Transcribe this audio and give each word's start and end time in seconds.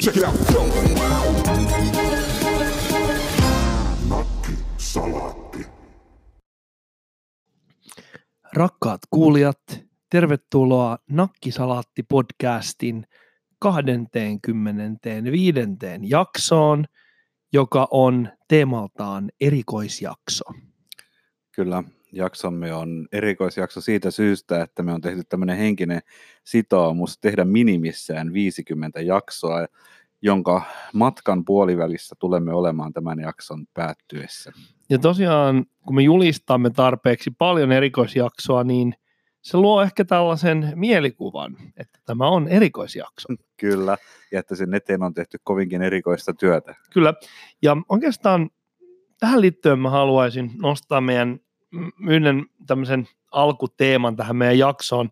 Check 0.00 0.16
it 0.16 0.24
out. 0.24 0.34
Nakki 4.08 4.52
salaatti. 4.76 5.66
Rakkaat 8.52 9.00
kuulijat, 9.10 9.58
tervetuloa 10.10 10.98
Nakkisalaatti-podcastin 11.10 13.04
25. 13.58 15.60
jaksoon, 16.02 16.84
joka 17.52 17.88
on 17.90 18.28
teemaltaan 18.48 19.30
erikoisjakso. 19.40 20.44
Kyllä, 21.52 21.82
jaksomme 22.12 22.74
on 22.74 23.08
erikoisjakso 23.12 23.80
siitä 23.80 24.10
syystä, 24.10 24.62
että 24.62 24.82
me 24.82 24.92
on 24.92 25.00
tehty 25.00 25.22
tämmöinen 25.28 25.56
henkinen 25.56 26.00
sitoumus 26.44 27.18
tehdä 27.18 27.44
minimissään 27.44 28.32
50 28.32 29.00
jaksoa, 29.00 29.66
jonka 30.22 30.62
matkan 30.92 31.44
puolivälissä 31.44 32.16
tulemme 32.18 32.52
olemaan 32.54 32.92
tämän 32.92 33.20
jakson 33.20 33.66
päättyessä. 33.74 34.52
Ja 34.90 34.98
tosiaan, 34.98 35.64
kun 35.86 35.94
me 35.94 36.02
julistamme 36.02 36.70
tarpeeksi 36.70 37.30
paljon 37.30 37.72
erikoisjaksoa, 37.72 38.64
niin 38.64 38.94
se 39.40 39.56
luo 39.56 39.82
ehkä 39.82 40.04
tällaisen 40.04 40.72
mielikuvan, 40.74 41.56
että 41.76 41.98
tämä 42.06 42.28
on 42.28 42.48
erikoisjakso. 42.48 43.28
Kyllä, 43.60 43.96
ja 44.32 44.40
että 44.40 44.56
sen 44.56 44.74
eteen 44.74 45.02
on 45.02 45.14
tehty 45.14 45.38
kovinkin 45.44 45.82
erikoista 45.82 46.34
työtä. 46.34 46.74
Kyllä, 46.92 47.14
ja 47.62 47.76
oikeastaan 47.88 48.50
tähän 49.20 49.40
liittyen 49.40 49.78
mä 49.78 49.90
haluaisin 49.90 50.50
nostaa 50.62 51.00
meidän 51.00 51.40
yhden 52.08 52.46
tämmöisen 52.66 53.08
alkuteeman 53.32 54.16
tähän 54.16 54.36
meidän 54.36 54.58
jaksoon. 54.58 55.10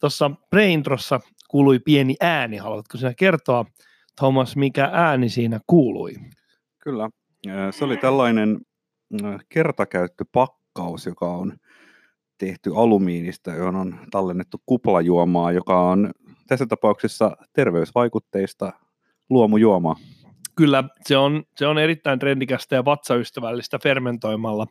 Tuossa 0.00 0.30
preintrossa 0.50 1.20
kuului 1.48 1.78
pieni 1.78 2.16
ääni, 2.20 2.56
haluatko 2.56 2.98
sinä 2.98 3.14
kertoa, 3.14 3.64
Thomas, 4.16 4.56
mikä 4.56 4.90
ääni 4.92 5.28
siinä 5.28 5.60
kuului? 5.66 6.12
Kyllä, 6.78 7.10
se 7.70 7.84
oli 7.84 7.96
tällainen 7.96 8.60
kertakäyttöpakkaus, 9.48 11.06
joka 11.06 11.26
on 11.26 11.52
tehty 12.38 12.72
alumiinista, 12.76 13.50
johon 13.50 13.76
on 13.76 13.98
tallennettu 14.10 14.62
kuplajuomaa, 14.66 15.52
joka 15.52 15.80
on 15.90 16.10
tässä 16.46 16.66
tapauksessa 16.66 17.36
terveysvaikutteista 17.52 18.72
luomujuomaa. 19.30 19.96
Kyllä, 20.60 20.84
se 21.06 21.16
on, 21.16 21.44
se 21.56 21.66
on 21.66 21.78
erittäin 21.78 22.18
trendikästä 22.18 22.74
ja 22.74 22.84
vatsaystävällistä 22.84 23.78
fermentoimalla 23.82 24.66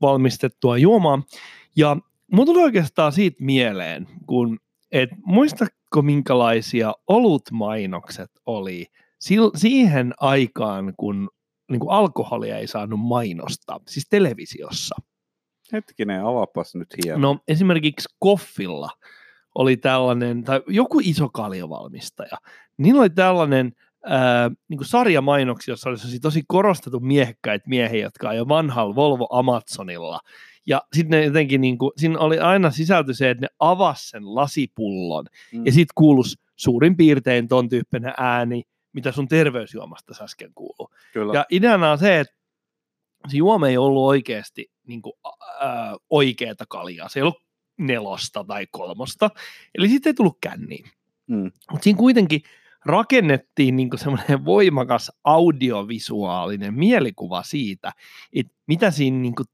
valmistettua 0.00 0.78
juomaa. 0.78 1.22
Ja 1.76 1.96
mun 2.32 2.46
tuli 2.46 2.62
oikeastaan 2.62 3.12
siitä 3.12 3.44
mieleen, 3.44 4.06
kun, 4.26 4.58
et 4.92 5.10
muistatko 5.24 6.02
minkälaisia 6.02 6.94
olutmainokset 7.06 8.30
oli 8.46 8.86
sil, 9.26 9.44
siihen 9.54 10.14
aikaan, 10.20 10.94
kun 10.96 11.30
niin 11.70 11.80
kuin 11.80 11.90
alkoholia 11.90 12.58
ei 12.58 12.66
saanut 12.66 13.00
mainostaa, 13.00 13.80
siis 13.88 14.06
televisiossa. 14.10 14.96
Hetkinen, 15.72 16.24
avapas 16.24 16.74
nyt 16.74 16.94
hieman. 17.04 17.20
No 17.20 17.38
esimerkiksi 17.48 18.08
Koffilla 18.18 18.90
oli 19.54 19.76
tällainen, 19.76 20.44
tai 20.44 20.62
joku 20.66 21.00
iso 21.04 21.28
kaljavalmistaja, 21.28 22.36
niillä 22.78 23.00
oli 23.00 23.10
tällainen 23.10 23.72
ää, 24.06 24.50
niin 24.68 24.78
kuin 24.78 24.88
sarjamainoksia, 24.88 25.72
jossa 25.72 25.90
oli 25.90 25.96
tosi 26.22 26.42
korostettu 26.48 27.00
miehekkäitä 27.00 27.68
miehiä, 27.68 28.02
jotka 28.02 28.32
jo 28.32 28.48
vanhalla 28.48 28.94
Volvo 28.94 29.28
Amazonilla. 29.30 30.20
Ja 30.66 30.82
sitten 30.92 31.24
jotenkin, 31.24 31.60
niin 31.60 31.78
kuin, 31.78 31.92
siinä 31.96 32.18
oli 32.18 32.38
aina 32.38 32.70
sisältö 32.70 33.14
se, 33.14 33.30
että 33.30 33.42
ne 33.42 33.48
avasi 33.58 34.08
sen 34.08 34.34
lasipullon, 34.34 35.24
Mm. 35.52 35.66
ja 35.66 35.72
sitten 35.72 35.92
kuulus 35.94 36.38
suurin 36.56 36.96
piirtein 36.96 37.48
ton 37.48 37.68
tyyppinen 37.68 38.14
ääni, 38.16 38.62
mitä 38.92 39.12
sun 39.12 39.28
terveysjuomasta 39.28 40.24
äsken 40.24 40.50
kuuluu. 40.54 40.90
Kyllä. 41.12 41.34
Ja 41.34 41.46
ideana 41.50 41.92
on 41.92 41.98
se, 41.98 42.20
että 42.20 42.34
se 43.28 43.36
juoma 43.36 43.68
ei 43.68 43.76
ollut 43.76 44.04
oikeasti 44.06 44.70
niin 44.86 45.02
kuin, 45.02 45.12
ää, 45.60 45.96
oikeata 46.10 46.64
kaljaa. 46.68 47.08
Se 47.08 47.18
ei 47.18 47.22
ollut 47.22 47.42
nelosta 47.78 48.44
tai 48.44 48.66
kolmosta. 48.70 49.30
Eli 49.78 49.88
siitä 49.88 50.08
ei 50.08 50.14
tullut 50.14 50.38
känniin. 50.40 50.84
Mm. 51.26 51.50
Mutta 51.70 51.84
siinä 51.84 51.98
kuitenkin 51.98 52.40
rakennettiin 52.86 53.76
niin 53.76 53.90
semmoinen 53.96 54.44
voimakas 54.44 55.12
audiovisuaalinen 55.24 56.74
mielikuva 56.74 57.42
siitä, 57.42 57.92
että 58.32 58.52
mitä 58.66 58.90
siinä 58.90 59.18
niin 59.18 59.34
kuin, 59.34 59.46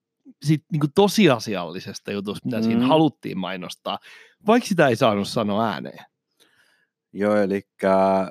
sit, 0.45 0.65
niin 0.73 0.81
kuin 0.81 0.93
tosiasiallisesta 0.95 2.13
jutusta, 2.13 2.47
mitä 2.47 2.59
mm. 2.59 2.63
siinä 2.63 2.87
haluttiin 2.87 3.39
mainostaa, 3.39 3.99
vaikka 4.47 4.69
sitä 4.69 4.89
ei 4.89 4.97
saanut 4.97 5.29
sanoa 5.29 5.71
ääneen. 5.71 6.05
Joo, 7.13 7.37
eli 7.37 7.63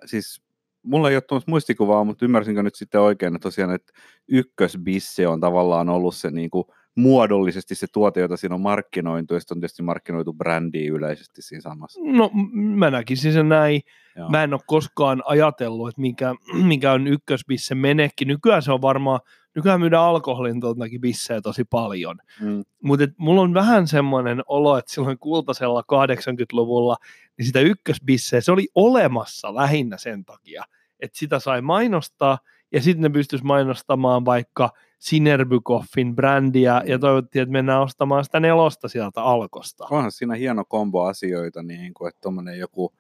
siis 0.05 0.41
mulla 0.83 1.09
ei 1.09 1.15
ole 1.15 1.21
tuommoista 1.21 1.51
muistikuvaa, 1.51 2.03
mutta 2.03 2.25
ymmärsinkö 2.25 2.63
nyt 2.63 2.75
sitten 2.75 3.01
oikein, 3.01 3.35
että 3.35 3.43
tosiaan, 3.43 3.75
että 3.75 3.93
ykkösbisse 4.27 5.27
on 5.27 5.39
tavallaan 5.39 5.89
ollut 5.89 6.15
se 6.15 6.31
niin 6.31 6.49
kuin 6.49 6.65
muodollisesti 6.95 7.75
se 7.75 7.87
tuote, 7.93 8.19
jota 8.19 8.37
siinä 8.37 8.55
on 8.55 8.61
markkinoitu, 8.61 9.33
ja 9.33 9.39
sitten 9.39 9.55
on 9.55 9.59
tietysti 9.59 9.83
markkinoitu 9.83 10.33
brändiä 10.33 10.91
yleisesti 10.93 11.41
siinä 11.41 11.61
samassa. 11.61 11.99
No 12.03 12.31
mä 12.53 12.91
näkisin 12.91 13.33
sen 13.33 13.49
näin. 13.49 13.81
Joo. 14.15 14.29
Mä 14.29 14.43
en 14.43 14.53
ole 14.53 14.61
koskaan 14.67 15.23
ajatellut, 15.25 15.89
että 15.89 16.01
mikä, 16.01 16.35
mikä 16.67 16.91
on 16.91 17.07
ykkösbisse 17.07 17.75
menekki. 17.75 18.25
Nykyään 18.25 18.61
se 18.61 18.71
on 18.71 18.81
varmaan, 18.81 19.19
nykyään 19.55 19.79
myydään 19.79 20.03
alkoholin 20.03 20.61
tuoltakin 20.61 21.01
bissejä 21.01 21.41
tosi 21.41 21.63
paljon. 21.63 22.17
Mm. 22.41 22.63
Mutta 22.83 23.05
mulla 23.17 23.41
on 23.41 23.53
vähän 23.53 23.87
semmoinen 23.87 24.41
olo, 24.47 24.77
että 24.77 24.93
silloin 24.93 25.19
kultasella 25.19 25.81
80-luvulla, 25.81 26.95
niin 27.37 27.45
sitä 27.45 27.59
ykkösbisseä, 27.59 28.41
se 28.41 28.51
oli 28.51 28.67
olemassa 28.75 29.55
lähinnä 29.55 29.97
sen 29.97 30.25
takia, 30.25 30.63
että 30.99 31.19
sitä 31.19 31.39
sai 31.39 31.61
mainostaa, 31.61 32.37
ja 32.71 32.81
sitten 32.81 33.01
ne 33.01 33.09
pystyisi 33.09 33.45
mainostamaan 33.45 34.25
vaikka 34.25 34.69
Sinerbykoffin 35.01 36.15
brändiä, 36.15 36.81
ja 36.85 36.99
toivottiin, 36.99 37.43
että 37.43 37.51
mennään 37.51 37.81
ostamaan 37.81 38.23
sitä 38.23 38.39
nelosta 38.39 38.87
sieltä 38.87 39.23
alkosta. 39.23 39.87
Onhan 39.91 40.11
siinä 40.11 40.35
hieno 40.35 40.65
kombo 40.65 41.03
asioita, 41.03 41.63
niin 41.63 41.93
kuin, 41.93 42.09
että 42.09 42.21
tuommoinen 42.21 42.59
joku 42.59 42.93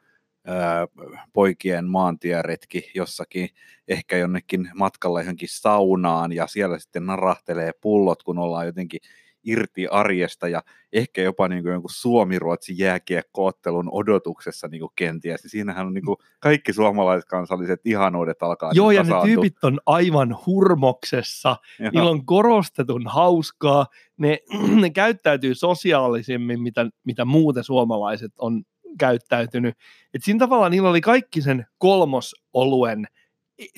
poikien 1.33 1.85
maantieretki 1.85 2.91
jossakin, 2.95 3.49
ehkä 3.87 4.17
jonnekin 4.17 4.69
matkalla 4.75 5.21
johonkin 5.21 5.49
saunaan, 5.51 6.31
ja 6.31 6.47
siellä 6.47 6.79
sitten 6.79 7.05
narahtelee 7.05 7.71
pullot, 7.81 8.23
kun 8.23 8.39
ollaan 8.39 8.65
jotenkin 8.65 8.99
irti 9.43 9.87
arjesta, 9.87 10.47
ja 10.47 10.63
ehkä 10.93 11.21
jopa 11.21 11.47
niin 11.47 11.63
kuin 11.63 11.71
jonkun 11.71 11.89
Suomi-Ruotsi 11.93 12.73
jääkiekkoottelun 12.77 13.89
odotuksessa 13.91 14.67
niin 14.67 14.79
kuin 14.79 14.91
kenties, 14.95 15.41
siinähän 15.47 15.87
on 15.87 15.93
niin 15.93 16.05
kuin 16.05 16.17
kaikki 16.39 16.73
suomalaiset 16.73 17.29
kansalliset 17.29 17.79
ihanuudet 17.85 18.43
alkaa 18.43 18.71
Joo, 18.73 18.89
niin 18.89 18.95
ja 18.95 19.03
ne 19.03 19.09
tasaantua. 19.09 19.35
tyypit 19.35 19.63
on 19.63 19.79
aivan 19.85 20.37
hurmoksessa, 20.45 21.57
Joo. 21.79 21.91
niillä 21.93 22.09
on 22.09 22.25
korostetun 22.25 23.07
hauskaa, 23.07 23.85
ne, 24.17 24.39
ne 24.81 24.89
käyttäytyy 24.89 25.55
sosiaalisemmin, 25.55 26.61
mitä, 26.61 26.85
mitä 27.03 27.25
muuten 27.25 27.63
suomalaiset 27.63 28.31
on 28.37 28.63
käyttäytynyt. 28.99 29.75
Et 30.13 30.23
siinä 30.23 30.39
tavallaan 30.39 30.71
niillä 30.71 30.89
oli 30.89 31.01
kaikki 31.01 31.41
sen 31.41 31.65
kolmosoluen 31.77 33.07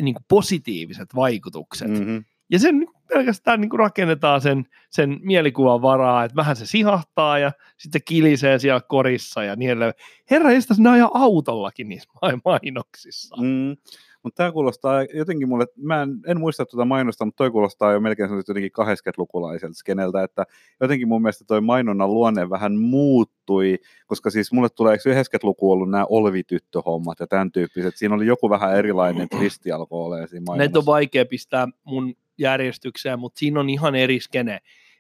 niin 0.01 0.16
kuin 0.16 0.25
positiiviset 0.28 1.16
vaikutukset. 1.16 1.88
Mm. 1.88 1.97
Mm-hmm. 1.97 2.24
Ja 2.50 2.59
sen 2.59 2.85
pelkästään 3.13 3.62
niin 3.62 3.69
kuin 3.69 3.79
rakennetaan 3.79 4.41
sen, 4.41 4.66
sen 4.90 5.19
mielikuvan 5.22 5.81
varaa, 5.81 6.24
että 6.24 6.35
vähän 6.35 6.56
se 6.56 6.66
sihahtaa 6.66 7.40
ja 7.40 7.51
sitten 7.78 8.00
se 8.00 8.03
kilisee 8.06 8.59
siellä 8.59 8.81
korissa 8.88 9.44
ja 9.44 9.56
niin 9.56 9.72
edelleen. 9.72 9.94
Herra 10.31 10.51
jestas, 10.51 10.79
ne 10.79 10.90
ajaa 10.90 11.12
autollakin 11.13 11.90
niissä 11.90 12.09
ma- 12.22 12.40
mainoksissa. 12.46 13.35
Mm. 13.41 13.75
Mutta 14.24 14.38
tämä 14.38 14.51
kuulostaa 14.51 15.03
jotenkin 15.03 15.50
mulle, 15.50 15.68
mä 15.78 16.01
en, 16.01 16.09
en 16.28 16.40
muista 16.40 16.66
tuota 16.66 16.85
mainosta, 16.85 17.25
mutta 17.25 17.38
toi 17.38 17.51
kuulostaa 17.51 17.91
jo 17.91 18.00
melkein 18.00 18.29
jotenkin 18.47 18.72
80-lukulaiselta 18.81 19.74
skeneltä, 19.74 20.24
että 20.24 20.45
jotenkin 20.81 21.07
mun 21.07 21.22
mielestä 21.22 21.45
toi 21.47 21.62
mainonnan 21.62 22.13
luonne 22.13 22.50
vähän 22.50 22.80
muuttui, 22.80 23.80
koska 24.07 24.30
siis 24.30 24.51
mulle 24.51 24.69
tulee, 24.69 24.94
eikö 24.94 25.21
90-luku 25.21 25.71
ollut 25.71 25.89
nämä 25.89 26.06
olvityttöhommat 26.09 27.19
ja 27.19 27.27
tämän 27.27 27.51
tyyppiset, 27.51 27.98
siinä 27.98 28.16
oli 28.16 28.25
joku 28.25 28.50
vähän 28.50 28.77
erilainen 28.77 29.30
twisti 29.30 29.71
alkoi 29.71 30.06
olemaan 30.06 30.27
siinä 30.27 30.57
Näitä 30.57 30.80
on 30.80 30.86
vaikea 30.86 31.25
pistää 31.25 31.68
mun 31.83 32.16
järjestykseen, 32.38 33.19
mutta 33.19 33.39
siinä 33.39 33.59
on 33.59 33.69
ihan 33.69 33.95
eri 33.95 34.19
skene. 34.19 34.59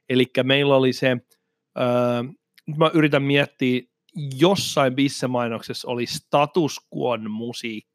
Eli 0.09 0.25
meillä 0.43 0.75
oli 0.75 0.93
se, 0.93 1.17
öö, 1.79 2.23
mä 2.77 2.91
yritän 2.93 3.23
miettiä, 3.23 3.81
jossain 4.39 4.95
bissemainoksessa 4.95 5.87
oli 5.87 6.05
status 6.05 6.77
quon 6.95 7.31
musiikkia, 7.31 7.93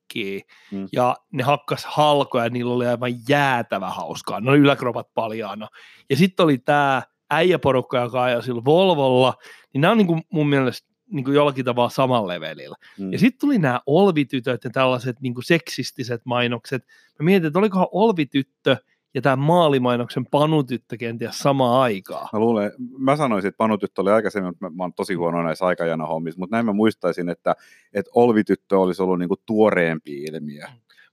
Mm. 0.72 0.88
ja 0.92 1.16
ne 1.32 1.42
hakkas 1.42 1.84
halkoja, 1.86 2.44
ja 2.44 2.50
niillä 2.50 2.74
oli 2.74 2.86
aivan 2.86 3.10
jäätävä 3.28 3.90
hauskaa. 3.90 4.40
Ne 4.40 4.50
oli 4.50 4.58
yläkropat 4.58 5.14
paljaana. 5.14 5.68
Ja 6.10 6.16
sitten 6.16 6.44
oli 6.44 6.58
tämä 6.58 7.02
äijäporukka, 7.30 7.98
joka 7.98 8.22
ajoi 8.22 8.42
sillä 8.42 8.64
Volvolla, 8.64 9.34
niin 9.72 9.80
nämä 9.80 9.92
on 9.92 9.98
niinku 9.98 10.20
mun 10.32 10.48
mielestä 10.48 10.88
niinku 11.10 11.30
jollakin 11.30 11.64
tavalla 11.64 11.90
samalla 11.90 12.28
levelillä. 12.28 12.76
Mm. 12.98 13.12
Ja 13.12 13.18
sitten 13.18 13.40
tuli 13.40 13.58
nämä 13.58 13.80
olvitytöt 13.86 14.64
ja 14.64 14.70
tällaiset 14.70 15.20
niinku 15.20 15.42
seksistiset 15.42 16.20
mainokset. 16.24 16.86
Mä 17.18 17.24
mietin, 17.24 17.46
että 17.46 17.58
olikohan 17.58 17.88
olvityttö 17.92 18.76
ja 19.14 19.22
tämä 19.22 19.36
maalimainoksen 19.36 20.26
panutyttö 20.30 20.96
kenties 20.96 21.38
samaa 21.38 21.82
aikaa. 21.82 22.28
Mä 22.32 22.38
luulen, 22.38 22.72
mä 22.98 23.16
sanoisin, 23.16 23.48
että 23.48 23.56
Panutyttö 23.56 24.00
oli 24.02 24.10
aikaisemmin, 24.10 24.48
mutta 24.48 24.64
mä, 24.70 24.76
mä 24.76 24.82
oon 24.84 24.92
tosi 24.94 25.14
huono 25.14 25.42
näissä 25.42 25.66
aikajana 25.66 26.06
hommissa, 26.06 26.38
mutta 26.38 26.56
näin 26.56 26.66
mä 26.66 26.72
muistaisin, 26.72 27.28
että, 27.28 27.54
että 27.94 28.10
Olvityttö 28.14 28.78
olisi 28.78 29.02
ollut 29.02 29.18
niinku 29.18 29.36
tuoreempi 29.46 30.22
ilmiö. 30.22 30.66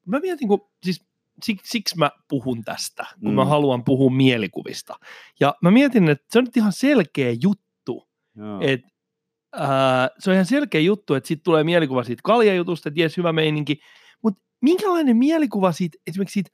mä 0.06 0.20
mietin, 0.20 0.48
kun, 0.48 0.70
siis 0.84 1.06
siksi, 1.44 1.70
siksi 1.72 1.98
mä 1.98 2.12
puhun 2.30 2.64
tästä, 2.64 3.06
kun 3.20 3.30
Mm. 3.30 3.36
mä 3.36 3.46
haluan 3.46 3.84
puhua 3.84 4.10
mielikuvista. 4.12 4.94
Ja 5.40 5.56
mä 5.62 5.72
mietin, 5.72 6.10
että 6.10 6.26
se 6.30 6.40
on 6.40 6.46
nyt 6.46 6.58
ihan 6.58 6.74
selkeä 6.74 7.36
juttu, 7.42 8.08
että 8.62 8.88
ää, 9.54 10.10
se 10.20 10.30
on 10.30 10.34
ihan 10.34 10.46
selkeä 10.46 10.82
juttu, 10.82 11.14
että 11.14 11.28
siitä 11.28 11.42
tulee 11.44 11.64
mielikuva 11.64 12.04
siitä 12.04 12.22
kaljajutusta, 12.24 12.90
että 12.90 13.02
jes, 13.02 13.18
hyvä 13.18 13.34
meininki, 13.34 13.80
mutta 14.24 14.42
minkälainen 14.62 15.18
mielikuva 15.18 15.72
siitä, 15.72 15.98
esimerkiksi 16.08 16.34
siitä 16.34 16.50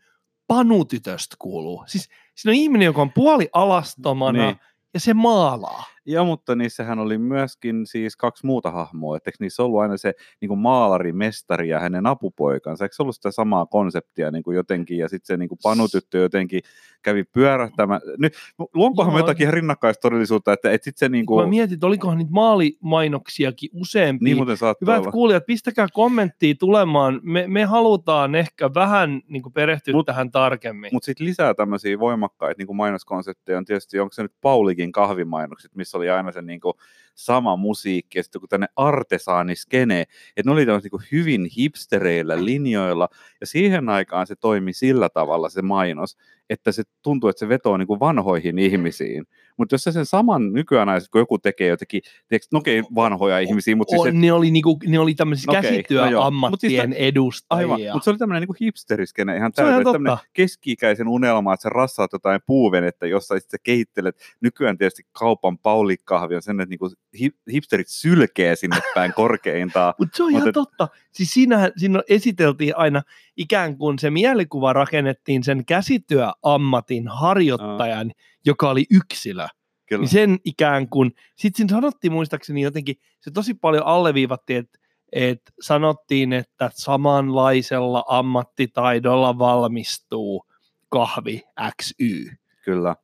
panutytöstä 0.56 1.36
kuuluu? 1.40 1.84
Siis 1.88 2.10
siinä 2.36 2.52
on 2.52 2.56
ihminen, 2.56 2.86
joka 2.86 3.02
on 3.02 3.14
puoli 3.14 3.50
alastomana 3.54 4.46
Niin. 4.46 4.56
ja 4.94 5.00
se 5.00 5.14
maalaa. 5.14 5.84
Ja 6.06 6.24
mutta 6.24 6.56
niissähän 6.56 7.00
oli 7.00 7.18
myöskin 7.18 7.86
siis 7.86 8.16
kaksi 8.18 8.46
muuta 8.46 8.72
hahmoa, 8.72 9.18
että 9.18 9.32
niissä 9.40 9.64
ollut 9.64 9.82
aina 9.82 9.98
se 9.98 10.14
niin 10.42 10.50
kuin 10.50 10.60
maalari, 10.60 11.14
mestari 11.14 11.70
ja 11.70 11.80
hänen 11.80 12.06
apupoikansa, 12.06 12.86
eikö 12.86 12.96
se 12.96 13.04
ollut 13.04 13.16
sitä 13.16 13.32
samaa 13.32 13.66
konseptia 13.66 14.32
niin 14.32 14.44
kuin 14.44 14.56
jotenkin, 14.56 14.98
ja 14.98 15.10
sitten 15.10 15.28
se 15.34 15.38
niin 15.38 15.50
kuin 15.50 15.60
panutyttö 15.64 16.18
jotenkin 16.18 16.62
kävi 17.02 17.24
pyörähtämään. 17.24 18.02
Nyt 18.18 18.34
luonkohan 18.74 19.14
me 19.14 19.20
Joo. 19.20 19.28
jotakin 19.28 19.54
rinnakkaistodellisuutta, 19.54 20.54
että, 20.54 20.72
että 20.72 20.86
sitten 20.86 21.00
se 21.00 21.10
niin 21.10 21.26
Kun 21.26 21.38
mä 21.38 21.42
kuin, 21.42 21.50
mietin, 21.50 21.74
että 21.74 21.88
olikohan 21.88 22.18
niitä 22.18 22.32
maalimainoksiakin 22.32 23.70
useampia. 23.74 24.24
niin 24.26 24.38
muuten 24.38 24.58
saattaa 24.58 24.86
Hyvät 24.86 25.02
olla. 25.02 25.12
kuulijat, 25.12 25.46
pistäkää 25.46 25.88
kommenttia 25.94 26.56
tulemaan. 26.60 27.20
Me, 27.24 27.46
me 27.48 27.64
halutaan 27.66 28.36
ehkä 28.36 28.74
vähän 28.74 29.22
niin 29.28 29.44
kuin 29.44 29.54
perehtyä 29.54 29.94
Mut- 29.94 30.06
tähän 30.06 30.32
tarkemmin. 30.32 30.90
Mutta 30.94 31.06
sitten 31.06 31.28
lisää 31.28 31.54
tämmöisiä 31.54 32.00
voimakkaita 32.00 32.58
niin 32.58 32.68
kuin 32.68 32.78
mainoskonsepteja 32.78 33.58
on 33.58 33.66
tietysti, 33.66 34.00
onko 34.00 34.14
se 34.14 34.22
nyt 34.22 34.34
Paulikin 34.42 34.92
kahvimainokset, 34.92 35.76
missä 35.76 35.91
oli 35.98 36.10
aina 36.10 36.32
se 36.32 36.42
niin 36.42 36.60
kuin 36.60 36.74
sama 37.16 37.56
musiikki 37.56 38.20
ja 38.20 38.24
sitten 38.24 38.38
joku 38.40 38.48
tänne 38.48 38.68
artesaaniskene, 38.76 40.02
että 40.02 40.44
ne 40.46 40.52
oli 40.52 40.66
tämmöiset 40.66 40.92
niin 40.92 41.02
hyvin 41.12 41.46
hipstereillä 41.58 42.46
linjoilla 42.46 43.10
ja 43.42 43.48
siihen 43.48 43.90
aikaan 43.90 44.28
se 44.28 44.36
toimi 44.36 44.74
sillä 44.74 45.10
tavalla 45.10 45.50
se 45.50 45.62
mainos, 45.62 46.18
että 46.52 46.72
se 46.72 46.84
tuntuu, 47.02 47.30
että 47.30 47.40
se 47.40 47.50
vetoo 47.50 47.78
niin 47.78 47.88
kuin 47.88 48.00
vanhoihin 48.00 48.60
ihmisiin. 48.60 49.24
Mutta 49.58 49.74
jos 49.74 49.84
sä 49.84 49.92
sen 49.92 50.06
saman 50.06 50.54
nykyään 50.54 50.88
kun 51.12 51.22
joku 51.22 51.38
tekee 51.38 51.68
jotenkin, 51.68 52.02
tiedätkö, 52.28 52.48
no 52.52 52.60
okei, 52.60 52.84
vanhoja 52.96 53.40
ihmisiä, 53.40 53.76
mutta 53.76 53.92
siis 53.92 54.06
et, 54.06 54.16
ne, 54.16 54.34
oli 54.34 54.52
niinku, 54.52 54.80
ne 54.88 55.00
oli 55.00 55.14
tämmöisiä 55.14 55.46
no 55.48 55.54
joo. 55.54 55.62
käsityöammattien 55.62 56.90
Mut 56.90 56.96
siis 56.96 57.08
edustajia. 57.08 57.60
Aivan, 57.60 57.80
mutta 57.94 58.04
se 58.04 58.10
oli 58.10 58.18
tämmöinen 58.18 58.42
niin 58.42 58.56
hipsteriskene 58.62 59.38
ihan 59.38 59.52
Se 59.56 59.64
tämmöinen 59.64 60.18
keski-ikäisen 60.34 61.08
unelma, 61.08 61.54
että 61.54 61.62
sä 61.62 61.70
rassaat 61.70 62.14
jotain 62.14 62.42
puuvenettä, 62.46 63.08
jossa 63.08 63.40
sitten 63.40 63.58
sä 63.58 63.62
kehittelet. 63.64 64.16
Nykyään 64.42 64.78
tietysti 64.78 65.04
kaupan 65.12 65.58
paulikahvi 65.58 66.36
on 66.36 66.42
sen, 66.42 66.62
että 66.62 66.70
niinku 66.70 66.90
hi- 67.20 67.38
hipsterit 67.52 67.88
sylkee 67.88 68.56
sinne 68.56 68.78
päin 68.96 69.14
korkeintaan. 69.22 69.94
Mutta 70.00 70.18
se 70.18 70.24
on 70.24 70.32
Mut 70.32 70.38
ihan 70.38 70.50
et- 70.50 70.54
totta. 70.54 70.88
Siis 71.12 71.34
siinähän, 71.34 71.72
siinä 71.78 72.02
esiteltiin 72.10 72.78
aina 72.78 73.02
ikään 73.38 73.78
kuin 73.78 74.00
se 74.00 74.10
mielikuva 74.10 74.74
rakennettiin 74.74 75.44
sen 75.44 75.66
käsityöammatin 75.66 77.08
harjoittajan, 77.08 78.12
joka 78.46 78.70
oli 78.70 78.86
yksilö. 78.92 79.48
Kyllä. 79.86 80.02
Niin 80.02 80.10
sen 80.10 80.40
ikään 80.46 80.90
kuin, 80.90 81.12
sitten 81.36 81.58
siinä 81.58 81.78
sanottiin 81.78 82.14
muistaakseni 82.14 82.62
jotenkin, 82.62 82.96
se 83.20 83.32
tosi 83.32 83.54
paljon 83.54 83.86
alleviivattiin, 83.86 84.60
että 84.60 84.82
että 85.12 85.52
sanottiin, 85.62 86.34
että 86.34 86.70
samanlaisella 86.74 88.04
ammattitaidolla 88.08 89.40
valmistuu 89.40 90.46
kahvi 90.90 91.44
XY. 91.82 92.32
Kyllä. 92.66 92.96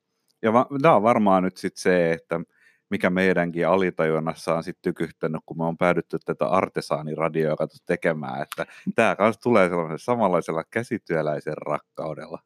Ja 0.41 0.53
va- 0.53 0.67
tämä 0.81 0.95
on 0.95 1.03
varmaan 1.03 1.43
nyt 1.43 1.57
sitten 1.57 1.81
se, 1.81 2.11
että 2.11 2.39
mikä 2.89 3.09
meidänkin 3.09 3.67
alitajunnassa 3.67 4.55
on 4.55 4.63
sitten 4.63 4.93
tykyhtänyt, 4.93 5.41
kun 5.45 5.57
me 5.57 5.65
on 5.65 5.77
päädytty 5.77 6.17
tätä 6.25 6.47
artesaaniradioa 6.47 7.67
tekemään, 7.85 8.41
että 8.41 8.65
tämä 8.95 9.15
kanssa 9.15 9.41
tulee 9.41 9.69
sellaisella 9.69 9.97
samanlaisella 9.97 10.63
käsityöläisen 10.63 11.57
rakkaudella. 11.57 12.39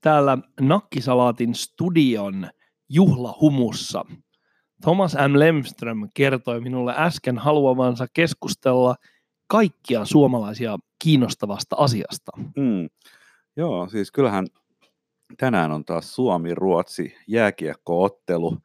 Täällä 0.00 0.38
Nakkisalaatin 0.60 1.54
studion 1.54 2.48
juhlahumussa 2.88 4.04
Thomas 4.82 5.14
M. 5.14 5.38
Lemström 5.38 6.08
kertoi 6.14 6.60
minulle 6.60 6.94
äsken 6.96 7.38
haluavansa 7.38 8.06
keskustella 8.12 8.96
kaikkia 9.46 10.04
suomalaisia 10.04 10.78
kiinnostavasta 10.98 11.76
asiasta. 11.78 12.32
Mm. 12.36 12.88
Joo, 13.56 13.88
siis 13.88 14.12
kyllähän 14.12 14.46
tänään 15.36 15.72
on 15.72 15.84
taas 15.84 16.14
Suomi-Ruotsi 16.14 17.16
jääkiekkoottelu 17.26 18.58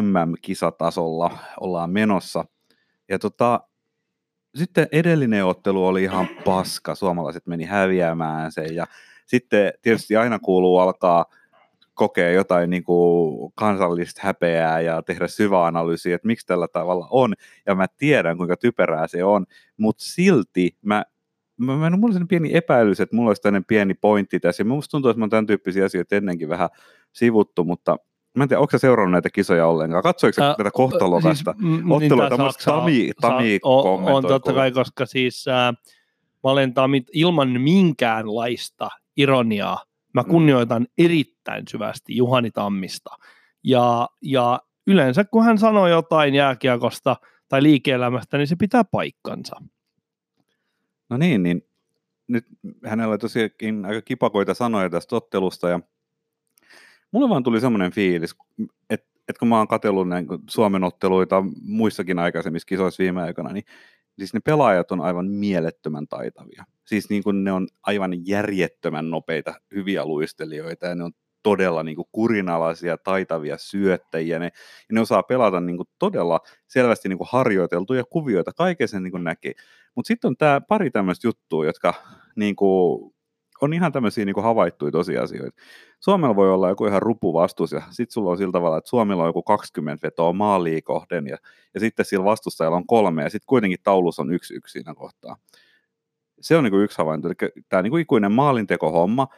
MM-kisatasolla 0.00 1.38
ollaan 1.60 1.90
menossa. 1.90 2.44
Ja 3.08 3.18
tota, 3.18 3.60
sitten 4.54 4.88
edellinen 4.92 5.46
ottelu 5.46 5.86
oli 5.86 6.02
ihan 6.02 6.28
paska, 6.44 6.94
suomalaiset 6.94 7.46
meni 7.46 7.64
häviämään 7.64 8.52
sen 8.52 8.74
ja 8.74 8.86
sitten 9.26 9.72
tietysti 9.82 10.16
aina 10.16 10.38
kuuluu 10.38 10.78
alkaa 10.78 11.24
kokea 12.00 12.30
jotain 12.30 12.70
niin 12.70 12.84
kuin 12.84 13.52
kansallista 13.54 14.20
häpeää 14.24 14.80
ja 14.80 15.02
tehdä 15.02 15.28
syvä 15.28 15.66
analyysi, 15.66 16.12
että 16.12 16.26
miksi 16.26 16.46
tällä 16.46 16.68
tavalla 16.68 17.06
on. 17.10 17.34
Ja 17.66 17.74
mä 17.74 17.86
tiedän, 17.96 18.36
kuinka 18.36 18.56
typerää 18.56 19.06
se 19.06 19.24
on, 19.24 19.46
mutta 19.76 20.04
silti 20.04 20.76
mä 20.82 21.04
mä, 21.56 21.76
mä, 21.76 21.90
mulla 21.90 22.06
on 22.06 22.12
sellainen 22.12 22.28
pieni 22.28 22.50
epäilys, 22.52 23.00
että 23.00 23.16
mulla 23.16 23.30
olisi 23.30 23.42
tämmöinen 23.42 23.64
pieni 23.64 23.94
pointti 23.94 24.40
tässä. 24.40 24.60
Ja 24.60 24.64
musta 24.64 24.90
tuntuu, 24.90 25.10
että 25.10 25.18
mä 25.18 25.22
oon 25.22 25.30
tämän 25.30 25.46
tyyppisiä 25.46 25.84
asioita 25.84 26.16
ennenkin 26.16 26.48
vähän 26.48 26.68
sivuttu, 27.12 27.64
mutta 27.64 27.96
mä 28.36 28.42
en 28.44 28.48
tiedä, 28.48 28.60
onko 28.60 28.70
sä 28.70 28.78
seurannut 28.78 29.12
näitä 29.12 29.30
kisoja 29.30 29.66
ollenkaan? 29.66 30.02
Katsoiko 30.02 30.34
sä 30.34 30.54
tätä 30.56 30.70
kohtalokasta? 30.70 31.54
Siis, 31.58 31.82
mm, 31.84 31.90
Ottelua 31.90 32.28
tää 32.28 32.36
tämmöistä 32.36 32.62
Saksa- 32.62 32.70
Tami- 32.70 33.12
Sa- 33.20 33.28
Tami 33.28 33.58
on, 33.62 34.04
on 34.04 34.22
totta 34.22 34.52
kai, 34.52 34.72
koska 34.72 35.06
siis 35.06 35.48
äh, 35.48 35.72
mä 36.44 36.50
olen 36.50 36.74
Tamit 36.74 37.06
ilman 37.12 37.60
minkäänlaista 37.60 38.88
ironiaa. 39.16 39.89
Mä 40.12 40.22
Mm. 40.22 40.28
kunnioitan 40.28 40.86
erittäin 40.98 41.68
syvästi 41.68 42.16
Juhani 42.16 42.50
Tammista. 42.50 43.10
Ja, 43.64 44.08
ja 44.22 44.60
yleensä 44.86 45.24
kun 45.24 45.44
hän 45.44 45.58
sanoo 45.58 45.88
jotain 45.88 46.34
jääkiekosta 46.34 47.16
tai 47.48 47.62
liike-elämästä, 47.62 48.38
niin 48.38 48.46
se 48.46 48.56
pitää 48.56 48.84
paikkansa. 48.84 49.56
No 51.08 51.16
niin, 51.16 51.42
niin 51.42 51.62
nyt 52.28 52.46
hänellä 52.86 53.10
oli 53.10 53.18
tosiaankin 53.18 53.84
aika 53.84 54.02
kipakoita 54.02 54.54
sanoja 54.54 54.90
tästä 54.90 55.16
ottelusta 55.16 55.68
ja 55.68 55.80
mulle 57.10 57.28
vaan 57.28 57.42
tuli 57.42 57.60
semmoinen 57.60 57.92
fiilis, 57.92 58.34
että, 58.90 59.10
että 59.28 59.38
kun 59.38 59.48
mä 59.48 59.58
oon 59.58 59.68
katsellut 59.68 60.08
näin 60.08 60.26
Suomen 60.48 60.84
otteluita 60.84 61.44
muissakin 61.62 62.18
aikaisemmissa 62.18 62.66
kisoissa 62.66 63.02
viime 63.02 63.22
aikoina, 63.22 63.52
niin 63.52 63.64
siis 64.18 64.34
ne 64.34 64.40
pelaajat 64.44 64.92
on 64.92 65.00
aivan 65.00 65.26
mielettömän 65.30 66.08
taitavia. 66.08 66.64
Siis 66.90 67.10
niin 67.10 67.22
kuin 67.22 67.44
ne 67.44 67.52
on 67.52 67.68
aivan 67.82 68.26
järjettömän 68.26 69.10
nopeita, 69.10 69.54
hyviä 69.74 70.04
luistelijoita 70.04 70.86
ja 70.86 70.94
ne 70.94 71.04
on 71.04 71.12
todella 71.42 71.82
niin 71.82 71.96
kuin 71.96 72.08
kurinalaisia, 72.12 72.98
taitavia 72.98 73.56
syöttäjiä. 73.58 74.38
Ne, 74.38 74.44
ja 74.44 74.92
ne 74.92 75.00
osaa 75.00 75.22
pelata 75.22 75.60
niin 75.60 75.76
kuin 75.76 75.88
todella 75.98 76.40
selvästi 76.66 77.08
niin 77.08 77.18
kuin 77.18 77.28
harjoiteltuja 77.32 78.04
kuvioita, 78.04 78.52
kaiken 78.52 78.88
sen 78.88 79.02
niin 79.02 79.10
kuin 79.10 79.24
näkee. 79.24 79.52
Mutta 79.94 80.08
sitten 80.08 80.28
on 80.28 80.36
tämä 80.36 80.60
pari 80.60 80.90
tämmöistä 80.90 81.26
juttua, 81.26 81.66
jotka 81.66 81.94
niin 82.36 82.56
kuin, 82.56 83.12
on 83.60 83.72
ihan 83.72 83.92
tämmöisiä 83.92 84.24
niin 84.24 84.34
kuin 84.34 84.44
havaittuja 84.44 84.92
tosiasioita. 84.92 85.62
Suomella 86.00 86.36
voi 86.36 86.52
olla 86.52 86.68
joku 86.68 86.86
ihan 86.86 87.02
rupu 87.02 87.34
vastus, 87.34 87.72
ja 87.72 87.82
sitten 87.90 88.12
sulla 88.12 88.30
on 88.30 88.38
sillä 88.38 88.52
tavalla, 88.52 88.78
että 88.78 88.90
Suomella 88.90 89.22
on 89.22 89.28
joku 89.28 89.42
20 89.42 90.06
vetoa 90.06 90.32
maaliin 90.32 90.82
kohden, 90.82 91.26
ja, 91.26 91.36
ja 91.74 91.80
sitten 91.80 92.04
sillä 92.04 92.24
vastustajalla 92.24 92.76
on 92.76 92.86
kolme, 92.86 93.22
ja 93.22 93.30
sitten 93.30 93.46
kuitenkin 93.46 93.78
taulus 93.82 94.18
on 94.18 94.32
yksi 94.32 94.54
yksi 94.54 94.72
siinä 94.72 94.94
kohtaa. 94.94 95.36
Se 96.40 96.56
on 96.56 96.64
niin 96.64 96.70
kuin 96.72 96.84
yksi 96.84 96.98
havainto, 96.98 97.28
eli 97.28 97.50
tämä 97.68 97.82
niin 97.82 97.90
kuin 97.90 98.02
ikuinen 98.02 98.32
maalintekohomma, 98.32 99.28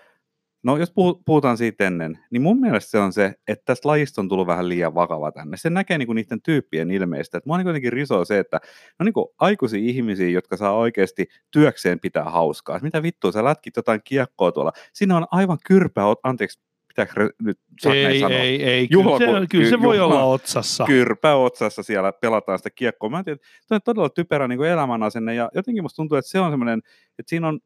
No 0.62 0.76
jos 0.76 0.90
puhu- 0.90 1.22
puhutaan 1.26 1.56
siitä 1.56 1.86
ennen, 1.86 2.18
niin 2.30 2.42
mun 2.42 2.60
mielestä 2.60 2.90
se 2.90 2.98
on 2.98 3.12
se, 3.12 3.34
että 3.48 3.64
tästä 3.64 3.88
lajista 3.88 4.20
on 4.20 4.28
tullut 4.28 4.46
vähän 4.46 4.68
liian 4.68 4.94
vakava 4.94 5.32
tänne. 5.32 5.56
Se 5.56 5.70
näkee 5.70 5.98
niinku 5.98 6.12
niiden 6.12 6.42
tyyppien 6.42 6.90
ilmeistä. 6.90 7.38
Et 7.38 7.46
mua 7.46 7.56
niin 7.56 7.64
kuitenkin 7.64 7.92
risoo 7.92 8.24
se, 8.24 8.38
että 8.38 8.60
no 8.98 9.04
niinku 9.04 9.34
aikuisia 9.38 9.80
ihmisiä, 9.80 10.28
jotka 10.28 10.56
saa 10.56 10.76
oikeasti 10.76 11.26
työkseen 11.50 12.00
pitää 12.00 12.24
hauskaa. 12.24 12.78
Mitä 12.82 13.02
vittua, 13.02 13.32
sä 13.32 13.44
lätkit 13.44 13.76
jotain 13.76 14.00
kiekkoa 14.04 14.52
tuolla. 14.52 14.72
Siinä 14.92 15.16
on 15.16 15.26
aivan 15.30 15.58
kyrpä, 15.66 16.00
ot- 16.00 16.20
anteeksi, 16.22 16.60
pitääkö 16.94 17.30
nyt 17.42 17.58
Ei, 17.94 18.20
sanoa? 18.20 18.38
ei, 18.38 18.64
ei. 18.64 18.88
Kyllä 18.88 19.04
Juhla- 19.04 19.18
se, 19.18 19.46
kyllä 19.50 19.68
se 19.70 19.76
ky- 19.76 19.82
voi 19.82 19.96
juhla- 19.96 20.02
olla 20.02 20.22
otsassa. 20.24 20.84
kyrpä 20.84 21.34
otsassa 21.34 21.82
siellä 21.82 22.12
pelataan 22.12 22.58
sitä 22.58 22.70
kiekkoa. 22.70 23.10
Mä 23.10 23.18
en 23.18 23.24
tiedä, 23.24 23.38
toi 23.68 23.76
on 23.76 23.80
todella 23.84 24.08
typerä 24.08 24.48
niin 24.48 24.64
elämänasenne 24.64 25.34
ja 25.34 25.50
jotenkin 25.54 25.84
musta 25.84 25.96
tuntuu, 25.96 26.18
että 26.18 26.30
se 26.30 26.40
on 26.40 26.50
semmoinen, 26.52 26.78
että 27.18 27.30
siinä 27.30 27.48
on, 27.48 27.60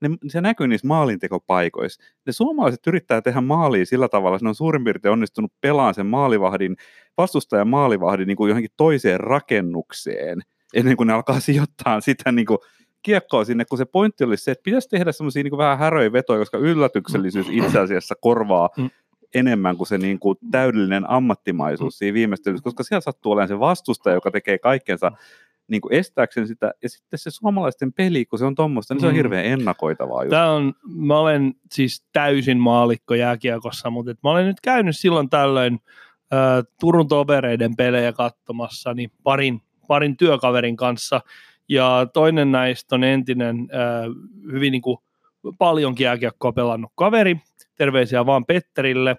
ne, 0.00 0.08
se 0.28 0.40
näkyy 0.40 0.68
niissä 0.68 0.86
maalintekopaikoissa. 0.86 2.02
Ne 2.26 2.32
suomalaiset 2.32 2.86
yrittää 2.86 3.22
tehdä 3.22 3.40
maalia 3.40 3.86
sillä 3.86 4.08
tavalla, 4.08 4.36
että 4.36 4.44
ne 4.44 4.48
on 4.48 4.54
suurin 4.54 4.84
piirtein 4.84 5.12
onnistunut 5.12 5.52
pelaamaan 5.60 5.94
sen 5.94 6.06
maalivahdin, 6.06 6.76
vastustajan 7.18 7.68
maalivahdin 7.68 8.26
niin 8.26 8.36
kuin 8.36 8.48
johonkin 8.48 8.70
toiseen 8.76 9.20
rakennukseen, 9.20 10.40
ennen 10.74 10.96
kuin 10.96 11.06
ne 11.06 11.12
alkaa 11.12 11.40
sijoittaa 11.40 12.00
sitä 12.00 12.32
niin 12.32 12.46
kuin 12.46 12.58
kiekkoa 13.02 13.44
sinne, 13.44 13.64
kun 13.64 13.78
se 13.78 13.84
pointti 13.84 14.24
olisi 14.24 14.44
se, 14.44 14.50
että 14.50 14.62
pitäisi 14.62 14.88
tehdä 14.88 15.12
semmoisia 15.12 15.42
niin 15.42 15.56
vähän 15.56 15.78
häröjä 15.78 16.12
vetoja, 16.12 16.38
koska 16.38 16.58
yllätyksellisyys 16.58 17.46
itse 17.50 17.78
asiassa 17.78 18.14
korvaa 18.20 18.68
Mm. 18.76 18.90
enemmän 19.34 19.76
kuin 19.76 19.86
se 19.86 19.98
niin 19.98 20.18
kuin 20.18 20.38
täydellinen 20.50 21.10
ammattimaisuus 21.10 21.98
siinä 21.98 22.14
viimeistelyssä, 22.14 22.64
koska 22.64 22.82
siellä 22.82 23.00
sattuu 23.00 23.32
olemaan 23.32 23.48
se 23.48 23.58
vastustaja, 23.60 24.14
joka 24.14 24.30
tekee 24.30 24.58
kaikkensa 24.58 25.12
niin 25.68 25.80
kuin 25.80 25.94
estääkseen 25.94 26.46
sitä, 26.46 26.72
ja 26.82 26.88
sitten 26.88 27.18
se 27.18 27.30
suomalaisten 27.30 27.92
peli, 27.92 28.24
kun 28.24 28.38
se 28.38 28.44
on 28.44 28.54
tuommoista, 28.54 28.94
niin 28.94 29.00
se 29.00 29.06
on 29.06 29.12
Mm. 29.12 29.16
hirveän 29.16 29.44
ennakoitavaa. 29.44 30.22
Just. 30.24 30.30
Tämä 30.30 30.50
on, 30.50 30.74
mä 30.96 31.18
olen 31.18 31.54
siis 31.72 32.04
täysin 32.12 32.58
maalikko 32.58 33.14
jääkiekossa, 33.14 33.90
mutta 33.90 34.10
et 34.10 34.18
mä 34.22 34.30
olen 34.30 34.46
nyt 34.46 34.60
käynyt 34.60 34.96
silloin 34.96 35.30
tällöin 35.30 35.80
ä, 36.32 36.36
Turun 36.80 37.08
tovereiden 37.08 37.76
pelejä 37.76 38.12
katsomassa 38.12 38.94
niin 38.94 39.10
parin, 39.22 39.60
parin 39.88 40.16
työkaverin 40.16 40.76
kanssa, 40.76 41.20
ja 41.72 42.06
toinen 42.12 42.52
näistä 42.52 42.94
on 42.94 43.04
entinen 43.04 43.56
ä, 43.56 44.02
hyvin 44.52 44.72
niin 44.72 44.82
kuin 44.82 44.98
paljon 45.58 45.94
jääkiekkoa 45.98 46.52
pelannut 46.52 46.92
kaveri, 46.94 47.36
terveisiä 47.74 48.26
vaan 48.26 48.46
Petterille, 48.46 49.16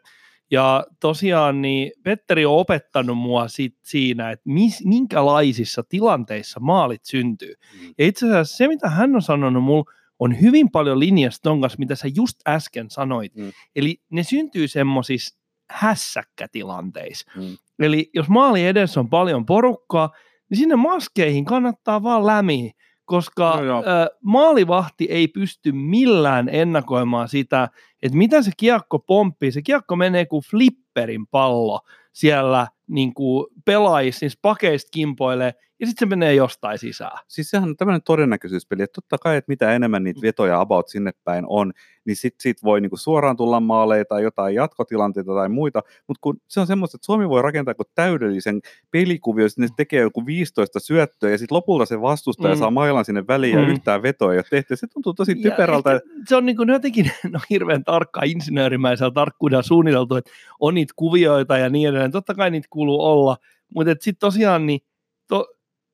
ja 0.52 0.86
tosiaan 1.00 1.62
niin 1.62 1.92
Petteri 2.04 2.46
on 2.46 2.58
opettanut 2.58 3.18
mua 3.18 3.48
sit 3.48 3.76
siinä, 3.84 4.32
että 4.32 4.50
mis, 4.50 4.86
minkälaisissa 4.86 5.84
tilanteissa 5.90 6.60
maalit 6.60 7.06
syntyy. 7.06 7.54
Mm. 7.82 7.94
Ja 7.98 8.06
itse 8.06 8.26
asiassa 8.26 8.58
se, 8.58 8.68
mitä 8.68 8.90
hän 8.90 9.16
on 9.16 9.22
sanonut 9.22 9.64
mulla, 9.64 9.92
on 10.20 10.42
hyvin 10.42 10.72
paljon 10.72 11.00
linjassa 11.00 11.42
ton 11.42 11.62
kanssa, 11.62 11.80
mitä 11.80 11.96
sä 11.96 12.08
just 12.16 12.40
äsken 12.48 12.90
sanoit. 12.90 13.36
Mm. 13.36 13.52
Eli 13.76 14.02
ne 14.10 14.24
syntyy 14.24 14.68
semmoisissa 14.68 15.40
hässäkkätilanteissa. 15.70 17.32
Mm. 17.36 17.58
Eli 17.80 18.10
jos 18.14 18.30
maali 18.30 18.66
edessä 18.66 19.00
on 19.00 19.10
paljon 19.10 19.46
porukkaa, 19.46 20.10
niin 20.54 20.60
sinne 20.60 20.76
maskeihin 20.76 21.46
kannattaa 21.46 22.04
vaan 22.04 22.26
lämiä, 22.26 22.72
koska 23.06 23.56
No 23.56 23.64
joo. 23.64 23.80
ö, 23.80 24.18
maalivahti 24.24 25.06
ei 25.10 25.28
pysty 25.28 25.72
millään 25.72 26.50
ennakoimaan 26.50 27.30
sitä, 27.30 27.70
että 28.04 28.18
mitä 28.18 28.42
se 28.42 28.52
kiekko 28.58 29.00
pomppii. 29.00 29.52
Se 29.52 29.62
kiekko 29.62 29.96
menee 29.96 30.26
kuin 30.26 30.44
flipperin 30.52 31.28
pallo 31.28 31.80
siellä 32.14 32.68
niin 32.88 33.14
kuin 33.14 33.48
pelaajissa, 33.66 34.26
niissä 34.26 34.40
pakeista 34.42 34.90
kimpoilee, 34.94 35.54
ja 35.80 35.88
sitten 35.88 36.08
se 36.08 36.10
menee 36.10 36.34
jostain 36.36 36.78
sisään. 36.80 37.18
Siis 37.28 37.50
sehän 37.50 37.70
on 37.70 37.78
tämmöinen 37.78 38.02
todennäköisyyspeli, 38.02 38.82
että 38.84 39.02
totta 39.02 39.18
kai, 39.18 39.38
että 39.38 39.50
mitä 39.52 39.74
enemmän 39.74 40.04
niitä 40.04 40.22
vetoja 40.22 40.60
about 40.60 40.88
sinne 40.88 41.12
päin 41.24 41.46
on, 41.48 41.74
niin 42.06 42.16
sit, 42.16 42.36
sit 42.40 42.64
voi 42.64 42.82
niinku 42.82 42.98
suoraan 42.98 43.38
tulla 43.38 43.60
maaleja 43.60 44.06
tai 44.06 44.24
jotain 44.24 44.56
jatkotilanteita 44.56 45.34
tai 45.34 45.50
muita, 45.50 45.82
mutta 46.08 46.20
kun 46.22 46.38
se 46.48 46.60
on 46.60 46.68
semmoista, 46.68 46.98
että 46.98 47.06
Suomi 47.06 47.30
voi 47.30 47.42
rakentaa 47.42 47.72
joku 47.72 47.84
täydellisen 47.96 48.62
pelikuvio, 48.92 49.50
sitten 49.50 49.64
ne 49.64 49.70
tekee 49.78 50.02
joku 50.02 50.26
15 50.26 50.80
syöttöä 50.80 51.30
ja 51.30 51.38
sitten 51.38 51.56
lopulta 51.56 51.86
se 51.86 52.02
vastustaja 52.02 52.54
Mm. 52.54 52.58
mm. 52.58 52.60
saa 52.60 52.72
mailan 52.72 53.06
sinne 53.06 53.24
väliin 53.28 53.58
ja 53.60 53.66
Mm. 53.66 53.72
yhtään 53.72 54.02
vetoa 54.04 54.32
ei 54.34 54.38
ole 54.38 54.46
tehty. 54.50 54.76
Se 54.76 54.88
tuntuu 54.88 55.14
tosi 55.14 55.32
Ja 55.32 55.50
typerältä. 55.52 55.92
ehkä 55.96 56.08
Se 56.28 56.36
on 56.36 56.46
niin 56.46 56.58
kuin 56.58 56.70
jotenkin 56.70 57.12
no, 57.32 57.40
hirveän 57.50 57.84
tarkkaa 57.84 58.24
insinöörimäisellä 58.26 59.12
tarkkuudella 59.12 59.64
suunniteltu, 59.64 60.16
että 60.16 60.32
on 60.60 60.74
niitä 60.74 60.94
kuvioita 60.96 61.58
ja 61.58 61.70
niin 61.70 61.90
edelleen. 61.90 62.03
Totta 62.12 62.36
kai 62.36 62.52
niitä 62.52 62.68
kuuluu 62.70 63.02
olla, 63.02 63.38
mutta 63.76 63.92
sitten 63.92 64.20
tosiaan 64.20 64.66
niin, 64.66 64.80
to, 65.28 65.48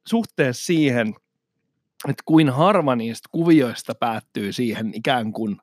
suhteessa 0.07 0.65
siihen, 0.65 1.15
että 2.09 2.23
kuin 2.25 2.49
harva 2.49 2.95
niistä 2.95 3.29
kuvioista 3.31 3.95
päättyy 3.95 4.51
siihen 4.51 4.91
ikään 4.93 5.33
kuin 5.33 5.57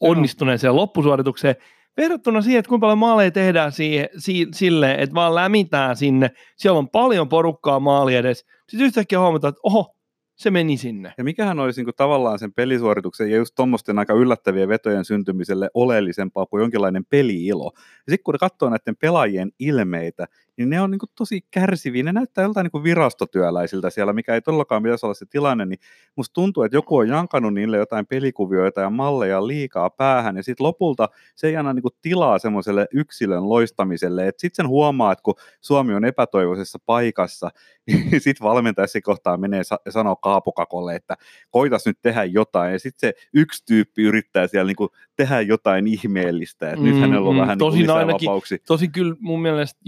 onnistuneeseen 0.00 0.76
loppusuoritukseen, 0.76 1.56
verrattuna 1.96 2.42
siihen, 2.42 2.58
että 2.58 2.68
kuinka 2.68 2.84
paljon 2.84 2.98
maaleja 2.98 3.30
tehdään 3.30 3.72
siihen, 3.72 4.08
si, 4.18 4.46
silleen, 4.54 5.00
että 5.00 5.14
vaan 5.14 5.34
lämitään 5.34 5.96
sinne, 5.96 6.30
siellä 6.56 6.78
on 6.78 6.88
paljon 6.88 7.28
porukkaa 7.28 7.80
maali 7.80 8.14
edes, 8.14 8.38
sitten 8.68 8.86
yhtäkkiä 8.86 9.20
huomataan, 9.20 9.48
että 9.48 9.60
oho, 9.62 9.96
se 10.40 10.50
meni 10.50 10.76
sinne. 10.76 11.14
Ja 11.18 11.24
mikähän 11.24 11.58
olisi 11.58 11.84
niin 11.84 11.94
tavallaan 11.96 12.38
sen 12.38 12.52
pelisuorituksen 12.52 13.30
ja 13.30 13.36
just 13.36 13.54
tuommoisten 13.54 13.98
aika 13.98 14.14
yllättävien 14.14 14.68
vetojen 14.68 15.04
syntymiselle 15.04 15.70
oleellisempaa 15.74 16.46
kuin 16.46 16.60
jonkinlainen 16.60 17.04
peliilo. 17.04 17.72
Ja 17.76 18.10
sitten 18.10 18.24
kun 18.24 18.34
katsoo 18.40 18.70
näiden 18.70 18.96
pelaajien 18.96 19.52
ilmeitä, 19.58 20.26
niin 20.60 20.70
ne 20.70 20.80
on 20.80 20.90
niin 20.90 20.98
tosi 21.16 21.40
kärsiviä. 21.50 22.02
Ne 22.02 22.12
näyttää 22.12 22.42
joltain 22.44 22.70
niin 22.72 22.84
virastotyöläisiltä 22.84 23.90
siellä, 23.90 24.12
mikä 24.12 24.34
ei 24.34 24.40
todellakaan 24.42 24.82
pitäisi 24.82 25.06
olla 25.06 25.14
se 25.14 25.26
tilanne. 25.26 25.66
Niin 25.66 25.78
musta 26.16 26.34
tuntuu, 26.34 26.62
että 26.62 26.76
joku 26.76 26.96
on 26.96 27.08
jankannut 27.08 27.54
niille 27.54 27.76
jotain 27.76 28.06
pelikuvioita 28.06 28.80
ja 28.80 28.90
malleja 28.90 29.46
liikaa 29.46 29.90
päähän. 29.90 30.36
Ja 30.36 30.42
sitten 30.42 30.64
lopulta 30.66 31.08
se 31.36 31.46
ei 31.48 31.56
anna 31.56 31.72
niin 31.72 31.82
tilaa 32.02 32.38
semmoiselle 32.38 32.86
yksilön 32.94 33.48
loistamiselle. 33.48 34.32
Sitten 34.36 34.56
sen 34.64 34.68
huomaa, 34.68 35.12
että 35.12 35.22
kun 35.22 35.34
Suomi 35.60 35.94
on 35.94 36.04
epätoivoisessa 36.04 36.78
paikassa, 36.86 37.50
niin 37.86 38.20
sitten 38.20 38.44
valmentaja 38.44 38.86
se 38.86 39.00
kohtaa 39.00 39.36
menee 39.36 39.62
ja 39.86 39.92
sanoo 39.92 40.16
Kaapokakolle, 40.16 40.94
että 40.94 41.16
koitas 41.50 41.86
nyt 41.86 41.98
tehdä 42.02 42.24
jotain. 42.24 42.72
Ja 42.72 42.78
sitten 42.78 43.00
se 43.00 43.14
yksi 43.34 43.64
tyyppi 43.66 44.02
yrittää 44.02 44.46
siellä 44.46 44.66
niinku 44.66 44.88
tehdä 45.16 45.40
jotain 45.40 45.86
ihmeellistä. 45.86 46.70
Että 46.70 46.84
nyt 46.84 46.94
Mm, 46.94 47.00
hänellä 47.00 47.28
on 47.28 47.34
mm, 47.34 47.40
vähän 47.40 47.58
niinku 47.58 47.70
tosin 47.70 47.82
lisää 47.82 47.96
ainakin- 47.96 48.26
vapauksia. 48.28 48.58
tosi 48.66 48.88
kyllä 48.88 49.14
mun 49.20 49.42
mielestä 49.42 49.80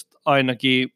julkisuudesta 0.00 0.20
ainakin 0.24 0.92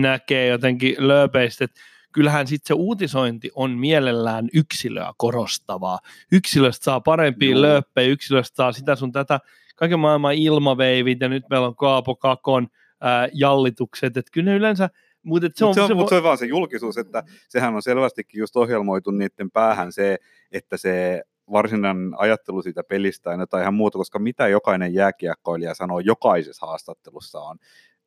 näkee 0.00 0.48
jotenkin 0.48 0.94
lööpeistä, 0.98 1.64
että 1.64 1.80
kyllähän 2.12 2.46
sitten 2.46 2.68
se 2.68 2.74
uutisointi 2.74 3.50
on 3.54 3.70
mielellään 3.70 4.48
yksilöä 4.54 5.12
korostavaa. 5.16 5.98
Yksilöstä 6.32 6.84
saa 6.84 7.00
parempia 7.00 7.50
Joo. 7.50 7.62
lööppejä, 7.62 8.08
yksilöstä 8.08 8.56
saa 8.56 8.72
sitä 8.72 8.96
sun 8.96 9.12
tätä, 9.12 9.40
kaiken 9.76 9.98
maailman 9.98 10.34
ilmaveivit 10.34 11.20
ja 11.20 11.28
nyt 11.28 11.44
meillä 11.50 11.66
on 11.66 11.76
Kaapo 11.76 12.16
Kakon 12.16 12.68
ää, 13.00 13.28
jallitukset, 13.32 14.16
että 14.16 14.30
kyllä 14.32 14.50
ne 14.50 14.56
yleensä, 14.56 14.90
mutta 15.22 15.48
se 15.54 15.64
on, 15.64 15.68
Mutta 15.68 15.74
se, 15.74 15.82
on, 15.82 15.88
se 15.88 15.94
mut 15.94 16.08
se 16.08 16.14
on 16.14 16.22
vaan 16.22 16.38
se 16.38 16.46
julkisuus, 16.46 16.98
että 16.98 17.22
sehän 17.48 17.74
on 17.74 17.82
selvästikin 17.82 18.38
just 18.38 18.56
ohjelmoitu 18.56 19.10
niiden 19.10 19.50
päähän 19.50 19.92
se, 19.92 20.18
että 20.52 20.76
se 20.76 21.22
varsinainen 21.52 22.12
ajattelu 22.16 22.62
siitä 22.62 22.82
pelistä 22.82 23.30
on 23.30 23.40
jotain 23.40 23.62
ihan 23.62 23.74
muuta, 23.74 23.98
koska 23.98 24.18
mitä 24.18 24.48
jokainen 24.48 24.94
jääkiekkoilija 24.94 25.74
sanoo 25.74 26.00
jokaisessa 26.00 26.66
haastattelussa 26.66 27.40
on, 27.40 27.58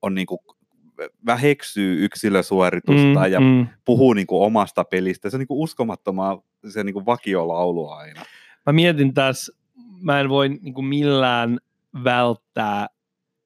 on 0.03 0.15
niin 0.15 0.27
kuin 0.27 0.39
väheksyy 1.25 2.05
yksilösuoritusta 2.05 3.25
Mm, 3.25 3.31
ja 3.31 3.39
mm. 3.39 3.67
puhuu 3.86 4.13
niin 4.13 4.27
kuin 4.27 4.41
omasta 4.45 4.83
pelistä. 4.83 5.29
Se 5.29 5.36
on 5.36 5.39
niin 5.39 5.48
kuin 5.48 5.60
uskomattomaa 5.60 6.41
se 6.69 6.83
niin 6.83 6.93
kuin 6.93 7.05
vakiolaulu 7.05 7.89
aina. 7.89 8.22
Mä 8.65 8.74
mietin 8.74 9.13
tässä, 9.13 9.53
mä 10.01 10.19
en 10.19 10.29
voi 10.29 10.50
niin 10.50 10.74
kuin 10.74 10.86
millään 10.86 11.60
välttää, 12.03 12.88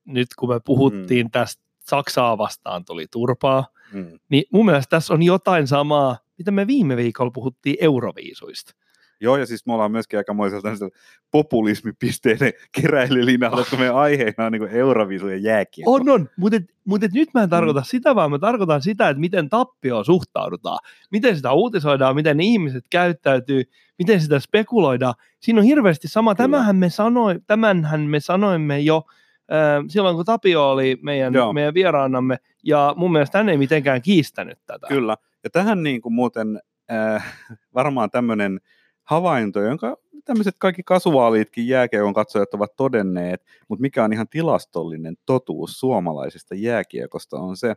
nyt 0.06 0.28
kun 0.40 0.50
me 0.50 0.60
puhuttiin 0.66 1.26
mm. 1.26 1.32
tästä 1.32 1.64
Saksaa 1.80 2.38
vastaan 2.38 2.86
tuli 2.86 3.06
turpaa, 3.12 3.68
Mm. 3.94 4.20
niin 4.30 4.44
mun 4.52 4.66
mielestä 4.66 4.90
tässä 4.90 5.14
on 5.14 5.24
jotain 5.24 5.68
samaa, 5.68 6.18
mitä 6.38 6.52
me 6.52 6.68
viime 6.68 6.98
viikolla 6.98 7.32
puhuttiin 7.32 7.76
Euroviisuista. 7.80 8.74
Joo, 9.22 9.38
ja 9.38 9.46
siis 9.46 9.66
me 9.66 9.74
ollaan 9.74 9.92
myöskin 9.92 10.20
aikamoisella 10.20 10.62
tämmöisellä 10.62 10.96
populismipisteiden 11.32 12.54
keräilylinjalla, 12.82 13.66
kun 13.70 13.80
meidän 13.80 13.96
aiheena 13.96 14.46
on 14.46 14.52
niin 14.52 14.68
Euroviisu 14.68 15.28
ja 15.28 15.38
jääkiekko. 15.38 15.94
On, 15.94 16.10
on, 16.10 16.30
mutta 16.38 16.60
mut 16.86 17.02
nyt 17.14 17.30
mä 17.34 17.44
en 17.44 17.50
tarkoita 17.50 17.80
mm. 17.80 17.86
sitä, 17.86 18.16
vaan 18.16 18.32
mä 18.32 18.40
tarkoitan 18.40 18.82
sitä, 18.82 19.10
että 19.10 19.22
miten 19.22 19.50
tappioon 19.50 20.06
suhtaudutaan, 20.06 20.80
miten 21.12 21.36
sitä 21.36 21.52
uutisoidaan, 21.52 22.16
miten 22.16 22.40
ihmiset 22.40 22.86
käyttäytyy, 22.90 23.64
miten 24.00 24.22
sitä 24.22 24.40
spekuloidaan. 24.40 25.14
Siinä 25.40 25.60
on 25.60 25.66
hirveästi 25.66 26.08
sama. 26.08 26.36
Kyllä. 26.36 26.44
Tämähän 26.44 26.76
me, 26.76 26.90
sanoi, 26.90 27.40
tämänhän 27.48 28.02
me 28.02 28.20
sanoimme 28.20 28.80
jo 28.80 29.04
äh, 29.52 29.84
silloin, 29.88 30.16
kun 30.16 30.26
Tapio 30.26 30.72
oli 30.72 31.00
meidän, 31.02 31.34
Joo. 31.34 31.54
meidän 31.54 31.74
vieraanamme, 31.74 32.38
ja 32.64 32.94
mun 32.98 33.12
mielestä 33.12 33.38
hän 33.38 33.50
ei 33.50 33.58
mitenkään 33.58 34.02
kiistänyt 34.02 34.60
tätä. 34.66 34.88
Kyllä. 34.88 35.18
Ja 35.44 35.50
tähän 35.50 35.84
niin 35.84 36.02
kuin 36.02 36.14
muuten 36.14 36.60
äh, 36.92 37.36
varmaan 37.76 38.12
tämmöinen 38.12 38.60
havainto, 39.08 39.62
jonka 39.62 39.98
tämmöiset 40.26 40.56
kaikki 40.60 40.84
kasuaalitkin 40.84 41.68
jääkiekon 41.68 42.14
katsojat 42.14 42.54
ovat 42.54 42.76
todenneet, 42.76 43.46
mutta 43.68 43.82
mikä 43.82 44.04
on 44.04 44.14
ihan 44.14 44.28
tilastollinen 44.28 45.16
totuus 45.26 45.80
suomalaisesta 45.80 46.56
jääkiekosta 46.56 47.38
on 47.38 47.58
se, 47.58 47.76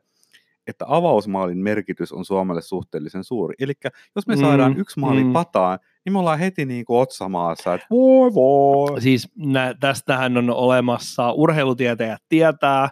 että 0.67 0.85
avausmaalin 0.89 1.59
merkitys 1.59 2.13
on 2.13 2.25
Suomelle 2.25 2.63
suhteellisen 2.63 3.25
suuri. 3.25 3.55
Eli 3.61 3.73
jos 4.17 4.27
me 4.27 4.35
Mm, 4.35 4.41
saadaan 4.41 4.79
yksi 4.79 5.01
maali 5.01 5.25
mm. 5.25 5.33
pataan, 5.33 5.79
niin 6.05 6.13
me 6.13 6.19
ollaan 6.19 6.39
heti 6.39 6.65
niin 6.65 6.85
kuin 6.85 7.01
otsamaassa, 7.01 7.75
että 7.75 7.87
voi 7.91 8.35
voi. 8.35 9.01
Siis 9.01 9.29
nä, 9.37 9.75
tästähän 9.81 10.37
on 10.37 10.51
olemassa, 10.51 11.33
urheilutietäjät 11.33 12.23
tietää 12.29 12.89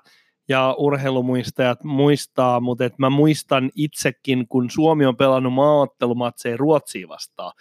ja 0.49 0.75
urheilumuistajat 0.79 1.85
muistaa, 1.85 2.61
mutta 2.61 2.85
et 2.85 2.99
mä 2.99 3.11
muistan 3.11 3.71
itsekin, 3.75 4.49
kun 4.49 4.71
Suomi 4.71 5.07
on 5.07 5.17
pelannut 5.17 5.53
maaottelumatseja 5.53 6.57
Ruotsiin 6.57 7.09
vastaan. 7.09 7.53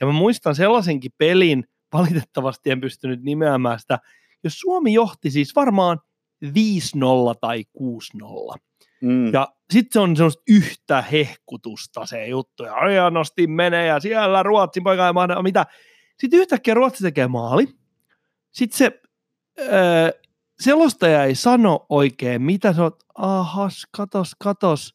Ja 0.00 0.06
mä 0.06 0.12
muistan 0.12 0.54
sellaisenkin 0.54 1.10
pelin, 1.18 1.64
valitettavasti 1.92 2.70
en 2.70 2.80
pystynyt 2.80 3.22
nimeämään 3.22 3.80
sitä, 3.80 3.98
jos 4.44 4.58
Suomi 4.60 4.92
johti 4.92 5.30
siis 5.30 5.56
varmaan 5.56 6.00
5-0 6.44 6.48
tai 7.40 7.64
6-0. 7.78 8.58
Mm. 9.02 9.32
Ja 9.32 9.48
sitten 9.70 9.92
se 9.92 10.00
on 10.00 10.16
semmoista 10.16 10.42
yhtä 10.48 11.02
hehkutusta 11.02 12.06
se 12.06 12.26
juttu, 12.26 12.64
ja 12.64 12.74
hienosti 12.88 13.46
menee, 13.46 13.86
ja 13.86 14.00
siellä 14.00 14.42
Ruotsin 14.42 14.84
poika 14.84 15.06
ei 15.06 15.12
mahda, 15.12 15.42
mitä. 15.42 15.66
Sitten 16.18 16.40
yhtäkkiä 16.40 16.74
Ruotsi 16.74 17.04
tekee 17.04 17.28
maali. 17.28 17.68
Sitten 18.50 18.78
se 18.78 19.00
öö, 19.58 20.10
selostaja 20.60 21.24
ei 21.24 21.34
sano 21.34 21.86
oikein, 21.88 22.42
mitä 22.42 22.72
se 22.72 22.82
on, 22.82 22.92
ahas, 23.14 23.86
katos, 23.96 24.32
katos. 24.38 24.94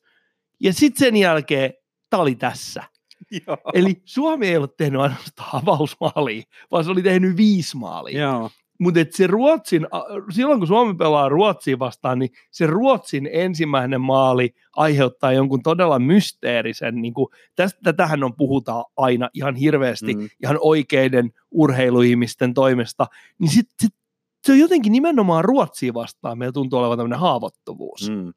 Ja 0.60 0.74
sitten 0.74 1.00
sen 1.00 1.16
jälkeen, 1.16 1.74
tämä 2.10 2.22
oli 2.22 2.36
tässä. 2.36 2.84
Joo. 3.48 3.58
Eli 3.74 4.02
Suomi 4.06 4.48
ei 4.48 4.58
ollut 4.58 4.78
tehnyt 4.78 5.02
ainoastaan 5.02 5.50
avausmaalia, 5.64 6.44
vaan 6.72 6.84
se 6.84 6.92
oli 6.92 7.02
tehnyt 7.02 7.38
viisi 7.38 7.78
maalia. 7.78 8.22
Joo. 8.22 8.50
mutta 8.80 9.00
se 9.10 9.28
Ruotsin, 9.28 9.88
silloin 10.32 10.60
kun 10.60 10.68
Suomi 10.68 10.94
pelaa 10.94 11.30
Ruotsia 11.30 11.80
vastaan, 11.80 12.20
niin 12.20 12.30
se 12.52 12.68
Ruotsin 12.68 13.30
ensimmäinen 13.32 14.02
maali 14.02 14.56
aiheuttaa 14.76 15.34
jonkun 15.34 15.64
todella 15.64 16.00
mysteerisen, 16.00 17.02
niin 17.02 17.14
kuin, 17.14 17.28
tästä, 17.56 17.80
tätähän 17.84 18.24
on 18.24 18.36
puhutaan 18.36 18.86
aina 18.98 19.30
ihan 19.34 19.56
hirveästi, 19.56 20.14
Mm. 20.14 20.30
ihan 20.44 20.58
oikeiden 20.62 21.32
urheiluihmisten 21.52 22.54
toimesta, 22.54 23.08
niin 23.40 23.50
sit, 23.52 23.68
sit, 23.82 23.94
se 24.44 24.52
on 24.52 24.60
jotenkin 24.60 24.92
nimenomaan 24.92 25.46
Ruotsia 25.46 25.94
vastaan, 25.94 26.38
meillä 26.38 26.54
tuntuu 26.54 26.80
olevan 26.80 26.98
tämmöinen 26.98 27.20
haavoittuvuus. 27.20 28.10
Mm. 28.10 28.34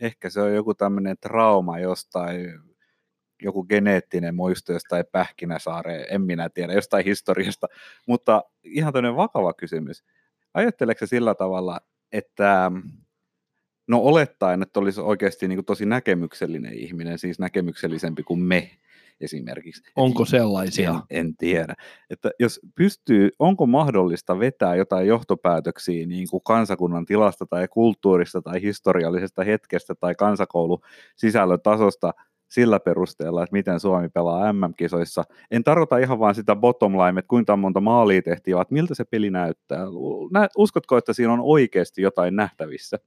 Ehkä 0.00 0.30
se 0.30 0.40
on 0.40 0.54
joku 0.54 0.74
tämmöinen 0.74 1.16
trauma 1.20 1.78
jostain, 1.78 2.46
joku 3.42 3.64
geneettinen 3.64 4.34
muisto 4.34 4.72
jostain 4.72 5.04
Pähkinäsaareen, 5.12 6.06
en 6.10 6.22
minä 6.22 6.48
tiedä, 6.48 6.72
jostain 6.72 7.04
historiasta. 7.04 7.66
Mutta 8.08 8.42
ihan 8.64 8.92
tämmöinen 8.92 9.16
vakava 9.16 9.52
kysymys. 9.52 10.04
Ajatteleeko 10.54 10.98
se 10.98 11.06
sillä 11.06 11.34
tavalla, 11.34 11.80
että 12.12 12.72
no 13.86 13.98
olettaen, 13.98 14.62
että 14.62 14.80
olisi 14.80 15.00
oikeasti 15.00 15.48
niin 15.48 15.56
kuin 15.56 15.66
tosi 15.66 15.86
näkemyksellinen 15.86 16.74
ihminen, 16.74 17.18
siis 17.18 17.38
näkemyksellisempi 17.38 18.22
kuin 18.22 18.40
me 18.40 18.70
esimerkiksi. 19.20 19.82
Onko 19.96 20.24
sellaisia? 20.24 20.90
en, 20.90 21.26
en 21.26 21.36
tiedä. 21.36 21.74
Että 22.10 22.30
jos 22.38 22.60
pystyy, 22.74 23.30
onko 23.38 23.66
mahdollista 23.66 24.38
vetää 24.38 24.74
jotain 24.74 25.06
johtopäätöksiä 25.06 26.06
niin 26.06 26.28
kuin 26.30 26.42
kansakunnan 26.44 27.06
tilasta 27.06 27.46
tai 27.46 27.68
kulttuurista 27.68 28.42
tai 28.42 28.62
historiallisesta 28.62 29.44
hetkestä 29.44 29.94
tai 29.94 30.14
kansakoulun 30.14 30.80
sisällön 31.16 31.60
tasosta 31.60 32.14
sillä 32.52 32.80
perusteella, 32.80 33.42
että 33.42 33.56
miten 33.56 33.80
Suomi 33.80 34.08
pelaa 34.08 34.52
MM-kisoissa. 34.52 35.24
En 35.50 35.64
tarkoita 35.64 35.98
ihan 35.98 36.18
vaan 36.18 36.34
sitä 36.34 36.56
bottom 36.56 36.92
line, 36.92 37.18
että 37.18 37.28
kuinka 37.28 37.56
monta 37.56 37.80
maalia 37.80 38.22
tehtiin, 38.22 38.54
vaan 38.54 38.66
miltä 38.70 38.94
se 38.94 39.04
peli 39.04 39.30
näyttää. 39.30 39.84
Nä, 40.32 40.48
uskotko, 40.56 40.96
että 40.96 41.12
siinä 41.12 41.32
on 41.32 41.40
oikeasti 41.42 42.02
jotain 42.02 42.36
nähtävissä? 42.36 42.98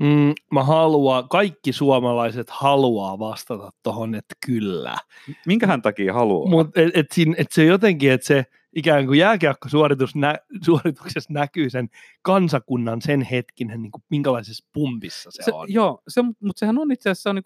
Mm, 0.00 0.32
mä 0.52 0.64
haluan, 0.64 1.28
kaikki 1.28 1.72
suomalaiset 1.72 2.50
haluaa 2.50 3.18
vastata 3.18 3.70
tuohon, 3.82 4.14
että 4.14 4.34
kyllä. 4.46 4.96
Minkähän 5.46 5.82
takia 5.82 6.14
haluaa? 6.14 6.50
Mutta 6.50 6.80
et, 6.80 6.90
et, 6.94 7.06
siinä- 7.12 7.34
et 7.38 7.52
se 7.52 7.64
jotenkin, 7.64 8.12
että 8.12 8.26
se 8.26 8.44
ikään 8.76 9.06
kuin 9.06 9.18
jääkiekkosuoritus 9.18 10.14
nä, 10.14 10.38
suorituksessa 10.64 11.32
näkyy 11.32 11.70
sen 11.70 11.88
kansakunnan 12.22 13.02
sen 13.02 13.22
hetkinen, 13.22 13.82
niin 13.82 13.92
kuin 13.92 14.02
minkälaisessa 14.10 14.66
pumpissa 14.72 15.30
se, 15.30 15.42
se, 15.42 15.52
on. 15.54 15.72
joo, 15.72 16.02
se, 16.08 16.22
mutta 16.22 16.60
sehän 16.60 16.78
on 16.78 16.92
itse 16.92 17.10
asiassa 17.10 17.32
niin 17.32 17.42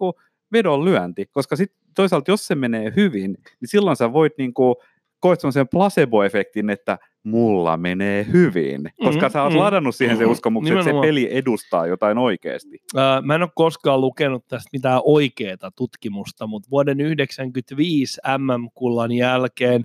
vedonlyönti, 0.53 1.27
koska 1.27 1.57
sit 1.57 1.73
toisaalta 1.97 2.31
jos 2.31 2.47
se 2.47 2.55
menee 2.55 2.93
hyvin, 2.97 3.31
niin 3.61 3.69
silloin 3.69 3.97
sä 3.97 4.13
voit 4.13 4.33
niin 4.39 4.55
kuin, 4.55 4.75
koet 5.21 5.41
sen 5.51 5.67
placebo-efektin, 5.69 6.71
että 6.71 6.99
mulla 7.23 7.77
menee 7.77 8.27
hyvin, 8.33 8.91
koska 9.05 9.27
Mhm, 9.27 9.33
sä 9.33 9.43
oot 9.43 9.53
mhm, 9.53 9.61
ladannut 9.61 9.95
siihen 9.97 10.17
se 10.17 10.23
mhm, 10.23 10.33
uskomuksen, 10.33 10.73
että 10.73 10.85
se 10.85 10.89
nimenomaan. 10.91 11.09
peli 11.09 11.29
edustaa 11.37 11.87
jotain 11.87 12.19
oikeasti. 12.19 12.79
Ää, 12.97 13.23
mä 13.23 13.35
en 13.35 13.43
ole 13.43 13.51
koskaan 13.55 14.01
lukenut 14.01 14.45
tästä 14.49 14.69
mitään 14.73 15.01
oikeaa 15.05 15.71
tutkimusta, 15.77 16.47
mutta 16.47 16.71
vuoden 16.71 16.97
1995 16.97 18.21
MM-kullan 18.39 19.13
jälkeen, 19.13 19.85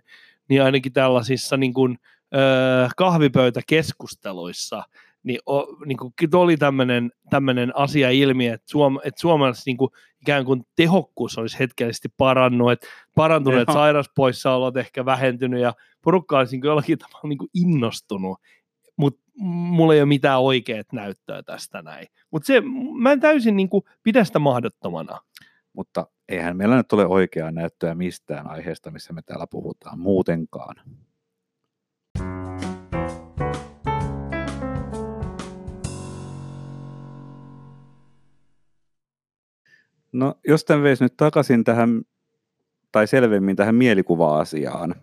niin 0.50 0.64
ainakin 0.64 0.94
tällaisissa 0.94 1.58
niin 1.58 1.74
kuin, 1.74 1.98
ö, 2.36 2.38
kahvipöytäkeskusteluissa, 2.98 4.84
niin, 5.24 5.40
o, 5.50 5.66
niin 5.86 5.98
kuin, 5.98 6.14
oli 6.34 6.58
tämmöinen, 6.58 7.12
tämmöinen 7.30 7.76
asia 7.76 8.10
ilmi, 8.10 8.48
että, 8.48 8.70
Suom, 8.70 9.00
että 9.04 9.22
suomalaisessa 9.22 9.70
niin 9.70 9.78
kuin, 9.78 9.92
ikään 10.22 10.46
kuin 10.46 10.64
tehokkuus 10.76 11.38
olisi 11.38 11.60
hetkellisesti 11.60 12.10
parannut, 12.18 12.72
että 12.72 12.88
parantuneet 13.16 13.68
Joo. 13.68 13.74
sairauspoissaolot 13.74 14.78
ehkä 14.78 15.06
vähentynyt 15.06 15.62
ja 15.62 15.74
porukka 16.02 16.38
olisi 16.38 16.52
niin 16.52 16.62
kuin 16.62 16.70
jollakin 16.70 16.98
tavalla 16.98 17.30
niin 17.30 17.38
kuin 17.38 17.50
innostunut, 17.54 18.40
mutta 18.98 19.22
mulla 19.42 19.94
ei 19.94 20.00
ole 20.00 20.06
mitään 20.06 20.42
oikeat 20.42 20.88
näyttöä 20.94 21.44
tästä 21.44 21.82
näin. 21.82 22.08
Mutta 22.32 22.48
se, 22.48 22.62
mä 23.02 23.12
en 23.12 23.20
täysin 23.20 23.56
niin 23.56 23.70
kuin, 23.70 23.84
pidä 24.04 24.24
sitä 24.24 24.40
mahdottomana. 24.40 25.20
Mutta 25.74 26.08
eihän 26.30 26.58
meillä 26.58 26.76
nyt 26.76 26.94
ole 26.94 27.06
oikeaa 27.06 27.52
näyttöä 27.52 27.96
mistään 27.96 28.48
aiheesta, 28.48 28.92
missä 28.92 29.14
me 29.14 29.22
täällä 29.22 29.48
puhutaan 29.48 30.00
muutenkaan. 30.00 30.76
No, 40.12 40.36
jos 40.48 40.66
tämän 40.66 40.84
veisi 40.84 41.04
nyt 41.04 41.18
takaisin 41.18 41.64
tähän, 41.64 42.02
tai 42.92 43.08
selvemmin 43.08 43.56
tähän 43.56 43.76
mielikuva-asiaan, 43.76 44.96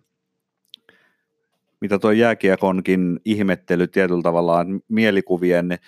mitä 1.81 1.99
tuo 1.99 2.11
jääkiekonkin 2.11 3.21
ihmettely 3.25 3.87
tietyllä 3.87 4.23
tavalla 4.23 4.59
on 4.59 4.81
mielikuvien 4.88 5.79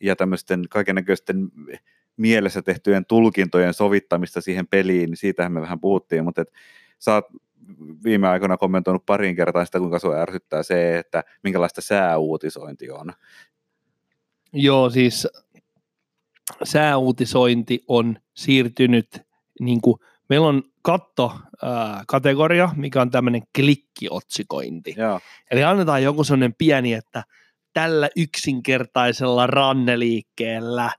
ja 0.00 0.16
tämmöisten 0.16 0.64
kaikennäköisten 0.70 1.48
mielessä 2.16 2.62
tehtyjen 2.62 3.06
tulkintojen 3.06 3.74
sovittamista 3.74 4.40
siihen 4.40 4.66
peliin, 4.66 5.10
niin 5.10 5.16
siitähän 5.16 5.52
me 5.52 5.60
vähän 5.60 5.80
puhuttiin, 5.80 6.24
mutta 6.24 6.42
et 6.42 6.52
sä 6.98 7.14
oot 7.14 7.24
viime 8.04 8.28
aikoina 8.28 8.56
kommentoinut 8.56 9.06
parin 9.06 9.36
kertaa 9.36 9.64
sitä, 9.64 9.78
kuinka 9.78 9.98
sua 9.98 10.20
ärsyttää 10.20 10.62
se, 10.62 10.98
että 10.98 11.24
minkälaista 11.42 11.80
sääuutisointi 11.80 12.90
on. 12.90 13.12
Joo, 14.52 14.90
siis 14.90 15.28
sääuutisointi 16.64 17.84
on 17.88 18.16
siirtynyt, 18.36 19.08
niin 19.60 19.80
kuin, 19.80 19.96
meillä 20.28 20.46
on 20.46 20.62
katto-kategoria, 20.82 22.70
mikä 22.76 23.02
on 23.02 23.10
tämmöinen 23.10 23.42
klikkiotsikointi. 23.56 24.94
Joo, 24.96 25.20
Eli 25.50 25.64
annetaan 25.64 26.02
joku 26.02 26.24
sellainen 26.24 26.54
pieni, 26.58 26.92
että 26.92 27.24
tällä 27.72 28.08
yksinkertaisella 28.16 29.46
ranneliikkeellä 29.46 30.90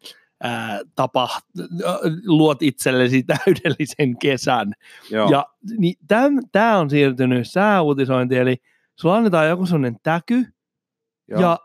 ää, 0.44 0.80
tapa, 0.96 1.30
luot 2.26 2.62
itsellesi 2.62 3.24
täydellisen 3.46 4.18
kesän. 4.18 4.74
joo. 5.12 5.32
Ja 5.32 5.46
niin 5.78 5.96
tämä 6.52 6.78
on 6.78 6.90
siirtynyt 6.90 7.50
sääuutisointi, 7.50 8.38
eli 8.38 8.58
sulla 8.96 9.16
annetaan 9.16 9.50
joku 9.50 9.66
sellainen 9.66 9.98
täky, 10.04 10.46
joo. 11.28 11.42
ja 11.42 11.58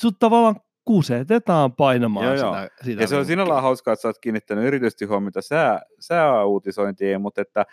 sut 0.00 0.18
tavallaan 0.18 0.56
kusetetaan 0.84 1.72
painamaan 1.72 2.26
Joo, 2.26 2.36
sitä, 2.36 2.46
joo. 2.46 2.68
sitä 2.82 3.02
Ja 3.02 3.06
se 3.06 3.16
on 3.16 3.26
sinällään 3.26 3.62
hauskaa, 3.62 3.92
että 3.92 4.02
sä 4.02 4.08
oot 4.08 4.18
kiinnittänyt 4.18 4.64
erityisesti 4.64 5.04
huomiota 5.04 5.42
sää, 5.42 5.82
sääuutisointiin, 6.00 7.20
mutta 7.20 7.40
että 7.40 7.66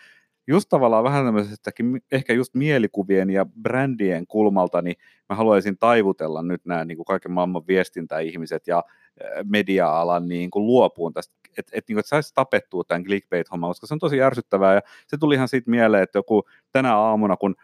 just 0.46 0.68
tavallaan 0.68 1.04
vähän 1.04 1.24
tämmöisestäkin 1.24 2.00
ehkä 2.12 2.32
just 2.32 2.54
mielikuvien 2.54 3.30
ja 3.30 3.46
brändien 3.62 4.26
kulmalta, 4.26 4.82
niin 4.82 4.96
mä 5.28 5.36
haluaisin 5.36 5.78
taivutella 5.78 6.42
nyt 6.42 6.64
nämä 6.64 6.84
niin 6.84 6.96
kuin 6.96 7.06
kaiken 7.06 7.32
maailman 7.32 7.66
viestintäihmiset 7.66 8.66
ja 8.66 8.78
äh, 8.78 9.44
media-alan 9.44 10.28
niin 10.28 10.50
kuin 10.50 10.66
luopuun 10.66 11.12
tästä, 11.12 11.34
että 11.58 11.72
et, 11.74 11.84
niin 11.88 11.98
et 11.98 12.06
saisi 12.06 12.34
tapettua 12.34 12.84
tämän 12.84 13.04
clickbait-homman, 13.04 13.70
koska 13.70 13.86
se 13.86 13.94
on 13.94 14.00
tosi 14.00 14.22
ärsyttävää 14.22 14.74
ja 14.74 14.80
se 15.06 15.16
tuli 15.18 15.34
ihan 15.34 15.48
siitä 15.48 15.70
mieleen, 15.70 16.02
että 16.02 16.18
joku 16.18 16.42
tänä 16.72 16.96
aamuna, 16.96 17.36
kun 17.36 17.54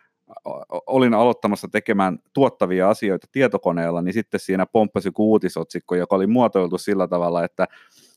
olin 0.86 1.14
aloittamassa 1.14 1.68
tekemään 1.72 2.18
tuottavia 2.32 2.90
asioita 2.90 3.26
tietokoneella, 3.32 4.02
niin 4.02 4.14
sitten 4.14 4.40
siinä 4.40 4.66
pomppasi 4.66 5.10
uutisotsikko, 5.18 5.94
joka 5.94 6.16
oli 6.16 6.26
muotoiltu 6.26 6.78
sillä 6.78 7.08
tavalla, 7.08 7.44
että 7.44 7.66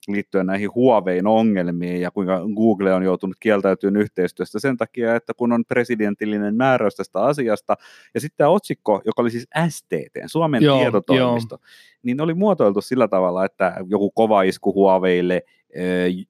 liittyen 0.07 0.45
näihin 0.45 0.75
Huawein 0.75 1.27
ongelmiin 1.27 2.01
ja 2.01 2.11
kuinka 2.11 2.41
Google 2.55 2.93
on 2.93 3.03
joutunut 3.03 3.37
kieltäytymään 3.39 4.01
yhteistyöstä 4.01 4.59
sen 4.59 4.77
takia, 4.77 5.15
että 5.15 5.33
kun 5.33 5.51
on 5.51 5.65
presidentillinen 5.65 6.55
määräys 6.55 6.95
tästä 6.95 7.21
asiasta, 7.21 7.75
ja 8.13 8.21
sitten 8.21 8.37
tämä 8.37 8.49
otsikko, 8.49 9.01
joka 9.05 9.21
oli 9.21 9.31
siis 9.31 9.47
STT, 9.69 10.17
Suomen 10.25 10.63
Joo, 10.63 10.79
tietotoimisto, 10.79 11.57
niin 12.03 12.21
oli 12.21 12.33
muotoiltu 12.33 12.81
sillä 12.81 13.07
tavalla, 13.07 13.45
että 13.45 13.75
joku 13.89 14.11
kova 14.11 14.41
isku 14.41 14.73
Huaweille, 14.73 15.41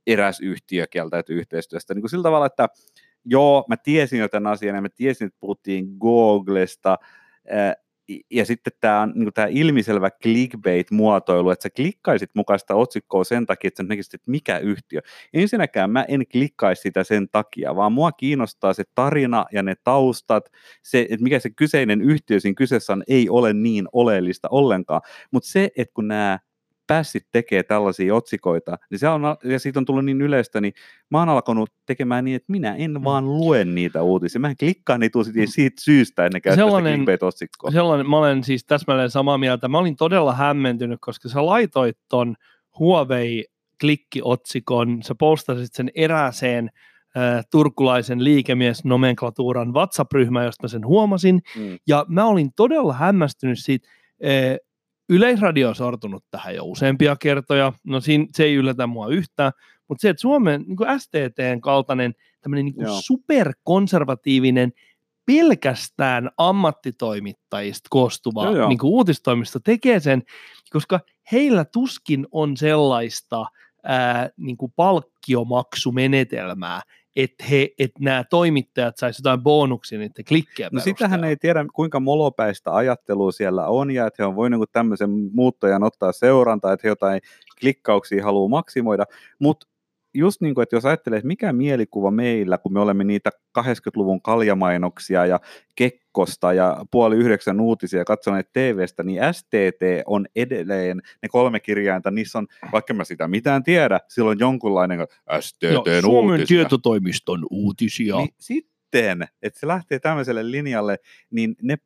eräs 0.07 0.39
yhtiö 0.39 0.87
kieltäytyy 0.87 1.39
yhteistyöstä, 1.39 1.93
niin 1.93 2.01
kuin 2.01 2.09
sillä 2.09 2.23
tavalla, 2.23 2.45
että 2.45 2.69
joo, 3.25 3.65
mä 3.69 3.77
tiesin 3.77 4.19
jo 4.19 4.27
tämän 4.27 4.51
asian, 4.51 4.75
ja 4.75 4.81
mä 4.81 4.89
tiesin, 4.89 5.27
että 5.27 5.39
puhuttiin 5.39 5.86
Googlesta, 5.99 6.97
ja 8.31 8.45
sitten 8.45 8.73
tämä 8.79 9.01
on 9.01 9.13
niin 9.15 9.34
tämä 9.34 9.47
ilmiselvä 9.49 10.10
clickbait-muotoilu, 10.10 11.49
että 11.49 11.63
sä 11.63 11.69
klikkaisit 11.69 12.29
mukaan 12.34 12.60
sitä 12.60 12.75
otsikkoa 12.75 13.23
sen 13.23 13.45
takia, 13.45 13.67
että 13.67 13.84
sä 13.84 13.88
näkisit, 13.88 14.13
että 14.13 14.31
mikä 14.31 14.57
yhtiö. 14.57 15.01
Ensinnäkään 15.34 15.89
mä 15.89 16.05
en 16.07 16.23
klikkaisi 16.31 16.81
sitä 16.81 17.03
sen 17.03 17.29
takia, 17.29 17.75
vaan 17.75 17.91
mua 17.91 18.12
kiinnostaa 18.12 18.73
se 18.73 18.84
tarina 18.95 19.45
ja 19.51 19.63
ne 19.63 19.75
taustat, 19.84 20.49
se, 20.84 21.01
että 21.01 21.23
mikä 21.23 21.39
se 21.39 21.49
kyseinen 21.49 22.01
yhtiö 22.01 22.39
siinä 22.39 22.55
kyseessä 22.55 22.93
on, 22.93 23.03
ei 23.07 23.29
ole 23.29 23.53
niin 23.53 23.88
oleellista 23.91 24.47
ollenkaan. 24.51 25.01
Mutta 25.31 25.49
se, 25.49 25.69
että 25.77 25.93
kun 25.93 26.07
nämä 26.07 26.39
päässit 26.93 27.27
tekee 27.32 27.63
tällaisia 27.63 28.15
otsikoita, 28.15 28.77
niin 28.89 28.99
se 28.99 29.08
on, 29.08 29.21
ja 29.43 29.60
siitä 29.60 29.80
on 29.80 29.86
tullut 29.86 30.06
niin 30.06 30.21
yleistä, 30.21 30.62
niin 30.62 30.73
mä 31.12 31.19
oon 31.19 31.30
alkanut 31.30 31.69
tekemään 31.86 32.25
niin, 32.25 32.36
että 32.36 32.51
minä 32.51 32.75
en 32.75 33.04
vaan 33.04 33.25
lue 33.25 33.65
niitä 33.65 34.04
uutisia. 34.04 34.41
Mä 34.41 34.49
en 34.49 34.58
klikkaa 34.58 34.97
niitä 34.97 35.17
uutisia 35.17 35.47
siitä 35.47 35.82
syystä 35.82 36.25
ennen 36.25 36.41
käyttää 36.41 36.65
sitä 36.65 36.65
Sellainen- 36.67 36.99
clickbait-otsikkoa. 36.99 37.71
Sellainen, 37.71 38.10
mä 38.10 38.17
olen 38.17 38.43
siis 38.43 38.65
täsmälleen 38.65 39.10
samaa 39.10 39.38
mieltä. 39.38 39.67
Mä 39.67 39.77
olin 39.77 39.95
todella 39.95 40.34
hämmentynyt, 40.34 40.99
koska 41.01 41.30
sä 41.30 41.45
laitoit 41.45 41.97
ton 42.10 42.36
Huawei 42.80 43.45
klikkiotsikon, 43.82 45.04
sä 45.04 45.15
postasit 45.15 45.73
sen 45.73 45.91
erääseen 45.95 46.69
äh, 47.17 47.45
turkulaisen 47.51 48.23
liikemies-nomenklatuuran 48.23 49.73
WhatsApp-ryhmään, 49.73 50.45
josta 50.45 50.63
mä 50.63 50.67
sen 50.67 50.86
huomasin, 50.86 51.41
Mm. 51.58 51.77
ja 51.88 52.06
mä 52.08 52.25
olin 52.25 52.49
todella 52.56 52.93
hämmästynyt 52.93 53.60
siitä, 53.60 53.88
Yleisradio 55.12 55.69
on 55.69 55.76
sortunut 55.76 56.26
tähän 56.32 56.56
jo 56.56 56.65
useampia 56.65 57.15
kertoja, 57.15 57.74
no 57.84 58.02
siinä, 58.02 58.26
se 58.36 58.43
ei 58.43 58.56
yllätä 58.56 58.88
mua 58.88 59.08
yhtään, 59.08 59.52
mutta 59.88 60.02
se, 60.02 60.10
että 60.10 60.21
Suomen 60.21 60.63
niin 60.67 60.78
kuin 60.78 61.00
STTn 61.00 61.62
kaltainen 61.62 62.13
tämmöinen 62.41 62.65
niin 62.65 62.76
superkonservatiivinen, 63.02 64.74
pelkästään 65.26 66.30
ammattitoimittajista 66.38 67.88
koostuva 67.89 68.45
Joo, 68.45 68.56
joo. 68.56 68.69
niin 68.69 68.80
kuin 68.80 68.91
uutistoimisto 68.91 69.60
tekee 69.60 70.00
sen, 70.00 70.24
koska 70.69 71.00
heillä 71.32 71.65
tuskin 71.65 72.28
on 72.32 72.58
sellaista 72.58 73.45
ää, 73.84 74.30
niin 74.38 74.58
kuin 74.58 74.74
palkkiomaksumenetelmää, 74.76 76.82
että, 77.15 77.43
he, 77.52 77.69
että 77.80 78.00
nämä 78.00 78.24
toimittajat 78.30 78.97
saisivat 78.97 79.26
jotain 79.26 79.43
bonuksia 79.43 80.00
niiden 80.00 80.26
klikkejä 80.28 80.69
No 80.71 80.80
sitähän 80.80 81.24
ei 81.24 81.38
tiedä, 81.38 81.65
kuinka 81.74 82.00
molopäistä 82.00 82.76
ajattelua 82.76 83.32
siellä 83.32 83.67
on, 83.67 83.91
ja 83.91 84.08
että 84.08 84.24
he 84.24 84.28
on 84.28 84.36
voinut 84.36 84.60
niin 84.60 84.67
tämmöisen 84.71 85.10
muuttajan 85.34 85.84
ottaa 85.84 86.12
seurantaa, 86.12 86.74
että 86.74 86.88
he 86.88 86.91
jotain 86.91 87.21
klikkauksia 87.60 88.24
haluaa 88.24 88.50
maksimoida, 88.50 89.06
mutta 89.39 89.67
just 90.13 90.41
niin 90.41 90.56
kuin, 90.56 90.63
että 90.63 90.76
jos 90.76 90.86
ajattelee, 90.86 91.17
että 91.17 91.28
mikä 91.28 91.54
mielikuva 91.54 92.12
meillä, 92.12 92.58
kun 92.58 92.74
me 92.74 92.80
olemme 92.80 93.04
niitä 93.04 93.30
80-luvun 93.60 94.21
kaljamainoksia 94.21 95.26
ja 95.26 95.39
Kekkosta 95.76 96.54
ja 96.54 96.86
puoli 96.91 97.15
yhdeksän 97.15 97.62
uutisia 97.62 98.06
katsoneet 98.06 98.50
TVstä, 98.54 99.04
niin 99.04 99.21
STT 99.32 99.82
on 100.06 100.26
edelleen, 100.36 101.02
ne 101.21 101.30
kolme 101.30 101.60
kirjainta, 101.60 102.12
niissä 102.12 102.38
on, 102.39 102.47
vaikka 102.71 102.93
mä 102.93 103.04
sitä 103.04 103.28
mitään 103.28 103.63
tiedä, 103.63 104.00
silloin 104.08 104.39
jonkunlainen 104.39 105.00
STT 105.39 105.63
Joo, 105.63 105.84
Suomen 106.02 106.32
uutisia. 106.32 106.58
tietotoimiston 106.58 107.45
uutisia. 107.50 108.17
Niin 108.17 108.34
sitten, 108.39 109.28
että 109.41 109.60
se 109.60 109.67
lähtee 109.67 110.00
tämmöiselle 110.00 110.52
linjalle, 110.52 110.97
niin 111.32 111.56
ne, 111.62 111.78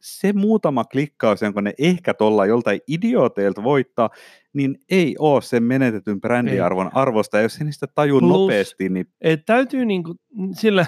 se 0.00 0.32
muutama 0.32 0.84
klikkaus, 0.84 1.42
jonka 1.42 1.62
ne 1.62 1.74
ehkä 1.78 2.14
tuolla 2.14 2.46
joltain 2.46 2.80
idiooteilta 2.86 3.62
voittaa, 3.62 4.10
niin 4.52 4.78
ei 4.90 5.16
ole 5.18 5.42
sen 5.42 5.62
menetetyn 5.62 6.20
brändiarvon 6.20 6.90
arvosta. 6.96 7.36
Ja 7.36 7.42
jos 7.42 7.54
se 7.54 7.64
niistä 7.64 7.86
tajuu 7.94 8.20
Plus- 8.20 8.30
nopeasti, 8.30 8.88
niin 8.88 9.06
Et 9.20 9.44
täytyy 9.46 9.84
niinku, 9.84 10.14
sille, 10.52 10.86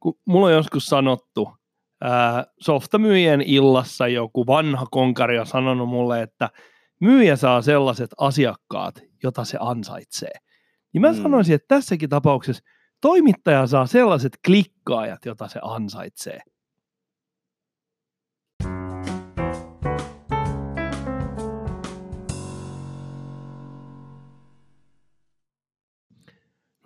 kun 0.00 0.18
mulla 0.24 0.46
on 0.46 0.52
joskus 0.52 0.86
sanottu, 0.86 1.48
ää, 2.00 2.44
softamyyjien 2.60 3.40
illassa 3.40 4.08
joku 4.08 4.46
vanha 4.46 4.86
konkari 4.90 5.38
on 5.38 5.46
sanonut 5.46 5.88
mulle, 5.88 6.22
että 6.22 6.50
myyjä 7.00 7.36
saa 7.36 7.62
sellaiset 7.62 8.10
asiakkaat, 8.18 9.00
jota 9.22 9.44
se 9.44 9.58
ansaitsee. 9.60 10.32
Niin 10.92 11.00
mä 11.00 11.12
Mm. 11.12 11.22
sanoisin, 11.22 11.54
että 11.54 11.74
tässäkin 11.74 12.08
tapauksessa 12.08 12.62
toimittaja 13.00 13.66
saa 13.66 13.86
sellaiset 13.86 14.38
klikkaajat, 14.46 15.24
jota 15.26 15.48
se 15.48 15.58
ansaitsee. 15.62 16.40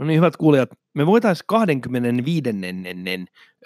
No 0.03 0.07
niin, 0.07 0.17
hyvät 0.17 0.37
kuulijat, 0.37 0.71
me 0.95 1.07
voitaisiin 1.07 1.45
25. 1.47 2.43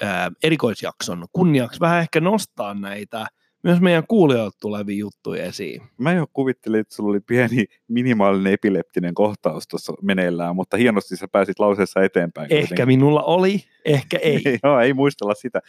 Ää, 0.03 0.31
erikoisjakson 0.43 1.27
kunniaksi 1.33 1.81
vähän 1.81 2.01
ehkä 2.01 2.21
nostaa 2.21 2.75
näitä 2.75 3.27
myös 3.63 3.81
meidän 3.81 4.05
kuulijoilta 4.09 4.57
tulevia 4.61 4.99
juttuja 4.99 5.45
esiin. 5.45 5.83
mä 5.99 6.13
jo 6.13 6.27
kuvittelin, 6.33 6.81
että 6.81 6.95
sulla 6.95 7.11
oli 7.11 7.21
pieni 7.21 7.65
minimaalinen 7.89 8.53
epileptinen 8.53 9.15
kohtaus 9.15 9.69
tuossa 9.69 9.93
meneillään, 10.03 10.57
mutta 10.57 10.77
hienosti 10.77 11.17
sä 11.17 11.29
pääsit 11.33 11.59
lauseessa 11.59 12.03
eteenpäin. 12.03 12.47
Ehkä 12.51 12.61
kuitenkin. 12.61 12.87
minulla 12.87 13.23
oli, 13.23 13.65
ehkä 13.85 14.19
ei. 14.23 14.43
Joo, 14.65 14.81
ei 14.81 14.95
muistella 14.95 15.35
sitä. 15.35 15.61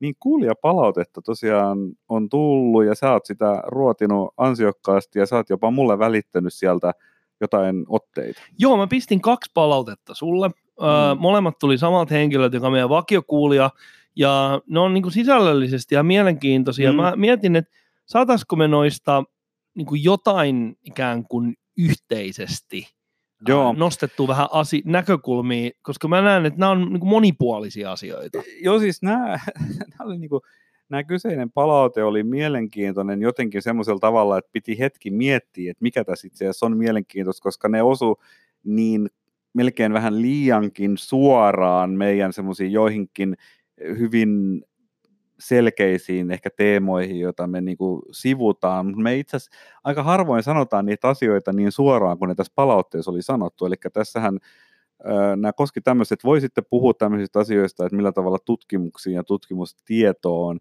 Niin 0.00 0.14
kuulijapalautetta 0.20 1.22
tosiaan 1.22 1.78
on 2.08 2.28
tullut 2.28 2.84
ja 2.84 2.94
sä 2.94 3.12
oot 3.12 3.26
sitä 3.26 3.62
ruotinut 3.66 4.34
ansiokkaasti 4.36 5.18
ja 5.18 5.26
sä 5.26 5.36
oot 5.36 5.50
jopa 5.50 5.70
mulle 5.70 5.98
välittänyt 5.98 6.54
sieltä 6.54 6.92
jotain 7.40 7.84
otteita. 7.88 8.42
Joo, 8.58 8.76
mä 8.76 8.86
pistin 8.86 9.20
kaksi 9.20 9.50
palautetta 9.54 10.14
sulle. 10.14 10.50
Öö, 10.82 11.14
Mm. 11.14 11.20
molemmat 11.20 11.58
tuli 11.58 11.78
samalta 11.78 12.14
henkilöltä, 12.14 12.56
joka 12.56 12.66
on 12.66 12.72
meidän 12.72 12.88
vakiokuulija. 12.88 13.70
Ja 14.16 14.60
ne 14.66 14.80
on 14.80 14.94
niin 14.94 15.02
kuin 15.02 15.12
sisällöllisesti 15.12 15.94
ja 15.94 16.02
mielenkiintoisia. 16.02 16.92
Mm. 16.92 16.96
Mä 16.96 17.12
mietin, 17.16 17.56
että 17.56 17.70
saataisiko 18.06 18.56
me 18.56 18.68
noista 18.68 19.24
niin 19.74 19.86
kuin 19.86 20.04
jotain 20.04 20.76
ikään 20.84 21.24
kuin 21.28 21.54
yhteisesti 21.78 22.88
Joo. 23.48 23.72
nostettu 23.78 24.28
vähän 24.28 24.48
asi- 24.50 24.82
näkökulmia, 24.84 25.70
koska 25.82 26.08
mä 26.08 26.20
näen, 26.20 26.46
että 26.46 26.60
nämä 26.60 26.72
on 26.72 26.80
niin 26.80 27.00
kuin 27.00 27.10
monipuolisia 27.10 27.92
asioita. 27.92 28.42
Joo, 28.62 28.78
siis 28.78 29.02
nämä, 29.02 29.26
nämä 29.90 30.04
oli 30.04 30.18
niinku, 30.18 30.40
nämä 30.94 31.04
kyseinen 31.04 31.50
palaute 31.50 32.04
oli 32.04 32.22
mielenkiintoinen 32.22 33.22
jotenkin 33.22 33.62
semmoisella 33.62 33.98
tavalla, 33.98 34.38
että 34.38 34.50
piti 34.52 34.78
hetki 34.78 35.10
miettiä, 35.10 35.70
että 35.70 35.82
mikä 35.82 36.04
tässä 36.04 36.26
itse 36.26 36.44
asiassa 36.44 36.66
on 36.66 36.76
mielenkiintoista, 36.76 37.42
koska 37.42 37.68
ne 37.68 37.82
osu 37.82 38.16
niin 38.64 39.10
melkein 39.54 39.92
vähän 39.92 40.22
liiankin 40.22 40.98
suoraan 40.98 41.90
meidän 41.90 42.32
semmoisiin 42.32 42.72
joihinkin 42.72 43.36
hyvin 43.98 44.62
selkeisiin 45.38 46.30
ehkä 46.30 46.50
teemoihin, 46.56 47.20
joita 47.20 47.46
me 47.46 47.60
niinku 47.60 48.02
sivutaan, 48.12 48.86
mutta 48.86 49.02
me 49.02 49.16
itse 49.16 49.36
asiassa 49.36 49.56
aika 49.84 50.02
harvoin 50.02 50.42
sanotaan 50.42 50.86
niitä 50.86 51.08
asioita 51.08 51.52
niin 51.52 51.72
suoraan, 51.72 52.18
kuin 52.18 52.28
ne 52.28 52.34
tässä 52.34 52.52
palautteessa 52.56 53.10
oli 53.10 53.22
sanottu, 53.22 53.66
eli 53.66 53.74
tässähän 53.92 54.38
Öö, 55.06 55.36
nämä 55.36 55.52
koski 55.52 55.80
tämmöiset, 55.80 56.24
voisitte 56.24 56.62
puhua 56.70 56.94
tämmöisistä 56.94 57.38
asioista, 57.38 57.86
että 57.86 57.96
millä 57.96 58.12
tavalla 58.12 58.38
tutkimuksiin 58.44 59.14
ja 59.14 59.24
tutkimustietoon 59.24 60.58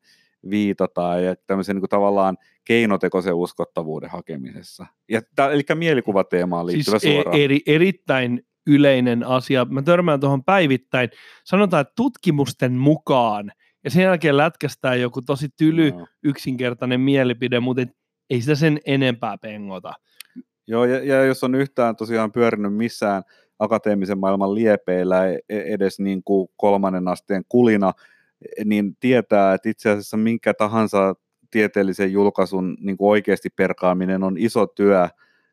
viitataan 0.49 1.23
ja 1.23 1.35
tämmöisen 1.47 1.75
niin 1.75 1.89
tavallaan 1.89 2.37
keinotekoisen 2.65 3.33
uskottavuuden 3.33 4.09
hakemisessa. 4.09 4.85
Ja 5.09 5.21
tää, 5.35 5.51
eli 5.51 5.63
mielikuvateemaan 5.75 6.65
liittyvä 6.65 6.99
siis 6.99 7.13
suoraan. 7.13 7.37
eri, 7.37 7.61
erittäin 7.65 8.45
yleinen 8.67 9.23
asia. 9.23 9.65
Mä 9.65 9.81
törmään 9.81 10.19
tuohon 10.19 10.43
päivittäin. 10.43 11.09
Sanotaan, 11.43 11.81
että 11.81 11.93
tutkimusten 11.95 12.73
mukaan, 12.73 13.51
ja 13.83 13.89
sen 13.89 14.03
jälkeen 14.03 14.37
lätkästään 14.37 15.01
joku 15.01 15.21
tosi 15.21 15.49
tyly, 15.57 15.87
Joo. 15.87 16.07
yksinkertainen 16.23 17.01
mielipide, 17.01 17.59
mutta 17.59 17.83
ei 18.29 18.41
sitä 18.41 18.55
sen 18.55 18.79
enempää 18.85 19.37
pengota. 19.37 19.93
Joo, 20.67 20.85
ja, 20.85 21.03
ja 21.03 21.25
jos 21.25 21.43
on 21.43 21.55
yhtään 21.55 21.95
tosiaan 21.95 22.31
pyörinyt 22.31 22.75
missään 22.75 23.23
akateemisen 23.59 24.19
maailman 24.19 24.55
liepeillä 24.55 25.27
e- 25.27 25.39
edes 25.49 25.99
niin 25.99 26.23
kuin 26.23 26.47
kolmannen 26.57 27.07
asteen 27.07 27.43
kulina, 27.49 27.93
niin 28.65 28.95
tietää, 28.99 29.53
että 29.53 29.69
itse 29.69 29.89
asiassa 29.89 30.17
minkä 30.17 30.53
tahansa 30.53 31.15
tieteellisen 31.51 32.11
julkaisun 32.11 32.77
niin 32.79 32.97
kuin 32.97 33.09
oikeasti 33.09 33.49
perkaaminen 33.49 34.23
on 34.23 34.37
iso 34.37 34.67
työ, 34.67 35.07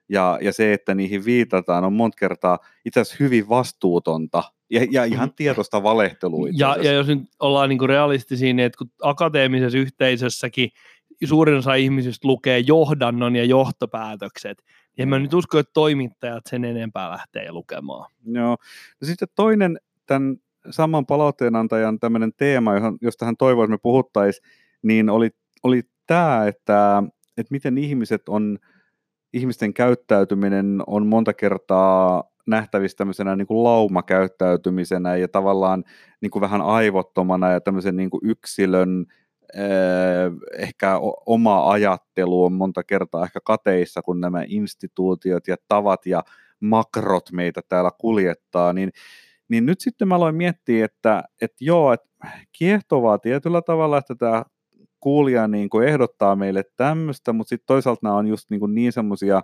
ja, 0.09 0.38
ja 0.42 0.53
se, 0.53 0.72
että 0.72 0.94
niihin 0.94 1.24
viitataan, 1.24 1.85
on 1.85 1.92
monta 1.92 2.16
kertaa 2.16 2.59
itse 2.85 3.00
asiassa 3.00 3.24
hyvin 3.24 3.48
vastuutonta 3.48 4.42
ja, 4.70 4.87
ja 4.90 5.05
ihan 5.05 5.33
tietoista 5.35 5.83
valehtelua. 5.83 6.48
Ja, 6.53 6.76
ja 6.83 6.92
jos 6.92 7.07
nyt 7.07 7.18
ollaan 7.40 7.68
niin 7.68 7.88
realistisia, 7.88 8.55
niin 8.55 8.66
että 8.66 8.79
kun 8.79 8.90
akateemisessa 9.03 9.79
yhteisössäkin 9.79 10.70
suurin 11.24 11.57
osa 11.57 11.74
ihmisistä 11.74 12.29
lukee 12.29 12.59
johdannon 12.59 13.37
ja 13.37 13.44
johtopäätökset, 13.44 14.62
niin 14.66 15.03
en 15.03 15.09
mä 15.09 15.18
nyt 15.18 15.35
usko, 15.35 15.59
että 15.59 15.72
toimittajat 15.72 16.46
sen 16.46 16.64
enempää 16.64 17.11
lähtee 17.11 17.53
lukemaan. 17.53 18.11
Joo. 18.26 18.57
No 19.00 19.07
sitten 19.07 19.29
toinen 19.35 19.81
tämän 20.07 20.37
saman 20.70 21.07
palautteenantajan 21.07 21.99
tämmöinen 21.99 22.33
teema, 22.37 22.75
johon, 22.75 22.99
josta 23.01 23.25
hän 23.25 23.37
toivoi, 23.37 23.64
että 23.64 23.73
me 23.73 23.79
puhuttaisiin, 23.83 24.49
niin 24.83 25.11
oli, 25.11 25.31
oli 25.62 25.83
tämä, 26.07 26.46
että, 26.46 27.03
että 27.37 27.51
miten 27.51 27.79
ihmiset 27.79 28.29
on, 28.29 28.59
ihmisten 29.33 29.75
käyttäytyminen 29.75 30.83
on 30.87 31.07
monta 31.07 31.35
kertaa 31.35 32.25
nähtävissä 32.46 32.96
tämmöisenä 32.96 33.37
niin 33.37 33.46
kuin 33.46 33.64
laumakäyttäytymisenä 33.64 35.16
ja 35.16 35.29
tavallaan 35.29 35.85
niin 36.20 36.31
kuin 36.31 36.40
vähän 36.40 36.62
aivottomana 36.62 37.51
ja 37.53 37.61
tämmöisen 37.61 37.96
niin 37.96 38.11
kuin 38.11 38.20
yksilön 38.25 39.07
eh, 39.55 40.33
ehkä 40.59 40.99
oma 41.27 41.70
ajattelu 41.70 42.44
on 42.44 42.53
monta 42.53 42.85
kertaa 42.85 43.25
ehkä 43.25 43.40
kateissa, 43.44 44.03
kun 44.03 44.20
nämä 44.20 44.44
instituutiot 44.46 45.49
ja 45.49 45.57
tavat 45.68 46.07
ja 46.07 46.23
makrot 46.61 47.33
meitä 47.33 47.61
täällä 47.68 47.90
kuljettaa, 47.99 48.73
niin, 48.73 48.90
niin 49.51 49.67
nyt 49.67 49.81
sitten 49.81 50.09
mä 50.09 50.15
aloin 50.15 50.35
miettiä, 50.35 50.85
että, 50.85 51.25
että 51.41 51.57
joo, 51.61 51.93
että 51.93 52.09
kiehtovaa 52.59 53.19
tietyllä 53.19 53.63
tavalla, 53.63 53.99
että 53.99 54.15
tämä 54.15 54.45
kuulija 55.01 55.49
niin 55.49 55.71
kuin 55.71 55.89
ehdottaa 55.89 56.37
meille 56.37 56.65
tämmöistä, 56.77 57.33
mutta 57.33 57.49
sitten 57.49 57.67
toisaalta 57.67 58.01
nämä 58.03 58.17
on 58.17 58.27
just 58.27 58.51
niin, 58.51 58.61
kuin 58.61 58.75
niin 58.75 58.93
semmoisia 58.93 59.43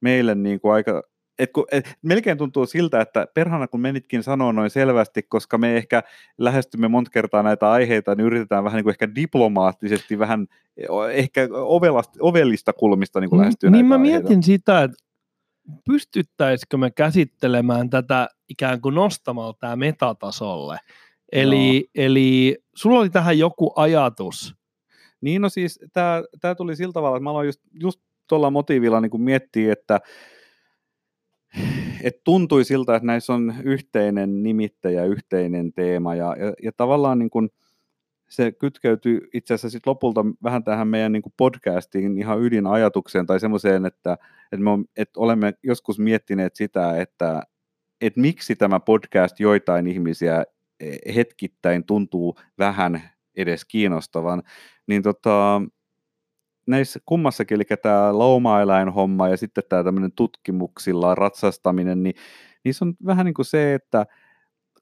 meille 0.00 0.34
niin 0.34 0.60
kuin 0.60 0.74
aika, 0.74 1.02
et 1.38 1.52
kun, 1.52 1.64
et, 1.72 1.94
melkein 2.02 2.38
tuntuu 2.38 2.66
siltä, 2.66 3.00
että 3.00 3.26
perhana 3.34 3.68
kun 3.68 3.80
menitkin 3.80 4.22
sanoo 4.22 4.52
noin 4.52 4.70
selvästi, 4.70 5.22
koska 5.22 5.58
me 5.58 5.76
ehkä 5.76 6.02
lähestymme 6.38 6.88
monta 6.88 7.10
kertaa 7.10 7.42
näitä 7.42 7.70
aiheita, 7.70 8.14
niin 8.14 8.26
yritetään 8.26 8.64
vähän 8.64 8.76
niin 8.76 8.84
kuin 8.84 8.92
ehkä 8.92 9.14
diplomaattisesti, 9.14 10.18
vähän 10.18 10.46
ehkä 11.12 11.48
ovelasta, 11.52 12.18
ovellista 12.20 12.72
kulmista 12.72 13.20
niin 13.20 13.30
kuin 13.30 13.40
lähestyä 13.40 13.70
niin 13.70 13.88
näitä 13.88 13.98
mä 13.98 14.02
aiheita. 14.04 14.28
mietin 14.28 14.42
sitä, 14.42 14.82
että 14.82 14.96
pystyttäisikö 15.86 16.76
me 16.76 16.90
käsittelemään 16.90 17.90
tätä 17.90 18.28
ikään 18.48 18.80
kuin 18.80 18.94
nostamalla 18.94 19.54
tämä 19.60 19.76
metatasolle. 19.76 20.78
Eli, 21.32 21.90
eli 21.94 22.58
sulla 22.74 22.98
oli 22.98 23.10
tähän 23.10 23.38
joku 23.38 23.72
ajatus. 23.76 24.54
Niin 25.20 25.42
no 25.42 25.48
siis 25.48 25.80
tämä 26.40 26.54
tuli 26.54 26.76
sillä 26.76 26.92
tavalla, 26.92 27.16
että 27.16 27.24
mä 27.24 27.30
aloin 27.30 27.46
just, 27.46 27.60
just 27.80 28.00
tuolla 28.28 28.50
motiivilla 28.50 29.00
niin 29.00 29.20
miettiä, 29.20 29.72
että 29.72 30.00
et 32.02 32.24
tuntui 32.24 32.64
siltä, 32.64 32.96
että 32.96 33.06
näissä 33.06 33.34
on 33.34 33.54
yhteinen 33.62 34.42
nimittäjä, 34.42 35.04
yhteinen 35.04 35.72
teema 35.72 36.14
ja, 36.14 36.36
ja, 36.38 36.52
ja 36.62 36.72
tavallaan 36.76 37.18
niin 37.18 37.30
kuin 37.30 37.50
se 38.28 38.52
kytkeytyy 38.52 39.28
itse 39.34 39.54
asiassa 39.54 39.70
sit 39.70 39.86
lopulta 39.86 40.24
vähän 40.42 40.64
tähän 40.64 40.88
meidän 40.88 41.12
niin 41.12 41.22
kuin 41.22 41.32
podcastiin 41.36 42.18
ihan 42.18 42.42
ydinajatukseen 42.42 43.26
tai 43.26 43.40
semmoiseen, 43.40 43.86
että, 43.86 44.12
että, 44.52 44.64
me 44.64 44.70
on, 44.70 44.84
että 44.96 45.20
olemme 45.20 45.54
joskus 45.62 45.98
miettineet 45.98 46.56
sitä, 46.56 47.00
että, 47.00 47.42
että 48.06 48.20
miksi 48.20 48.56
tämä 48.56 48.80
podcast 48.80 49.40
joitain 49.40 49.86
ihmisiä 49.86 50.44
e, 50.80 51.14
hetkittäin 51.14 51.84
tuntuu 51.84 52.38
vähän 52.58 53.02
edes 53.36 53.64
kiinnostavan, 53.64 54.42
niin 54.86 55.02
tota, 55.02 55.62
näissä 56.66 57.00
kummassakin, 57.06 57.54
eli 57.54 57.64
tämä 57.82 58.18
lauma-eläinhomma 58.18 59.28
ja 59.28 59.36
sitten 59.36 59.64
tämä 59.68 59.84
tämmöinen 59.84 60.12
tutkimuksilla 60.12 61.14
ratsastaminen, 61.14 62.02
niin 62.02 62.14
niissä 62.64 62.84
on 62.84 62.94
vähän 63.06 63.26
niin 63.26 63.34
kuin 63.34 63.46
se, 63.46 63.74
että 63.74 64.06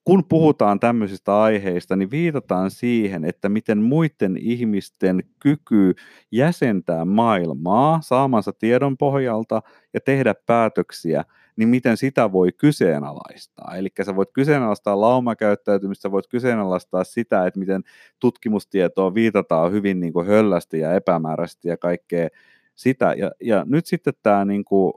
kun 0.05 0.25
puhutaan 0.29 0.81
tämmöisistä 0.81 1.43
aiheista, 1.43 1.97
niin 1.97 2.11
viitataan 2.11 2.71
siihen, 2.71 3.25
että 3.25 3.49
miten 3.49 3.79
muiden 3.79 4.37
ihmisten 4.37 5.23
kyky 5.39 5.95
jäsentää 6.33 7.05
maailmaa 7.05 8.01
saamansa 8.03 8.53
tiedon 8.53 8.97
pohjalta 8.99 9.63
ja 9.95 10.01
tehdä 10.01 10.35
päätöksiä– 10.47 11.25
niin 11.57 11.69
miten 11.69 11.97
sitä 11.97 12.33
voi 12.33 12.53
kyseenalaistaa. 12.53 13.77
Eli 13.77 13.89
sä 14.03 14.17
voit 14.17 14.33
kyseenalaistaa 14.33 15.01
laumakäyttäytymistä, 15.01 16.11
voit 16.11 16.27
kyseenalaistaa 16.27 17.05
sitä, 17.05 17.47
että 17.47 17.61
miten 17.61 17.83
tutkimustietoa 18.19 19.15
viitataan 19.15 19.73
hyvin 19.73 20.01
niin 20.01 20.13
kuin 20.13 20.27
höllästi 20.27 20.79
ja 20.79 20.95
epämääräisesti 20.95 21.69
ja 21.69 21.77
kaikkea 21.77 22.29
sitä. 22.75 23.15
Ja, 23.19 23.31
ja 23.41 23.65
nyt 23.69 23.87
sitten 23.87 24.15
tämä, 24.23 24.45
niin 24.45 24.65
kuin, 24.65 24.93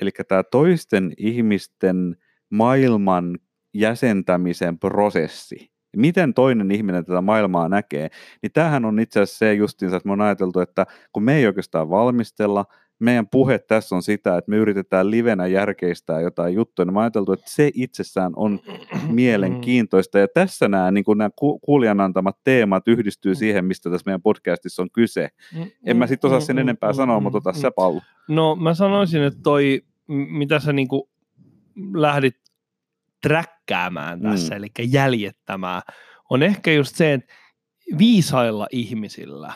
eli 0.00 0.10
tämä 0.28 0.42
toisten 0.42 1.12
ihmisten 1.16 2.16
maailman 2.50 3.38
jäsentämisen 3.74 4.78
prosessi, 4.78 5.70
miten 5.96 6.34
toinen 6.34 6.70
ihminen 6.70 7.04
tätä 7.04 7.20
maailmaa 7.20 7.68
näkee, 7.68 8.08
niin 8.42 8.52
tämähän 8.52 8.84
on 8.84 9.00
itse 9.00 9.20
asiassa 9.20 9.38
se 9.38 9.54
justiinsa, 9.54 9.96
että 9.96 10.06
me 10.06 10.12
on 10.12 10.20
ajateltu, 10.20 10.60
että 10.60 10.86
kun 11.12 11.22
me 11.22 11.36
ei 11.36 11.46
oikeastaan 11.46 11.90
valmistella, 11.90 12.64
meidän 12.98 13.28
puhe 13.28 13.58
tässä 13.58 13.96
on 13.96 14.02
sitä, 14.02 14.38
että 14.38 14.50
me 14.50 14.56
yritetään 14.56 15.10
livenä 15.10 15.46
järkeistää 15.46 16.20
jotain 16.20 16.54
juttuja, 16.54 16.86
niin 16.86 16.94
mä 16.94 17.00
ajateltu, 17.00 17.32
että 17.32 17.50
se 17.50 17.70
itsessään 17.74 18.32
on 18.36 18.60
mielenkiintoista, 19.08 20.18
ja 20.18 20.28
tässä 20.34 20.68
nämä, 20.68 20.90
niin 20.90 21.04
nämä 21.16 21.30
kuulijan 21.62 22.00
antamat 22.00 22.36
teemat 22.44 22.88
yhdistyy 22.88 23.34
siihen, 23.34 23.64
mistä 23.64 23.90
tässä 23.90 24.06
meidän 24.06 24.22
podcastissa 24.22 24.82
on 24.82 24.90
kyse. 24.90 25.28
En 25.86 25.96
mä 25.96 26.06
sitten 26.06 26.28
osaa 26.28 26.40
sen 26.40 26.58
enempää 26.58 26.92
sanoa, 26.92 27.20
mutta 27.20 27.38
ota 27.38 27.52
se 27.52 27.70
pallo. 27.70 28.00
No 28.28 28.56
mä 28.56 28.74
sanoisin, 28.74 29.22
että 29.22 29.40
toi, 29.42 29.82
mitä 30.08 30.58
sä 30.60 30.72
niin 30.72 30.88
lähdit 31.94 32.36
träkkäämään 33.22 34.20
tässä, 34.20 34.54
mm. 34.54 34.56
eli 34.56 34.68
jäljettämään, 34.92 35.82
on 36.30 36.42
ehkä 36.42 36.72
just 36.72 36.96
se, 36.96 37.12
että 37.12 37.34
viisailla 37.98 38.66
ihmisillä 38.70 39.52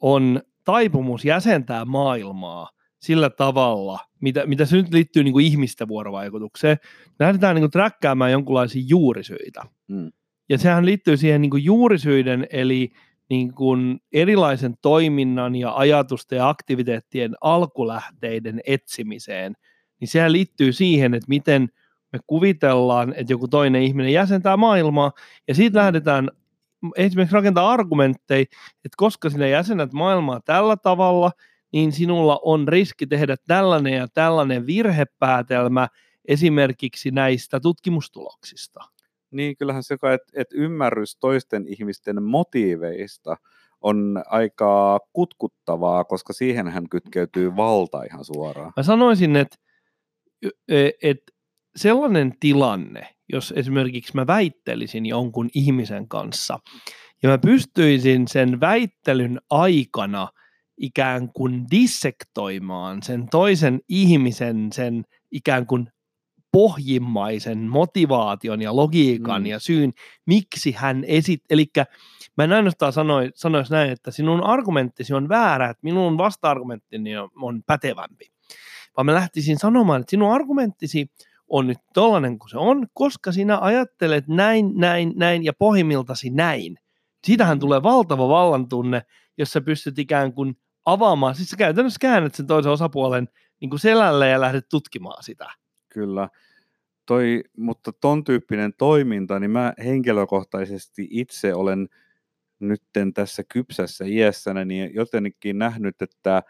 on 0.00 0.42
taipumus 0.64 1.24
jäsentää 1.24 1.84
maailmaa 1.84 2.70
sillä 3.00 3.30
tavalla, 3.30 3.98
mitä, 4.20 4.46
mitä 4.46 4.64
se 4.64 4.76
nyt 4.76 4.92
liittyy 4.92 5.24
niin 5.24 5.32
kuin 5.32 5.46
ihmisten 5.46 5.88
vuorovaikutukseen, 5.88 6.76
lähdetään 7.20 7.54
niin 7.54 7.62
kuin 7.62 7.70
träkkäämään 7.70 8.32
jonkinlaisia 8.32 8.82
juurisyitä. 8.86 9.62
Mm. 9.88 10.12
Ja 10.48 10.58
sehän 10.58 10.86
liittyy 10.86 11.16
siihen 11.16 11.42
niin 11.42 11.50
kuin 11.50 11.64
juurisyiden, 11.64 12.46
eli 12.50 12.90
niin 13.30 13.54
kuin 13.54 13.98
erilaisen 14.12 14.74
toiminnan 14.82 15.54
ja 15.54 15.76
ajatusten 15.76 16.36
ja 16.36 16.48
aktiviteettien 16.48 17.34
alkulähteiden 17.40 18.60
etsimiseen, 18.66 19.54
niin 20.00 20.08
sehän 20.08 20.32
liittyy 20.32 20.72
siihen, 20.72 21.14
että 21.14 21.28
miten 21.28 21.68
me 22.12 22.18
kuvitellaan, 22.26 23.14
että 23.16 23.32
joku 23.32 23.48
toinen 23.48 23.82
ihminen 23.82 24.12
jäsentää 24.12 24.56
maailmaa, 24.56 25.12
ja 25.48 25.54
siitä 25.54 25.78
lähdetään 25.78 26.30
esimerkiksi 26.96 27.34
rakentaa 27.34 27.72
argumentteja, 27.72 28.40
että 28.84 28.96
koska 28.96 29.30
sinä 29.30 29.46
jäsenet 29.46 29.92
maailmaa 29.92 30.40
tällä 30.44 30.76
tavalla, 30.76 31.30
niin 31.72 31.92
sinulla 31.92 32.40
on 32.42 32.68
riski 32.68 33.06
tehdä 33.06 33.36
tällainen 33.46 33.92
ja 33.92 34.08
tällainen 34.14 34.66
virhepäätelmä 34.66 35.88
esimerkiksi 36.28 37.10
näistä 37.10 37.60
tutkimustuloksista. 37.60 38.80
Niin, 39.30 39.56
kyllähän 39.56 39.82
se, 39.82 39.94
että, 39.94 40.32
että 40.34 40.54
ymmärrys 40.58 41.16
toisten 41.16 41.64
ihmisten 41.68 42.22
motiiveista 42.22 43.36
on 43.80 44.22
aika 44.26 45.00
kutkuttavaa, 45.12 46.04
koska 46.04 46.32
siihen 46.32 46.68
hän 46.68 46.88
kytkeytyy 46.88 47.56
valta 47.56 48.02
ihan 48.02 48.24
suoraan. 48.24 48.72
Mä 48.76 48.82
sanoisin, 48.82 49.36
että, 49.36 49.56
e, 50.68 50.90
että 51.02 51.32
sellainen 51.76 52.32
tilanne, 52.40 53.14
jos 53.32 53.54
esimerkiksi 53.56 54.12
mä 54.14 54.26
väittelisin 54.26 55.06
jonkun 55.06 55.48
ihmisen 55.54 56.08
kanssa 56.08 56.58
ja 57.22 57.28
mä 57.28 57.38
pystyisin 57.38 58.28
sen 58.28 58.60
väittelyn 58.60 59.40
aikana 59.50 60.28
ikään 60.76 61.32
kuin 61.32 61.64
dissektoimaan 61.70 63.02
sen 63.02 63.28
toisen 63.30 63.80
ihmisen, 63.88 64.72
sen 64.72 65.04
ikään 65.30 65.66
kuin 65.66 65.88
pohjimmaisen 66.52 67.58
motivaation 67.58 68.62
ja 68.62 68.76
logiikan 68.76 69.42
mm. 69.42 69.46
ja 69.46 69.58
syyn, 69.58 69.92
miksi 70.26 70.72
hän 70.72 71.04
esit, 71.06 71.42
eli 71.50 71.66
mä 72.36 72.44
en 72.44 72.52
ainoastaan 72.52 72.92
sanoi, 72.92 73.30
sanoisi 73.34 73.72
näin, 73.72 73.90
että 73.90 74.10
sinun 74.10 74.44
argumenttisi 74.44 75.14
on 75.14 75.28
väärä, 75.28 75.70
että 75.70 75.80
minun 75.82 76.18
vasta-argumenttini 76.18 77.16
on, 77.16 77.30
on 77.36 77.62
pätevämpi, 77.66 78.26
vaan 78.96 79.06
mä 79.06 79.14
lähtisin 79.14 79.58
sanomaan, 79.58 80.00
että 80.00 80.10
sinun 80.10 80.32
argumenttisi 80.32 81.06
on 81.48 81.66
nyt 81.66 81.78
tollainen 81.94 82.38
kuin 82.38 82.50
se 82.50 82.58
on, 82.58 82.86
koska 82.92 83.32
sinä 83.32 83.58
ajattelet 83.60 84.28
näin, 84.28 84.72
näin, 84.74 85.12
näin 85.16 85.44
ja 85.44 85.52
pohjimmiltasi 85.52 86.30
näin. 86.30 86.76
Siitähän 87.24 87.58
tulee 87.58 87.82
valtava 87.82 88.28
vallantunne, 88.28 89.02
jos 89.38 89.52
sä 89.52 89.60
pystyt 89.60 89.98
ikään 89.98 90.32
kuin 90.32 90.56
avaamaan, 90.84 91.34
siis 91.34 91.50
sä 91.50 91.56
käytännössä 91.56 91.98
käännät 92.00 92.34
sen 92.34 92.46
toisen 92.46 92.72
osapuolen 92.72 93.28
niin 93.60 93.70
kuin 93.70 93.80
selälle 93.80 94.28
ja 94.28 94.40
lähdet 94.40 94.68
tutkimaan 94.70 95.22
sitä. 95.22 95.46
Kyllä. 95.88 96.28
Toi, 97.06 97.44
mutta 97.56 97.92
ton 97.92 98.24
tyyppinen 98.24 98.72
toiminta, 98.78 99.40
niin 99.40 99.50
mä 99.50 99.72
henkilökohtaisesti 99.84 101.08
itse 101.10 101.54
olen 101.54 101.88
nytten 102.60 103.14
tässä 103.14 103.42
kypsässä 103.44 104.04
iässänä 104.04 104.64
niin 104.64 104.94
jotenkin 104.94 105.58
nähnyt, 105.58 106.02
että 106.02 106.42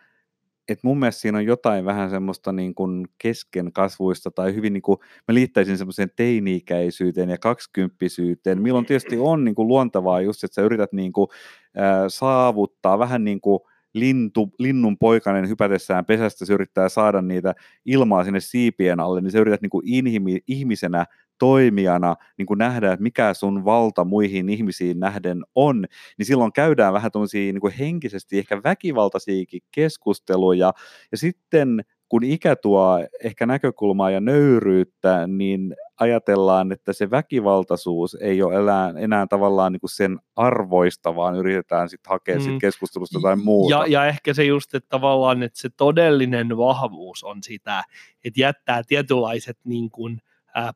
et 0.68 0.78
mun 0.82 0.98
mielestä 0.98 1.20
siinä 1.20 1.38
on 1.38 1.44
jotain 1.44 1.84
vähän 1.84 2.10
semmoista 2.10 2.52
niin 2.52 2.74
kuin 2.74 3.06
keskenkasvuista 3.18 4.30
tai 4.30 4.54
hyvin 4.54 4.72
niin 4.72 4.82
kuin, 4.82 4.98
mä 5.28 5.34
liittäisin 5.34 5.78
semmoiseen 5.78 6.10
teini-ikäisyyteen 6.16 7.30
ja 7.30 7.38
kaksikymppisyyteen, 7.38 8.62
milloin 8.62 8.86
tietysti 8.86 9.18
on 9.18 9.44
niin 9.44 9.54
kuin 9.54 9.68
luontevaa 9.68 10.20
just, 10.20 10.44
että 10.44 10.54
sä 10.54 10.62
yrität 10.62 10.92
niin 10.92 11.12
kuin, 11.12 11.28
ää, 11.76 12.08
saavuttaa 12.08 12.98
vähän 12.98 13.24
niin 13.24 13.40
kuin 13.40 13.60
lintu, 13.94 14.50
linnun 14.58 14.98
poikainen 14.98 15.48
hypätessään 15.48 16.04
pesästä, 16.04 16.44
se 16.44 16.54
yrittää 16.54 16.88
saada 16.88 17.22
niitä 17.22 17.54
ilmaa 17.84 18.24
sinne 18.24 18.40
siipien 18.40 19.00
alle, 19.00 19.20
niin 19.20 19.30
se 19.30 19.38
yrität 19.38 19.62
niin 19.62 19.70
kuin 19.70 19.88
inhimi, 19.88 20.38
ihmisenä 20.46 21.06
toimijana 21.38 22.16
niin 22.38 22.46
kuin 22.46 22.58
nähdä, 22.58 22.92
että 22.92 23.02
mikä 23.02 23.34
sun 23.34 23.64
valta 23.64 24.04
muihin 24.04 24.48
ihmisiin 24.48 25.00
nähden 25.00 25.42
on, 25.54 25.84
niin 26.18 26.26
silloin 26.26 26.52
käydään 26.52 26.92
vähän 26.92 27.12
tuollaisia 27.12 27.52
niin 27.52 27.78
henkisesti 27.78 28.38
ehkä 28.38 28.62
väkivaltaisiakin 28.64 29.60
keskusteluja, 29.70 30.72
ja 31.12 31.18
sitten 31.18 31.84
kun 32.08 32.24
ikä 32.24 32.56
tuo 32.56 32.98
ehkä 33.24 33.46
näkökulmaa 33.46 34.10
ja 34.10 34.20
nöyryyttä, 34.20 35.26
niin 35.26 35.74
ajatellaan, 36.00 36.72
että 36.72 36.92
se 36.92 37.10
väkivaltaisuus 37.10 38.14
ei 38.20 38.42
ole 38.42 38.54
enää, 38.54 38.94
enää 38.96 39.26
tavallaan 39.26 39.72
niin 39.72 39.80
kuin 39.80 39.90
sen 39.90 40.18
arvoista, 40.36 41.16
vaan 41.16 41.36
yritetään 41.36 41.88
sitten 41.88 42.10
hakea 42.10 42.36
mm. 42.36 42.42
sit 42.42 42.60
keskustelusta 42.60 43.20
tai 43.22 43.36
muuta. 43.36 43.74
Ja, 43.74 43.86
ja 43.86 44.06
ehkä 44.06 44.34
se 44.34 44.44
just, 44.44 44.74
että 44.74 44.88
tavallaan 44.88 45.42
että 45.42 45.60
se 45.60 45.68
todellinen 45.76 46.56
vahvuus 46.56 47.24
on 47.24 47.42
sitä, 47.42 47.84
että 48.24 48.40
jättää 48.40 48.82
tietynlaiset 48.86 49.58
niin 49.64 49.90
kuin, 49.90 50.20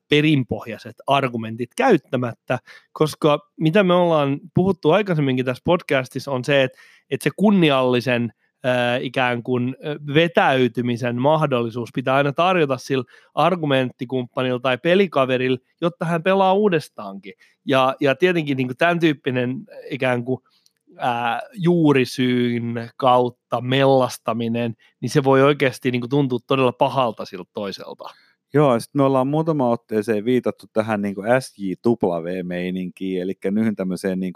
perinpohjaiset 0.08 0.96
argumentit 1.06 1.70
käyttämättä, 1.76 2.58
koska 2.92 3.38
mitä 3.60 3.82
me 3.82 3.94
ollaan 3.94 4.40
puhuttu 4.54 4.90
aikaisemminkin 4.90 5.44
tässä 5.44 5.62
podcastissa 5.64 6.30
on 6.30 6.44
se, 6.44 6.62
että, 6.62 6.78
että 7.10 7.24
se 7.24 7.30
kunniallisen 7.36 8.32
ikään 9.00 9.42
kuin 9.42 9.76
vetäytymisen 10.14 11.20
mahdollisuus 11.20 11.90
pitää 11.94 12.14
aina 12.14 12.32
tarjota 12.32 12.78
sillä 12.78 13.04
argumenttikumppanilla 13.34 14.60
tai 14.60 14.78
pelikaverilla, 14.78 15.58
jotta 15.80 16.04
hän 16.04 16.22
pelaa 16.22 16.52
uudestaankin. 16.52 17.32
Ja, 17.64 17.96
ja 18.00 18.14
tietenkin 18.14 18.56
niin 18.56 18.68
kuin 18.68 18.76
tämän 18.76 19.00
tyyppinen 19.00 19.56
ikään 19.90 20.24
kuin 20.24 20.40
ää, 20.96 21.40
juurisyyn 21.52 22.90
kautta 22.96 23.60
mellastaminen, 23.60 24.74
niin 25.00 25.10
se 25.10 25.24
voi 25.24 25.42
oikeasti 25.42 25.90
niin 25.90 26.00
kuin 26.00 26.10
tuntua 26.10 26.38
todella 26.46 26.72
pahalta 26.72 27.24
siltä 27.24 27.50
toiselta. 27.52 28.04
Joo, 28.54 28.80
sitten 28.80 28.98
me 28.98 29.04
ollaan 29.04 29.26
muutama 29.26 29.70
otteeseen 29.70 30.24
viitattu 30.24 30.66
tähän 30.72 31.02
niin 31.02 31.14
SJ-meininkiin, 31.40 33.22
eli 33.22 33.34
nyt 33.50 33.74
tämmöiseen 33.76 34.20
niin 34.20 34.32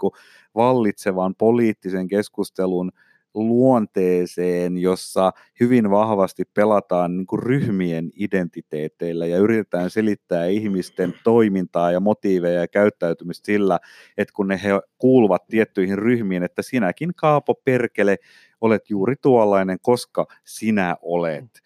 vallitsevan 0.55 1.35
poliittisen 1.35 2.07
keskustelun 2.07 2.91
luonteeseen, 3.33 4.77
jossa 4.77 5.31
hyvin 5.59 5.89
vahvasti 5.89 6.43
pelataan 6.53 7.17
niin 7.17 7.25
kuin 7.25 7.43
ryhmien 7.43 8.11
identiteeteillä 8.15 9.25
ja 9.25 9.37
yritetään 9.37 9.89
selittää 9.89 10.45
ihmisten 10.45 11.13
toimintaa 11.23 11.91
ja 11.91 11.99
motiiveja 11.99 12.59
ja 12.59 12.67
käyttäytymistä 12.67 13.45
sillä, 13.45 13.79
että 14.17 14.33
kun 14.35 14.47
ne 14.47 14.59
he 14.63 14.69
kuuluvat 14.97 15.47
tiettyihin 15.47 15.97
ryhmiin, 15.97 16.43
että 16.43 16.61
sinäkin 16.61 17.11
Kaapo 17.15 17.55
Perkele 17.55 18.17
olet 18.61 18.89
juuri 18.89 19.15
tuollainen, 19.21 19.77
koska 19.81 20.25
sinä 20.43 20.97
olet 21.01 21.62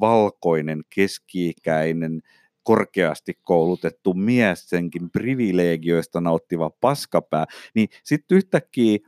valkoinen, 0.00 0.82
keski-ikäinen, 0.94 2.20
korkeasti 2.62 3.34
koulutettu 3.42 4.14
mies, 4.14 4.68
senkin 4.68 5.10
privilegioista 5.10 6.20
nauttiva 6.20 6.70
paskapää, 6.70 7.44
niin 7.74 7.88
sitten 8.04 8.36
yhtäkkiä 8.36 8.98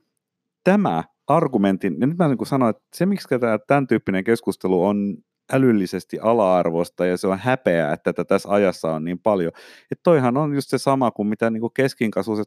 tämä 0.65 1.05
argumentin, 1.27 1.97
ja 2.01 2.07
nyt 2.07 2.19
mä 2.19 2.29
niin 2.29 2.47
sanoin, 2.47 2.71
että 2.71 2.83
se 2.95 3.07
miksi 3.07 3.29
tämä 3.29 3.59
tämän 3.67 3.87
tyyppinen 3.87 4.25
keskustelu 4.25 4.85
on 4.85 5.17
älyllisesti 5.53 6.19
ala-arvosta 6.19 7.07
ja 7.07 7.17
se 7.17 7.27
on 7.27 7.39
häpeää, 7.39 7.93
että 7.93 8.13
tätä 8.13 8.25
tässä 8.25 8.49
ajassa 8.51 8.93
on 8.93 9.05
niin 9.05 9.19
paljon. 9.19 9.53
Että 9.91 10.03
toihan 10.03 10.37
on 10.37 10.55
just 10.55 10.71
se 10.71 10.79
sama 10.79 11.11
kuin 11.11 11.29
mitä 11.29 11.51
niin 11.51 11.61
kuin 11.61 11.73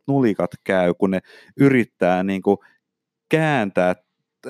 nulikat 0.08 0.52
käy, 0.64 0.94
kun 0.94 1.12
ne 1.12 1.20
yrittää 1.60 2.24
niin 2.24 2.42
kuin 2.42 2.58
kääntää 3.30 3.96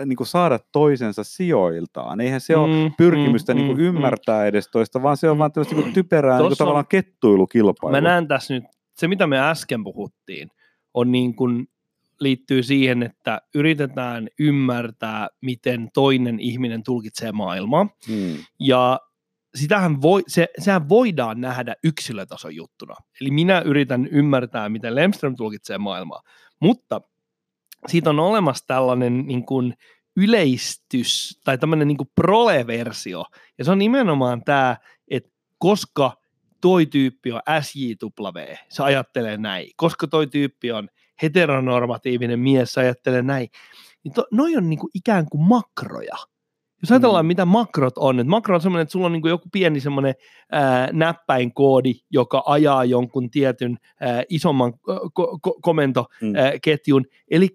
niin 0.05 0.15
kuin 0.15 0.27
saada 0.27 0.60
toisensa 0.71 1.23
sijoiltaan. 1.23 2.21
Eihän 2.21 2.41
se 2.41 2.55
mm, 2.55 2.62
ole 2.62 2.91
pyrkimystä 2.97 3.53
mm, 3.53 3.58
niin 3.58 3.67
kuin 3.67 3.77
mm, 3.77 3.84
ymmärtää 3.84 4.41
mm. 4.41 4.47
edes 4.47 4.69
toista, 4.71 5.03
vaan 5.03 5.17
se 5.17 5.29
on 5.29 5.38
mm. 5.38 5.39
vaan 5.39 5.51
tämmöistä 5.51 5.75
niin 5.75 5.93
typerää 5.93 6.38
niin 6.38 6.47
kuin 6.47 6.58
tavallaan 6.58 6.88
kettuilukilpailua. 6.88 8.01
Mä 8.01 8.10
näen 8.10 8.27
tässä 8.27 8.53
nyt, 8.53 8.63
se 8.93 9.08
mitä 9.08 9.27
me 9.27 9.39
äsken 9.39 9.84
puhuttiin, 9.84 10.49
on 10.93 11.12
niin 11.12 11.36
kuin 11.36 11.67
liittyy 12.19 12.63
siihen, 12.63 13.03
että 13.03 13.41
yritetään 13.55 14.27
ymmärtää, 14.39 15.27
miten 15.41 15.89
toinen 15.93 16.39
ihminen 16.39 16.84
tulkitsee 16.84 17.31
maailmaa. 17.31 17.88
Hmm. 18.08 18.38
Ja 18.60 18.99
sitähän 19.55 20.01
voi, 20.01 20.23
se, 20.27 20.47
sehän 20.60 20.89
voidaan 20.89 21.41
nähdä 21.41 21.75
yksilötason 21.84 22.55
juttuna. 22.55 22.95
Eli 23.21 23.31
minä 23.31 23.62
yritän 23.62 24.08
ymmärtää, 24.08 24.69
miten 24.69 24.95
Lemström 24.95 25.36
tulkitsee 25.36 25.77
maailmaa. 25.77 26.21
Mutta 26.60 27.01
siitä 27.88 28.10
on 28.10 28.19
olemassa 28.19 28.67
tällainen 28.67 29.28
niin 29.28 29.45
kuin 29.45 29.74
yleistys 30.17 31.39
tai 31.43 31.58
tämmöinen 31.58 31.88
niin 31.88 31.98
kuin 31.98 32.10
prole-versio. 32.15 33.26
Ja 33.58 33.65
se 33.65 33.71
on 33.71 33.80
nimenomaan 33.80 34.43
tämä, 34.43 34.78
että 35.08 35.30
koska 35.58 36.17
toi 36.62 36.86
tyyppi 36.86 37.32
on 37.32 37.41
SJW, 37.62 38.56
se 38.69 38.84
ajattelee 38.84 39.38
näin. 39.38 39.71
Koska 39.76 40.08
toi 40.08 40.28
tyyppi 40.28 40.71
on 40.71 40.89
heteronormatiivinen 41.21 42.39
mies 42.39 42.78
ajattelee 42.78 43.21
näin, 43.21 43.48
niin 44.04 44.13
to, 44.13 44.26
noi 44.32 44.58
on 44.58 44.69
niinku 44.69 44.89
ikään 44.93 45.26
kuin 45.32 45.41
makroja. 45.41 46.15
Jos 46.86 46.91
ajatellaan, 46.91 47.26
mm. 47.26 47.28
mitä 47.28 47.45
makrot 47.45 47.98
on, 47.98 48.19
että 48.19 48.30
makro 48.30 48.56
on 48.56 48.62
semmoinen, 48.62 48.82
että 48.82 48.91
sulla 48.91 49.06
on 49.06 49.12
niinku 49.12 49.28
joku 49.28 49.50
pieni 49.52 49.80
semmoinen 49.80 50.15
ää, 50.52 50.89
näppäinkoodi, 50.93 51.93
joka 52.10 52.43
ajaa 52.45 52.86
jonkun 52.86 53.30
tietyn 53.30 53.78
ää, 54.00 54.24
isomman 54.30 54.74
ko- 54.74 55.39
ko- 55.48 55.60
komentoketjun. 55.62 57.02
Mm. 57.02 57.19
Eli 57.32 57.50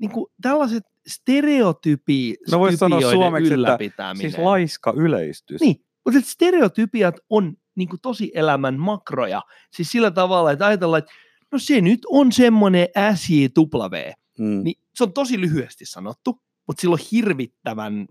niinku 0.00 0.30
tällaiset 0.42 0.84
stereotypi, 1.06 2.34
no 2.50 2.58
voisi 2.58 2.76
sanoa 2.76 3.00
suomeksi, 3.00 3.54
että 3.54 4.14
siis 4.20 4.38
laiska 4.38 4.92
yleistys. 4.96 5.60
Niin, 5.60 5.76
mutta 6.04 6.20
stereotypiat 6.20 7.14
on 7.30 7.56
niin 7.74 7.88
kuin 7.88 8.00
tosi 8.00 8.30
elämän 8.34 8.78
makroja. 8.78 9.42
Siis 9.72 9.92
sillä 9.92 10.10
tavalla, 10.10 10.52
että 10.52 10.66
ajatellaan, 10.66 10.98
että 10.98 11.12
no 11.52 11.58
se 11.58 11.80
nyt 11.80 12.00
on 12.10 12.32
semmoinen 12.32 12.88
SJW. 13.14 14.12
Mm. 14.38 14.64
Niin 14.64 14.74
se 14.94 15.04
on 15.04 15.12
tosi 15.12 15.40
lyhyesti 15.40 15.86
sanottu, 15.86 16.40
mutta 16.68 16.80
sillä 16.80 16.92
on 16.92 17.06
hirvittävän 17.12 18.06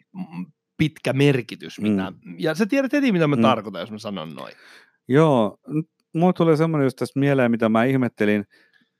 pitkä 0.77 1.13
merkitys. 1.13 1.79
Mitä, 1.79 2.11
mm. 2.11 2.35
Ja 2.37 2.55
sä 2.55 2.65
tiedät 2.65 2.93
heti, 2.93 3.11
mitä 3.11 3.27
mä 3.27 3.35
mm. 3.35 3.41
tarkoitan, 3.41 3.81
jos 3.81 3.91
mä 3.91 3.97
sanon 3.97 4.33
noin. 4.33 4.53
Joo, 5.07 5.57
mulla 6.13 6.33
tulee 6.33 6.55
semmoinen 6.57 6.85
just 6.85 6.97
tässä 6.97 7.19
mieleen, 7.19 7.51
mitä 7.51 7.69
mä 7.69 7.83
ihmettelin 7.83 8.45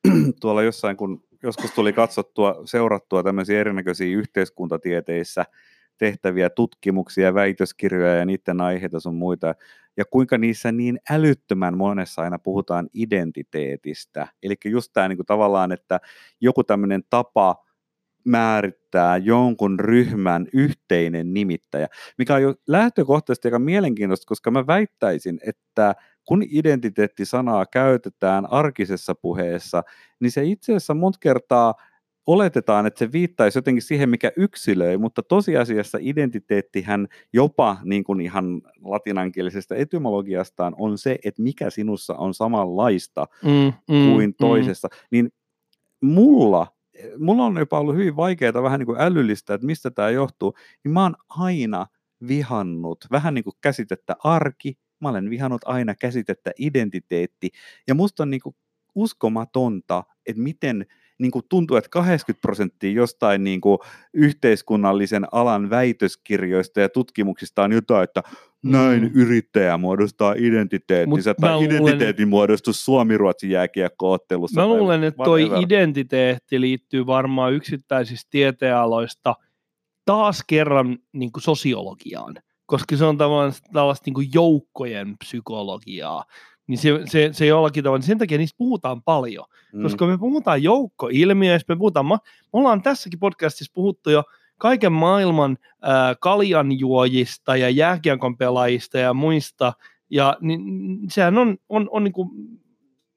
tuolla 0.41 0.63
jossain, 0.63 0.97
kun 0.97 1.23
joskus 1.43 1.71
tuli 1.71 1.93
katsottua, 1.93 2.61
seurattua 2.65 3.23
tämmöisiä 3.23 3.59
erinäköisiä 3.59 4.17
yhteiskuntatieteissä– 4.17 5.45
tehtäviä 5.97 6.49
tutkimuksia, 6.49 7.33
väitöskirjoja 7.33 8.15
ja 8.15 8.25
niiden 8.25 8.61
aiheita 8.61 8.99
sun 8.99 9.15
muita, 9.15 9.55
ja 9.97 10.05
kuinka 10.05 10.37
niissä 10.37 10.71
niin 10.71 10.99
älyttömän 11.09 11.77
monessa 11.77 12.21
aina 12.21 12.39
puhutaan 12.39 12.89
identiteetistä. 12.93 14.27
Eli 14.43 14.55
just 14.65 14.91
tämä 14.93 15.07
niin 15.07 15.25
tavallaan, 15.27 15.71
että 15.71 15.99
joku 16.41 16.63
tämmöinen 16.63 17.03
tapa 17.09 17.55
määrittää 18.27 19.17
jonkun 19.17 19.79
ryhmän 19.79 20.47
yhteinen 20.53 21.33
nimittäjä, 21.33 21.87
mikä 22.17 22.35
on 22.35 22.41
jo 22.41 22.55
lähtökohtaisesti 22.67 23.47
aika 23.47 23.59
mielenkiintoista, 23.59 24.27
koska 24.27 24.51
mä 24.51 24.67
väittäisin, 24.67 25.39
että 25.47 25.95
kun 26.25 26.43
identiteettisanaa 26.49 27.65
käytetään 27.65 28.51
arkisessa 28.51 29.15
puheessa, 29.15 29.83
niin 30.19 30.31
se 30.31 30.45
itse 30.45 30.71
asiassa 30.71 30.93
monta 30.93 31.19
kertaa 31.21 31.73
oletetaan, 32.27 32.85
että 32.85 32.99
se 32.99 33.11
viittaisi 33.11 33.57
jotenkin 33.57 33.81
siihen, 33.81 34.09
mikä 34.09 34.31
yksilöi, 34.37 34.97
mutta 34.97 35.23
tosiasiassa 35.23 35.97
identiteettihän 36.01 37.07
jopa 37.33 37.77
niin 37.83 38.03
kuin 38.03 38.21
ihan 38.21 38.61
latinankielisestä 38.81 39.75
etymologiastaan 39.75 40.75
on 40.77 40.97
se, 40.97 41.17
että 41.23 41.41
mikä 41.41 41.69
sinussa 41.69 42.13
on 42.13 42.33
samanlaista 42.33 43.27
mm, 43.43 43.73
mm, 43.95 44.11
kuin 44.11 44.29
mm. 44.29 44.33
toisessa. 44.39 44.87
Mm. 44.91 44.97
Niin 45.11 45.29
mulla, 46.01 46.67
mulla 47.17 47.45
on 47.45 47.57
jopa 47.57 47.79
ollut 47.79 47.95
hyvin 47.95 48.15
vaikeaa 48.15 48.63
vähän 48.63 48.79
niin 48.79 48.87
kuin 48.87 49.01
älyllistä, 49.01 49.53
että 49.53 49.67
mistä 49.67 49.91
tämä 49.91 50.09
johtuu, 50.09 50.53
niin 50.83 50.91
mä 50.91 51.03
oon 51.03 51.15
aina 51.29 51.87
vihannut 52.27 53.05
vähän 53.11 53.33
niin 53.33 53.43
kuin 53.43 53.55
käsitettä 53.61 54.15
arki, 54.23 54.73
mä 55.01 55.09
olen 55.09 55.29
vihannut 55.29 55.61
aina 55.65 55.95
käsitettä 55.95 56.51
identiteetti, 56.59 57.49
ja 57.87 57.95
musta 57.95 58.23
on 58.23 58.29
niin 58.29 58.41
kuin 58.41 58.55
uskomatonta, 58.95 60.03
että 60.25 60.41
miten 60.41 60.85
niin 61.19 61.31
kuin 61.31 61.45
tuntuu, 61.49 61.77
että 61.77 61.89
80 61.89 62.41
prosenttia 62.41 62.91
jostain 62.91 63.43
niin 63.43 63.61
kuin 63.61 63.79
yhteiskunnallisen 64.13 65.27
alan 65.31 65.69
väitöskirjoista 65.69 66.79
ja 66.79 66.89
tutkimuksista 66.89 67.63
on 67.63 67.71
jotain, 67.71 68.03
että 68.03 68.23
näin 68.63 69.03
mm. 69.03 69.11
yrittäjä 69.13 69.77
muodostaa 69.77 70.33
identiteettinsä, 70.37 71.33
tai 71.33 71.53
luulen, 71.53 71.71
identiteetin 71.71 72.27
muodostus 72.27 72.85
Suomi-Ruotsin 72.85 73.49
jääkiekkoottelussa. 73.49 74.61
Mä 74.61 74.67
luulen, 74.67 75.03
että 75.03 75.23
toi 75.23 75.49
identiteetti 75.59 76.61
liittyy 76.61 77.05
varmaan 77.05 77.53
yksittäisistä 77.53 78.27
tieteenaloista 78.31 79.35
taas 80.05 80.43
kerran 80.47 80.97
niin 81.13 81.31
kuin 81.31 81.43
sosiologiaan, 81.43 82.35
koska 82.65 82.97
se 82.97 83.05
on 83.05 83.17
tällaista 83.73 84.03
niin 84.05 84.13
kuin 84.13 84.29
joukkojen 84.33 85.17
psykologiaa 85.17 86.23
niin 86.67 86.77
se, 86.77 86.89
se, 87.05 87.29
se 87.31 87.45
jollakin 87.45 87.83
tavalla, 87.83 87.99
niin 87.99 88.07
sen 88.07 88.17
takia 88.17 88.37
niistä 88.37 88.57
puhutaan 88.57 89.03
paljon, 89.03 89.45
mm. 89.73 89.83
koska 89.83 90.07
me 90.07 90.17
puhutaan 90.17 90.63
joukkoilmiöistä, 90.63 91.73
me 91.73 91.77
puhutaan, 91.77 92.05
me 92.05 92.17
ollaan 92.53 92.81
tässäkin 92.81 93.19
podcastissa 93.19 93.73
puhuttu 93.75 94.09
jo 94.09 94.23
kaiken 94.57 94.91
maailman 94.91 95.57
äh, 95.71 96.15
kaljanjuojista 96.19 97.55
ja 97.57 97.69
jääkiekon 97.69 98.37
pelaajista 98.37 98.97
ja 98.97 99.13
muista, 99.13 99.73
ja 100.09 100.37
niin, 100.41 100.61
sehän 101.09 101.37
on, 101.37 101.57
on, 101.69 101.87
on 101.91 102.03
niin 102.03 102.13
kuin, 102.13 102.29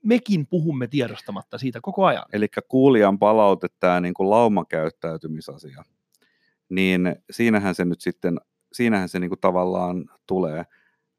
mekin 0.05 0.47
puhumme 0.47 0.87
tiedostamatta 0.87 1.59
siitä 1.59 1.79
koko 1.83 2.05
ajan. 2.07 2.25
Eli 2.33 2.47
kuulijan 2.69 3.19
palaute, 3.19 3.69
tämä 3.81 4.01
niin 4.01 4.15
kuin 4.15 4.31
laumakäyttäytymisasia, 4.31 5.85
niin 6.69 7.17
siinähän 7.31 7.75
se 7.75 7.85
nyt 7.85 8.01
sitten, 8.01 8.41
siinähän 8.73 9.09
se 9.09 9.19
niin 9.19 9.31
kuin 9.31 9.41
tavallaan 9.41 10.05
tulee, 10.27 10.65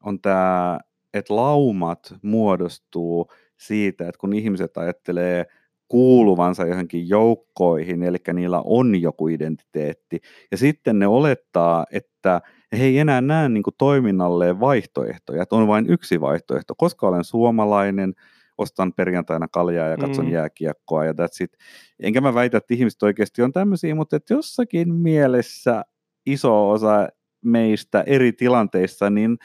on 0.02 0.20
tämä 0.20 0.78
että 1.14 1.36
laumat 1.36 2.14
muodostuu 2.22 3.26
siitä, 3.56 4.08
että 4.08 4.18
kun 4.18 4.32
ihmiset 4.32 4.76
ajattelee 4.76 5.46
kuuluvansa 5.88 6.66
johonkin 6.66 7.08
joukkoihin, 7.08 8.02
eli 8.02 8.18
niillä 8.32 8.62
on 8.64 9.00
joku 9.00 9.28
identiteetti, 9.28 10.20
ja 10.50 10.56
sitten 10.56 10.98
ne 10.98 11.06
olettaa, 11.06 11.86
että 11.90 12.40
he 12.78 12.84
ei 12.84 12.98
enää 12.98 13.20
näe 13.20 13.48
niin 13.48 13.62
kuin 13.62 13.74
toiminnalleen 13.78 14.60
vaihtoehtoja, 14.60 15.42
että 15.42 15.56
on 15.56 15.66
vain 15.66 15.90
yksi 15.90 16.20
vaihtoehto, 16.20 16.74
koska 16.76 17.08
olen 17.08 17.24
suomalainen, 17.24 18.14
ostan 18.58 18.92
perjantaina 18.92 19.48
kaljaa 19.48 19.88
ja 19.88 19.96
katson 19.96 20.24
mm. 20.24 20.32
jääkiekkoa 20.32 21.04
ja 21.04 21.12
that's 21.12 21.44
it. 21.44 21.56
Enkä 22.00 22.20
mä 22.20 22.34
väitä, 22.34 22.58
että 22.58 22.74
ihmiset 22.74 23.02
oikeasti 23.02 23.42
on 23.42 23.52
tämmöisiä, 23.52 23.94
mutta 23.94 24.16
että 24.16 24.34
jossakin 24.34 24.94
mielessä 24.94 25.84
iso 26.26 26.70
osa 26.70 27.08
meistä 27.44 28.04
eri 28.06 28.32
tilanteissa, 28.32 29.10
niin 29.10 29.38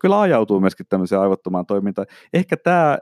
kyllä 0.00 0.20
ajautuu 0.20 0.60
myöskin 0.60 0.86
tämmöiseen 0.88 1.20
aivottomaan 1.20 1.66
toimintaan. 1.66 2.06
Ehkä 2.32 2.56
tämä 2.56 2.98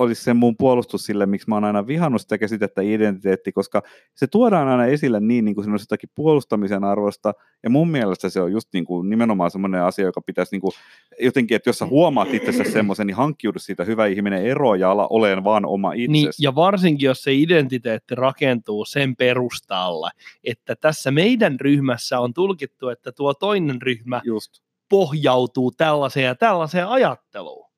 olisi 0.00 0.22
se 0.22 0.34
mun 0.34 0.56
puolustus 0.56 1.04
sille, 1.04 1.26
miksi 1.26 1.48
mä 1.48 1.56
oon 1.56 1.64
aina 1.64 1.86
vihannut 1.86 2.20
sitä 2.20 2.38
käsitettä 2.38 2.82
identiteetti, 2.82 3.52
koska 3.52 3.82
se 4.14 4.26
tuodaan 4.26 4.68
aina 4.68 4.86
esille 4.86 5.20
niin, 5.20 5.44
niin 5.44 5.54
kuin 5.54 5.64
siinä 5.64 5.74
on 5.74 5.80
jotakin 5.80 6.10
puolustamisen 6.14 6.84
arvosta, 6.84 7.32
ja 7.62 7.70
mun 7.70 7.90
mielestä 7.90 8.28
se 8.28 8.40
on 8.40 8.52
just 8.52 8.68
niin 8.72 8.84
kuin 8.84 9.10
nimenomaan 9.10 9.50
semmoinen 9.50 9.82
asia, 9.82 10.04
joka 10.04 10.20
pitäisi 10.20 10.54
niin 10.54 10.60
kuin, 10.60 10.72
jotenkin, 11.20 11.54
että 11.54 11.68
jos 11.68 11.78
sä 11.78 11.86
huomaat 11.86 12.34
itsessä 12.34 12.64
semmoisen, 12.64 13.06
niin 13.06 13.16
hankkiudu 13.16 13.58
siitä 13.58 13.84
hyvä 13.84 14.06
ihminen 14.06 14.46
ero 14.46 14.74
ja 14.74 14.90
ala 14.90 15.06
olen 15.10 15.44
vaan 15.44 15.66
oma 15.66 15.92
itsesi. 15.92 16.12
Niin, 16.12 16.28
ja 16.38 16.54
varsinkin, 16.54 17.06
jos 17.06 17.22
se 17.22 17.34
identiteetti 17.34 18.14
rakentuu 18.14 18.84
sen 18.84 19.16
perustalla, 19.16 20.10
että 20.44 20.76
tässä 20.76 21.10
meidän 21.10 21.60
ryhmässä 21.60 22.20
on 22.20 22.34
tulkittu, 22.34 22.88
että 22.88 23.12
tuo 23.12 23.34
toinen 23.34 23.82
ryhmä 23.82 24.20
Just. 24.24 24.69
Pohjautuu 24.90 25.70
tällaiseen 25.70 26.26
ja 26.26 26.34
tällaiseen 26.34 26.88
ajatteluun. 26.88 27.70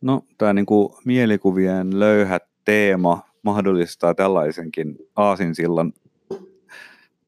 No, 0.00 0.22
tämä 0.38 0.52
niinku 0.52 0.98
mielikuvien 1.04 2.00
löyhä 2.00 2.40
teema 2.64 3.22
mahdollistaa 3.42 4.14
tällaisenkin 4.14 4.96
aasinsillan. 5.16 5.92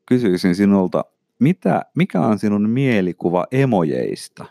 Kysyisin 0.07 0.55
sinulta, 0.55 1.05
mitä, 1.39 1.83
mikä 1.95 2.21
on 2.21 2.39
sinun 2.39 2.71
mielikuva 2.71 3.47
emojeista? 3.53 4.45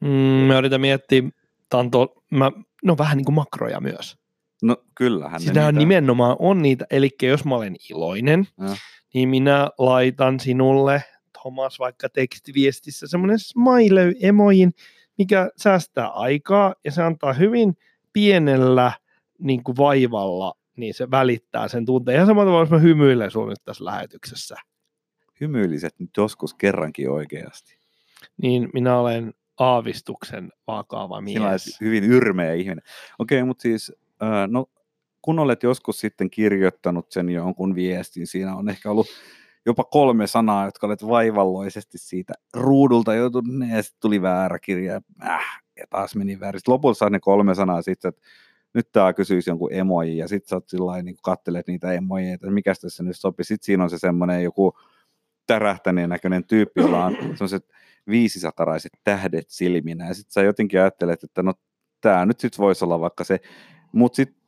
Mm, 0.00 0.08
mä 0.46 0.58
yritän 0.58 0.80
miettiä, 0.80 1.22
tää 1.68 1.80
on 1.80 1.90
mä, 2.82 2.86
no 2.92 2.98
vähän 2.98 3.16
niin 3.16 3.24
kuin 3.24 3.34
makroja 3.34 3.80
myös. 3.80 4.16
No 4.62 4.76
kyllähän 4.94 5.40
Siis 5.40 5.54
nämä 5.54 5.66
niitä- 5.72 5.78
nimenomaan 5.78 6.36
on 6.38 6.62
niitä, 6.62 6.86
eli 6.90 7.10
jos 7.22 7.44
mä 7.44 7.54
olen 7.56 7.76
iloinen, 7.90 8.46
Joo. 8.58 8.74
niin 9.14 9.28
minä 9.28 9.68
laitan 9.78 10.40
sinulle, 10.40 11.04
Thomas, 11.42 11.78
vaikka 11.78 12.08
tekstiviestissä 12.08 13.06
semmoinen 13.06 13.38
smiley-emojin, 13.38 14.70
mikä 15.18 15.50
säästää 15.56 16.08
aikaa 16.08 16.74
ja 16.84 16.90
se 16.92 17.02
antaa 17.02 17.32
hyvin 17.32 17.74
pienellä 18.12 18.92
niin 19.38 19.64
kuin 19.64 19.76
vaivalla, 19.76 20.54
niin 20.76 20.94
se 20.94 21.10
välittää 21.10 21.68
sen 21.68 21.86
tunteen. 21.86 22.14
Ihan 22.14 22.26
samalla 22.26 22.48
tavalla, 22.48 22.62
jos 22.62 22.70
mä 22.70 22.78
hymyilen 22.78 23.30
sun 23.30 23.48
nyt 23.48 23.58
tässä 23.64 23.84
lähetyksessä, 23.84 24.56
hymyiliset 25.40 25.94
nyt 25.98 26.10
joskus 26.16 26.54
kerrankin 26.54 27.10
oikeasti. 27.10 27.76
niin 28.42 28.68
minä 28.74 28.98
olen 28.98 29.34
aavistuksen 29.62 30.52
vakava 30.66 31.20
mies. 31.20 31.80
hyvin 31.80 32.04
yrmeä 32.04 32.54
ihminen. 32.54 32.84
Okei, 33.18 33.44
mutta 33.44 33.62
siis, 33.62 33.92
no, 34.48 34.66
kun 35.22 35.38
olet 35.38 35.62
joskus 35.62 36.00
sitten 36.00 36.30
kirjoittanut 36.30 37.12
sen 37.12 37.28
jonkun 37.28 37.74
viestin, 37.74 38.26
siinä 38.26 38.54
on 38.54 38.68
ehkä 38.68 38.90
ollut 38.90 39.06
jopa 39.66 39.84
kolme 39.84 40.26
sanaa, 40.26 40.64
jotka 40.64 40.86
olet 40.86 41.06
vaivalloisesti 41.06 41.98
siitä 41.98 42.32
ruudulta 42.54 43.14
joutunut, 43.14 43.68
ja 43.70 43.82
sitten 43.82 44.00
tuli 44.00 44.22
väärä 44.22 44.58
kirja, 44.58 44.92
ja, 44.92 45.00
äh, 45.22 45.62
ja 45.76 45.86
taas 45.90 46.16
meni 46.16 46.40
väärin. 46.40 46.58
Sitten 46.58 46.72
lopulta 46.72 46.98
saa 46.98 47.10
ne 47.10 47.20
kolme 47.20 47.54
sanaa 47.54 47.82
sitten, 47.82 48.08
että 48.08 48.22
nyt 48.74 48.92
tämä 48.92 49.12
kysyisi 49.12 49.50
jonkun 49.50 49.72
emoji, 49.72 50.16
ja 50.16 50.28
sitten 50.28 50.48
sä 50.48 50.56
oot 50.56 50.68
sillä 50.68 51.02
niin 51.02 51.16
kattelet 51.22 51.66
niitä 51.66 51.92
emojeja, 51.92 52.34
että 52.34 52.50
mikä 52.50 52.74
tässä 52.82 53.02
nyt 53.02 53.16
sopii. 53.16 53.44
Sitten 53.44 53.66
siinä 53.66 53.84
on 53.84 53.90
se 53.90 53.98
semmoinen 53.98 54.42
joku 54.42 54.78
tärähtäneen 55.46 56.08
näköinen 56.08 56.44
tyyppi, 56.44 56.80
jolla 56.80 57.04
on 57.04 57.16
semmoiset 57.20 57.66
viisisakaraiset 58.08 58.92
tähdet 59.04 59.44
silminä, 59.48 60.08
ja 60.08 60.14
sitten 60.14 60.32
sä 60.32 60.42
jotenkin 60.42 60.80
ajattelet, 60.80 61.24
että 61.24 61.42
no 61.42 61.54
tämä 62.00 62.26
nyt 62.26 62.40
sitten 62.40 62.62
voisi 62.62 62.84
olla 62.84 63.00
vaikka 63.00 63.24
se, 63.24 63.40
mutta 63.92 64.16
sitten 64.16 64.42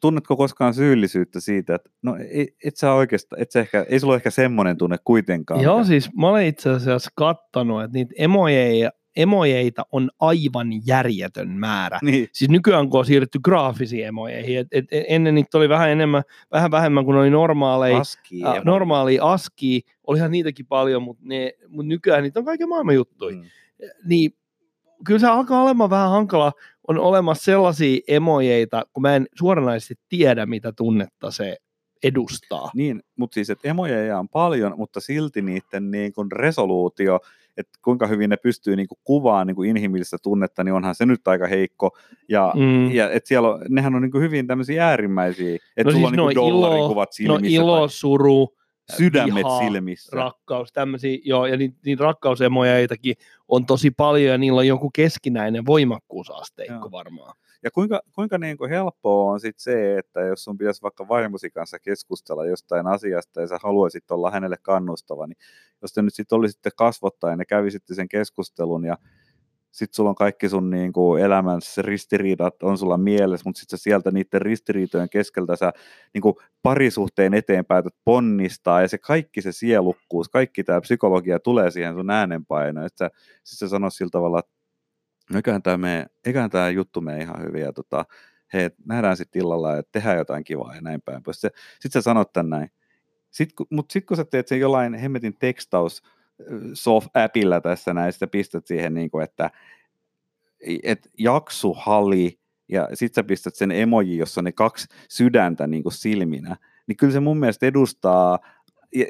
tunnetko 0.00 0.36
koskaan 0.36 0.74
syyllisyyttä 0.74 1.40
siitä, 1.40 1.74
että 1.74 1.90
no 2.02 2.16
ei, 2.16 2.56
et 2.64 2.76
sä 2.76 2.92
oikeastaan, 2.92 3.42
et 3.42 3.50
sä 3.50 3.60
ehkä, 3.60 3.86
ei 3.88 4.00
sulla 4.00 4.12
ole 4.12 4.16
ehkä 4.16 4.30
semmoinen 4.30 4.78
tunne 4.78 4.96
kuitenkaan. 5.04 5.60
Joo, 5.60 5.84
siis 5.84 6.10
mä 6.16 6.28
olen 6.28 6.46
itse 6.46 6.70
asiassa 6.70 7.10
kattanut, 7.14 7.82
että 7.82 7.94
niitä 7.94 8.14
emojeja, 8.18 8.90
emojeita 9.16 9.86
on 9.92 10.10
aivan 10.20 10.68
järjetön 10.86 11.50
määrä. 11.50 11.98
Niin, 12.02 12.28
Siis 12.32 12.50
nykyään 12.50 12.90
kun 12.90 13.00
on 13.00 13.06
siirrytty 13.06 13.38
graafisiin 13.44 14.06
emojeihin, 14.06 14.58
et, 14.58 14.68
et, 14.72 14.84
ennen 14.90 15.34
niitä 15.34 15.58
oli 15.58 15.68
vähän 15.68 15.90
enemmän, 15.90 16.22
vähän 16.52 16.70
vähemmän 16.70 17.04
kuin 17.04 17.16
oli 17.16 17.30
normaaleja, 17.30 17.98
aski. 17.98 18.44
äh, 18.46 18.64
normaalia 18.64 19.24
askia, 19.24 19.80
olihan 20.06 20.30
niitäkin 20.30 20.66
paljon, 20.66 21.02
mutta, 21.02 21.22
ne, 21.26 21.52
mutta 21.68 21.88
nykyään 21.88 22.22
niitä 22.22 22.40
on 22.40 22.44
kaiken 22.44 22.68
maailman 22.68 22.94
juttuja. 22.94 23.36
Mm. 23.36 23.42
Niin 24.04 24.30
kyllä 25.06 25.20
se 25.20 25.26
alkaa 25.26 25.62
olemaan 25.62 25.90
vähän 25.90 26.10
hankala, 26.10 26.52
on 26.88 26.98
olemassa 26.98 27.44
sellaisia 27.44 28.00
emojeita, 28.08 28.82
kun 28.92 29.02
mä 29.02 29.16
en 29.16 29.26
suoranaisesti 29.38 29.94
tiedä, 30.08 30.46
mitä 30.46 30.72
tunnetta 30.76 31.30
se 31.30 31.56
edustaa. 32.04 32.70
Niin, 32.74 33.02
mutta 33.16 33.34
siis, 33.34 33.50
että 33.50 33.68
emojeja 33.68 34.18
on 34.18 34.28
paljon, 34.28 34.74
mutta 34.76 35.00
silti 35.00 35.42
niiden 35.42 35.90
niin 35.90 36.12
kuin 36.12 36.32
resoluutio, 36.32 37.20
että 37.56 37.78
kuinka 37.84 38.06
hyvin 38.06 38.30
ne 38.30 38.36
pystyy 38.36 38.76
niin 38.76 38.88
kuin 38.88 38.98
kuvaamaan 39.04 39.46
niin 39.46 39.54
kuin 39.54 39.70
inhimillistä 39.70 40.16
tunnetta, 40.22 40.64
niin 40.64 40.72
onhan 40.74 40.94
se 40.94 41.06
nyt 41.06 41.28
aika 41.28 41.46
heikko. 41.46 41.96
Ja, 42.28 42.52
Mm. 42.56 42.90
ja 42.90 43.10
et 43.10 43.26
siellä 43.26 43.48
on, 43.48 43.60
nehän 43.68 43.94
on 43.94 44.02
niin 44.02 44.10
kuin 44.12 44.22
hyvin 44.22 44.46
tämmöisiä 44.46 44.88
äärimmäisiä, 44.88 45.54
että 45.54 45.84
No 45.84 45.90
sulla 45.90 45.92
siis 45.92 46.04
on 46.06 46.12
niin 46.12 46.36
no 46.36 46.42
kuin 46.42 46.52
dollarin 46.52 46.78
ilo- 46.84 46.88
kuvat 46.88 47.08
No 47.08 47.12
silmissä 47.12 47.56
ilo, 47.60 47.78
tai 47.78 47.88
suru, 47.88 48.54
sydämet 48.96 49.34
vihaa, 49.34 49.58
silmissä. 49.58 50.16
rakkaus, 50.16 50.72
tämmöisiä, 50.72 51.18
joo, 51.24 51.46
ja 51.46 51.56
niitä, 51.56 51.76
niitä 51.84 52.04
rakkausemojeitakin 52.04 53.14
on 53.48 53.66
tosi 53.66 53.90
paljon, 53.90 54.30
ja 54.30 54.38
niillä 54.38 54.58
on 54.58 54.66
joku 54.66 54.90
keskinäinen 54.94 55.66
voimakkuusasteikko 55.66 56.74
Joo. 56.74 56.90
varmaan. 56.90 57.36
Ja 57.62 57.70
kuinka, 57.70 58.00
kuinka 58.14 58.38
niin 58.38 58.58
kuin 58.58 58.70
helppoa 58.70 59.32
on 59.32 59.40
sit 59.40 59.58
se, 59.58 59.98
että 59.98 60.20
jos 60.20 60.44
sun 60.44 60.58
pitäisi 60.58 60.82
vaikka 60.82 61.08
vaimosi 61.08 61.50
kanssa 61.50 61.78
keskustella 61.78 62.46
jostain 62.46 62.86
asiasta 62.86 63.40
ja 63.40 63.46
sä 63.46 63.58
haluaisit 63.62 64.10
olla 64.10 64.30
hänelle 64.30 64.56
kannustava, 64.62 65.26
niin 65.26 65.36
jos 65.82 65.92
te 65.92 66.02
nyt 66.02 66.14
sitten 66.14 66.36
olisitte 66.36 66.70
kasvottaen 66.76 67.38
ja 67.38 67.44
kävisitte 67.44 67.94
sen 67.94 68.08
keskustelun 68.08 68.84
ja 68.84 68.98
sitten 69.74 69.94
sulla 69.94 70.10
on 70.10 70.16
kaikki 70.16 70.48
sun 70.48 70.70
niin 70.70 70.92
kuin 70.92 71.22
elämässä 71.22 71.82
ristiriidat 71.82 72.62
on 72.62 72.78
sulla 72.78 72.96
mielessä, 72.96 73.44
mutta 73.46 73.60
sitten 73.60 73.78
sieltä 73.78 74.10
niiden 74.10 74.42
ristiriitojen 74.42 75.08
keskeltä 75.08 75.56
sä 75.56 75.72
niin 76.14 76.22
kuin 76.22 76.34
parisuhteen 76.62 77.34
eteen 77.34 77.64
päätät 77.64 77.94
ponnistaa 78.04 78.82
ja 78.82 78.88
se 78.88 78.98
kaikki 78.98 79.42
se 79.42 79.52
sielukkuus, 79.52 80.28
kaikki 80.28 80.64
tämä 80.64 80.80
psykologia 80.80 81.38
tulee 81.38 81.70
siihen 81.70 81.94
sun 81.94 82.10
äänenpainoon. 82.10 82.88
Sitten 82.88 83.10
sä, 83.44 83.68
sanot 83.68 83.94
sillä 83.94 84.10
tavalla, 84.10 84.38
että 84.38 84.52
no 85.32 85.38
eiköhän 86.26 86.50
tämä, 86.50 86.70
juttu 86.70 87.00
mene 87.00 87.22
ihan 87.22 87.42
hyvin 87.42 87.62
ja 87.62 87.72
tota, 87.72 88.04
hei, 88.52 88.70
nähdään 88.84 89.16
sitten 89.16 89.42
illalla 89.42 89.76
ja 89.76 89.82
tehdään 89.92 90.18
jotain 90.18 90.44
kivaa 90.44 90.74
ja 90.74 90.80
näin 90.80 91.02
päin. 91.02 91.22
Sitten 91.32 91.92
sä 91.92 92.00
sanot 92.02 92.32
tän 92.32 92.50
näin. 92.50 92.70
Sitten, 93.30 93.66
mutta 93.70 93.92
sitten 93.92 94.06
kun 94.06 94.16
sä 94.16 94.24
teet 94.24 94.48
sen 94.48 94.60
jollain 94.60 94.94
hemmetin 94.94 95.36
tekstaus 95.38 96.02
soft-appilla 96.74 97.60
tässä 97.60 97.94
näin, 97.94 98.12
sitten 98.12 98.30
pistät 98.30 98.66
siihen, 98.66 98.94
niin 98.94 99.10
kuin, 99.10 99.24
että 99.24 99.50
et 100.82 101.10
jaksu 101.18 101.74
hali, 101.74 102.38
ja 102.68 102.88
sitten 102.94 103.22
sä 103.24 103.26
pistät 103.26 103.54
sen 103.54 103.70
emoji, 103.70 104.16
jossa 104.16 104.40
on 104.40 104.44
ne 104.44 104.52
kaksi 104.52 104.86
sydäntä 105.08 105.66
niin 105.66 105.82
kuin 105.82 105.92
silminä, 105.92 106.56
niin 106.86 106.96
kyllä 106.96 107.12
se 107.12 107.20
mun 107.20 107.38
mielestä 107.38 107.66
edustaa 107.66 108.38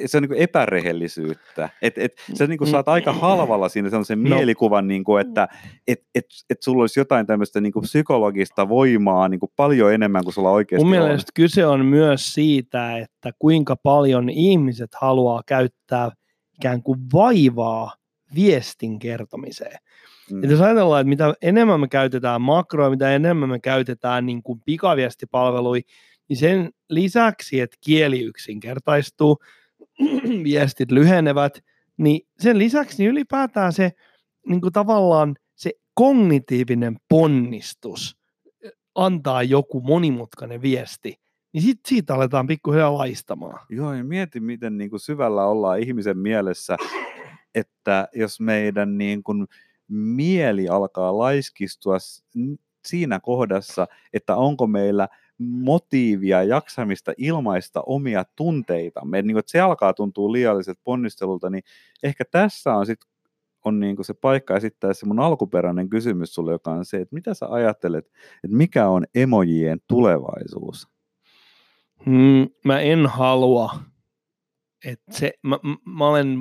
se 0.06 0.16
on 0.16 0.22
niin 0.22 0.28
kuin 0.28 0.40
epärehellisyyttä. 0.40 1.68
Et, 1.82 1.98
et, 1.98 2.12
sä 2.34 2.46
niin 2.46 2.58
kuin 2.58 2.70
saat 2.70 2.88
aika 2.88 3.12
halvalla 3.12 3.68
siinä 3.68 3.90
sellaisen 3.90 4.22
No. 4.22 4.36
mielikuvan, 4.36 4.88
niin 4.88 5.04
kuin, 5.04 5.26
että 5.26 5.48
et, 5.88 6.00
et, 6.14 6.24
et 6.50 6.62
sulla 6.62 6.82
olisi 6.82 7.00
jotain 7.00 7.26
tämmöistä 7.26 7.60
niin 7.60 7.72
kuin 7.72 7.82
psykologista 7.82 8.68
voimaa 8.68 9.28
niin 9.28 9.40
kuin 9.40 9.52
paljon 9.56 9.92
enemmän 9.94 10.24
kuin 10.24 10.34
sulla 10.34 10.50
oikeasti 10.50 10.84
Mun 10.84 10.96
on. 10.96 11.04
mielestä 11.04 11.32
kyse 11.34 11.66
on 11.66 11.86
myös 11.86 12.34
siitä, 12.34 12.98
että 12.98 13.30
kuinka 13.38 13.76
paljon 13.82 14.30
ihmiset 14.30 14.90
haluaa 15.00 15.42
käyttää 15.46 16.10
ikään 16.58 16.82
kuin 16.82 17.00
vaivaa 17.12 17.94
viestin 18.34 18.98
kertomiseen. 18.98 19.78
Mm. 20.30 20.44
Et 20.44 20.50
jos 20.50 20.60
ajatellaan, 20.60 21.00
että 21.00 21.08
mitä 21.08 21.34
enemmän 21.42 21.80
me 21.80 21.88
käytetään 21.88 22.42
makroja, 22.42 22.90
mitä 22.90 23.14
enemmän 23.14 23.48
me 23.48 23.60
käytetään 23.60 24.26
niin 24.26 24.42
kuin 24.42 24.60
pikaviestipalveluja, 24.64 25.82
niin 26.28 26.36
sen 26.36 26.70
lisäksi, 26.88 27.60
että 27.60 27.76
kieli 27.84 28.20
yksinkertaistuu, 28.20 29.38
viestit 30.44 30.90
lyhenevät, 30.90 31.64
niin 31.96 32.26
sen 32.38 32.58
lisäksi 32.58 33.02
niin 33.02 33.10
ylipäätään 33.10 33.72
se 33.72 33.92
niin 34.48 34.60
kuin 34.60 34.72
tavallaan 34.72 35.36
se 35.54 35.72
kognitiivinen 35.94 36.96
ponnistus 37.08 38.16
antaa 38.94 39.42
joku 39.42 39.80
monimutkainen 39.80 40.62
viesti, 40.62 41.23
niin 41.54 41.62
sit 41.62 41.80
siitä 41.86 42.14
aletaan 42.14 42.46
pikkuhiljaa 42.46 42.98
laistamaan. 42.98 43.60
Joo, 43.68 43.92
ja 43.92 44.04
mieti, 44.04 44.40
miten 44.40 44.78
niin 44.78 44.90
kuin 44.90 45.00
syvällä 45.00 45.44
ollaan 45.44 45.80
ihmisen 45.80 46.18
mielessä, 46.18 46.76
että 47.54 48.08
jos 48.14 48.40
meidän 48.40 48.98
niin 48.98 49.22
kuin 49.22 49.46
mieli 49.88 50.68
alkaa 50.68 51.18
laiskistua 51.18 51.96
siinä 52.86 53.20
kohdassa, 53.20 53.86
että 54.12 54.36
onko 54.36 54.66
meillä 54.66 55.08
motiivia, 55.38 56.42
jaksamista 56.42 57.12
ilmaista 57.16 57.82
omia 57.86 58.24
tunteitamme, 58.36 59.18
että, 59.18 59.26
niin 59.26 59.34
kuin, 59.34 59.40
että 59.40 59.52
se 59.52 59.60
alkaa 59.60 59.94
tuntua 59.94 60.32
liialliselta 60.32 60.80
ponnistelulta, 60.84 61.50
niin 61.50 61.62
ehkä 62.02 62.24
tässä 62.30 62.74
on 62.74 62.86
sitten 62.86 63.14
on 63.64 63.80
niin 63.80 63.96
kuin 63.96 64.06
se 64.06 64.14
paikka 64.14 64.56
esittää 64.56 64.94
se 64.94 65.06
mun 65.06 65.20
alkuperäinen 65.20 65.88
kysymys 65.88 66.34
sulle, 66.34 66.52
joka 66.52 66.70
on 66.70 66.84
se, 66.84 66.96
että 66.96 67.14
mitä 67.14 67.34
sä 67.34 67.46
ajattelet, 67.48 68.06
että 68.44 68.56
mikä 68.56 68.88
on 68.88 69.04
emojien 69.14 69.78
tulevaisuus? 69.88 70.93
Mm, 72.06 72.46
mä 72.64 72.80
en 72.80 73.06
halua 73.06 73.70
että 74.84 75.12
se, 75.12 75.32
mä, 75.42 75.58
mä, 75.86 76.08
olen, 76.08 76.38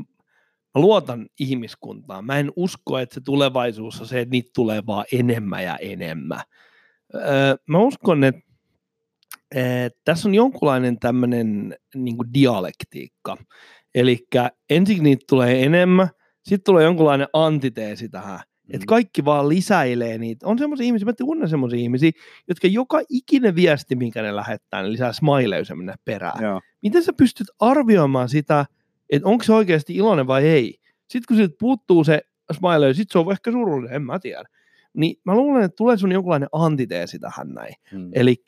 mä 0.76 0.82
luotan 0.82 1.28
ihmiskuntaan. 1.40 2.26
Mä 2.26 2.40
en 2.40 2.52
usko, 2.56 2.98
että 2.98 3.14
se 3.14 3.22
tulevaisuus 3.22 4.02
on 4.02 4.08
se, 4.08 4.20
että 4.20 4.32
niitä 4.32 4.50
tulee 4.56 4.86
vaan 4.86 5.06
enemmän 5.12 5.64
ja 5.64 5.78
enemmän. 5.78 6.42
Öö, 7.16 7.56
mä 7.68 7.78
uskon, 7.78 8.24
että, 8.24 8.42
että 9.56 10.00
tässä 10.06 10.30
on 10.30 10.36
jonkunlainen 10.36 11.00
tämmöinen 11.00 11.76
niin 11.96 12.18
dialektiikka. 12.34 13.38
Eli 13.96 14.28
ensin 14.70 15.04
niitä 15.04 15.26
tulee 15.30 15.64
enemmän, 15.64 16.10
sitten 16.44 16.64
tulee 16.66 16.84
jonkunlainen 16.84 17.28
antiteesi 17.34 18.10
tähän. 18.10 18.40
Mm. 18.68 18.76
Että 18.76 18.86
kaikki 18.86 19.26
vaan 19.26 19.50
lisäilee 19.50 20.18
niitä. 20.18 20.48
On 20.48 20.60
semmoisia 20.60 20.86
ihmisiä, 20.86 21.06
mä 21.06 21.14
tunnen 21.14 21.50
semmoisia 21.50 21.80
ihmisiä, 21.80 22.12
jotka 22.48 22.68
joka 22.68 23.02
ikinen 23.10 23.56
viesti, 23.56 23.96
minkä 23.96 24.22
ne 24.22 24.36
lähettää, 24.36 24.82
ne 24.82 24.92
lisää 24.92 25.14
smileysia 25.14 25.76
mennä 25.76 25.96
perään. 26.06 26.44
Joo. 26.44 26.62
Miten 26.82 27.04
sä 27.04 27.14
pystyt 27.14 27.48
arvioimaan 27.60 28.30
sitä, 28.30 28.66
että 29.10 29.30
onko 29.30 29.44
se 29.44 29.54
oikeasti 29.54 29.96
iloinen 29.96 30.28
vai 30.28 30.48
ei? 30.48 30.80
Sitten 31.08 31.24
kun 31.28 31.38
siltä 31.38 31.56
puuttuu 31.60 32.04
se 32.04 32.22
smiley, 32.52 32.94
sitten 32.94 33.14
se 33.14 33.20
on 33.20 33.32
ehkä 33.32 33.52
surullinen, 33.52 33.96
en 33.96 34.02
mä 34.02 34.20
tiedä. 34.20 34.44
Niin 34.94 35.16
mä 35.24 35.36
luulen, 35.36 35.64
että 35.64 35.76
tulee 35.76 35.98
sun 35.98 36.12
jonkunlainen 36.12 36.50
antiteesi 36.52 37.20
tähän 37.20 37.50
näin. 37.50 37.74
Mm. 37.92 38.10
Eli 38.14 38.44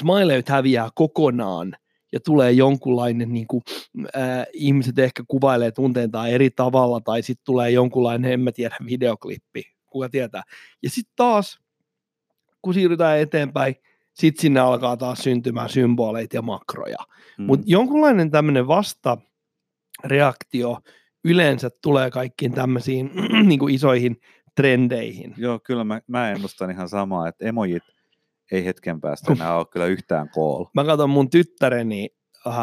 smileyt 0.00 0.48
häviää 0.48 0.88
kokonaan 0.94 1.72
ja 2.12 2.20
tulee 2.20 2.52
jonkunlainen, 2.52 3.32
niin 3.32 3.46
kuin, 3.46 3.62
äh, 4.16 4.46
ihmiset 4.52 4.98
ehkä 4.98 5.22
kuvailee 5.28 5.70
tunteentaan 5.70 6.30
eri 6.30 6.50
tavalla, 6.50 7.00
tai 7.00 7.22
sitten 7.22 7.44
tulee 7.44 7.70
jonkunlainen, 7.70 8.32
en 8.32 8.40
mä 8.40 8.52
tiedä, 8.52 8.76
videoklippi, 8.86 9.62
kuka 9.86 10.08
tietää. 10.08 10.42
Ja 10.82 10.90
sitten 10.90 11.12
taas, 11.16 11.60
kun 12.62 12.74
siirrytään 12.74 13.18
eteenpäin, 13.18 13.74
sitten 14.14 14.42
sinne 14.42 14.60
alkaa 14.60 14.96
taas 14.96 15.18
syntymään 15.18 15.68
symboleita 15.68 16.36
ja 16.36 16.42
makroja. 16.42 16.98
Mm. 17.38 17.44
Mutta 17.44 17.64
jonkunlainen 17.68 18.30
tämmöinen 18.30 18.68
vastareaktio 18.68 20.78
yleensä 21.24 21.70
tulee 21.82 22.10
kaikkiin 22.10 22.52
tämmöisiin 22.52 23.10
niin 23.48 23.70
isoihin 23.70 24.20
trendeihin. 24.56 25.34
Joo, 25.36 25.60
kyllä 25.64 25.84
mä, 25.84 26.00
mä 26.06 26.30
ennustan 26.30 26.70
ihan 26.70 26.88
samaa, 26.88 27.28
että 27.28 27.44
emojit 27.44 27.82
ei 28.52 28.64
hetken 28.64 29.00
päästä 29.00 29.32
enää 29.32 29.56
ole 29.56 29.66
kyllä 29.72 29.86
yhtään 29.86 30.28
kool. 30.28 30.64
Mä 30.74 30.84
katson 30.84 31.10
mun 31.10 31.30
tyttäreni, 31.30 32.08
uh, 32.46 32.54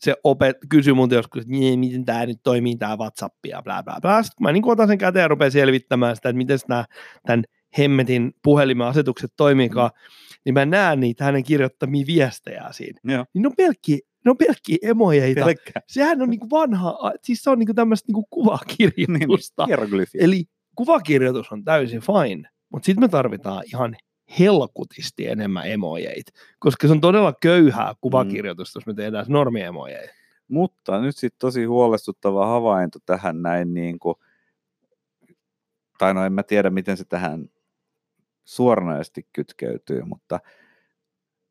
se 0.00 0.14
opet, 0.24 0.56
kysyi 0.68 0.92
multa 0.92 1.14
joskus, 1.14 1.40
että 1.42 1.52
"Niin, 1.52 1.78
miten 1.78 2.04
tämä 2.04 2.26
nyt 2.26 2.38
toimii, 2.42 2.76
tämä 2.76 2.96
WhatsApp 2.96 3.46
ja 3.46 3.62
bla 3.62 3.82
bla 3.82 3.98
bla. 4.02 4.22
Sitten 4.22 4.42
mä 4.44 4.52
niin 4.52 4.68
otan 4.68 4.88
sen 4.88 4.98
käteen 4.98 5.22
ja 5.22 5.28
rupean 5.28 5.50
selvittämään 5.52 6.16
sitä, 6.16 6.28
että 6.28 6.36
miten 6.38 6.58
nämä 6.68 6.84
tämän 7.26 7.44
hemmetin 7.78 8.32
puhelimen 8.42 8.86
asetukset 8.86 9.32
toimiikaan, 9.36 9.90
niin 10.44 10.54
mä 10.54 10.66
näen 10.66 11.00
niitä 11.00 11.24
hänen 11.24 11.44
kirjoittamia 11.44 12.04
viestejä 12.06 12.68
siinä. 12.70 13.00
Joo, 13.04 13.24
Niin 13.34 13.42
ne 13.42 13.48
on 13.48 13.56
pelkkiä, 13.56 13.98
ne 14.24 14.30
on 14.30 14.36
pelkkiä 14.36 14.76
emojeita. 14.82 15.44
pelkkä. 15.44 15.72
Sehän 15.88 16.22
on 16.22 16.30
niinku 16.30 16.50
vanha, 16.50 16.98
siis 17.22 17.42
se 17.42 17.50
on 17.50 17.58
niinku 17.58 17.74
tämmöistä 17.74 18.06
niinku 18.08 18.26
kuvakirjoitusta. 18.30 19.62
Niin, 19.62 19.66
hieroglyfi. 19.68 20.18
Eli 20.20 20.44
kuvakirjoitus 20.76 21.52
on 21.52 21.64
täysin 21.64 22.00
fine, 22.00 22.48
mutta 22.72 22.86
sitten 22.86 23.04
me 23.04 23.08
tarvitaan 23.08 23.62
ihan 23.66 23.96
helkutisti 24.38 25.26
enemmän 25.26 25.70
emojeita, 25.70 26.32
koska 26.58 26.86
se 26.86 26.92
on 26.92 27.00
todella 27.00 27.32
köyhää 27.42 27.94
kuvakirjoitusta, 28.00 28.76
jos 28.76 28.86
me 28.86 28.94
tehdään 28.94 29.24
se 29.24 29.32
normiemojeita. 29.32 30.14
Mutta 30.48 31.00
nyt 31.00 31.16
sitten 31.16 31.38
tosi 31.38 31.64
huolestuttava 31.64 32.46
havainto 32.46 32.98
tähän 33.06 33.42
näin, 33.42 33.74
niin 33.74 33.98
kuin, 33.98 34.16
tai 35.98 36.14
no 36.14 36.24
en 36.24 36.32
mä 36.32 36.42
tiedä, 36.42 36.70
miten 36.70 36.96
se 36.96 37.04
tähän 37.04 37.48
suoranaisesti 38.44 39.26
kytkeytyy, 39.32 40.02
mutta 40.02 40.40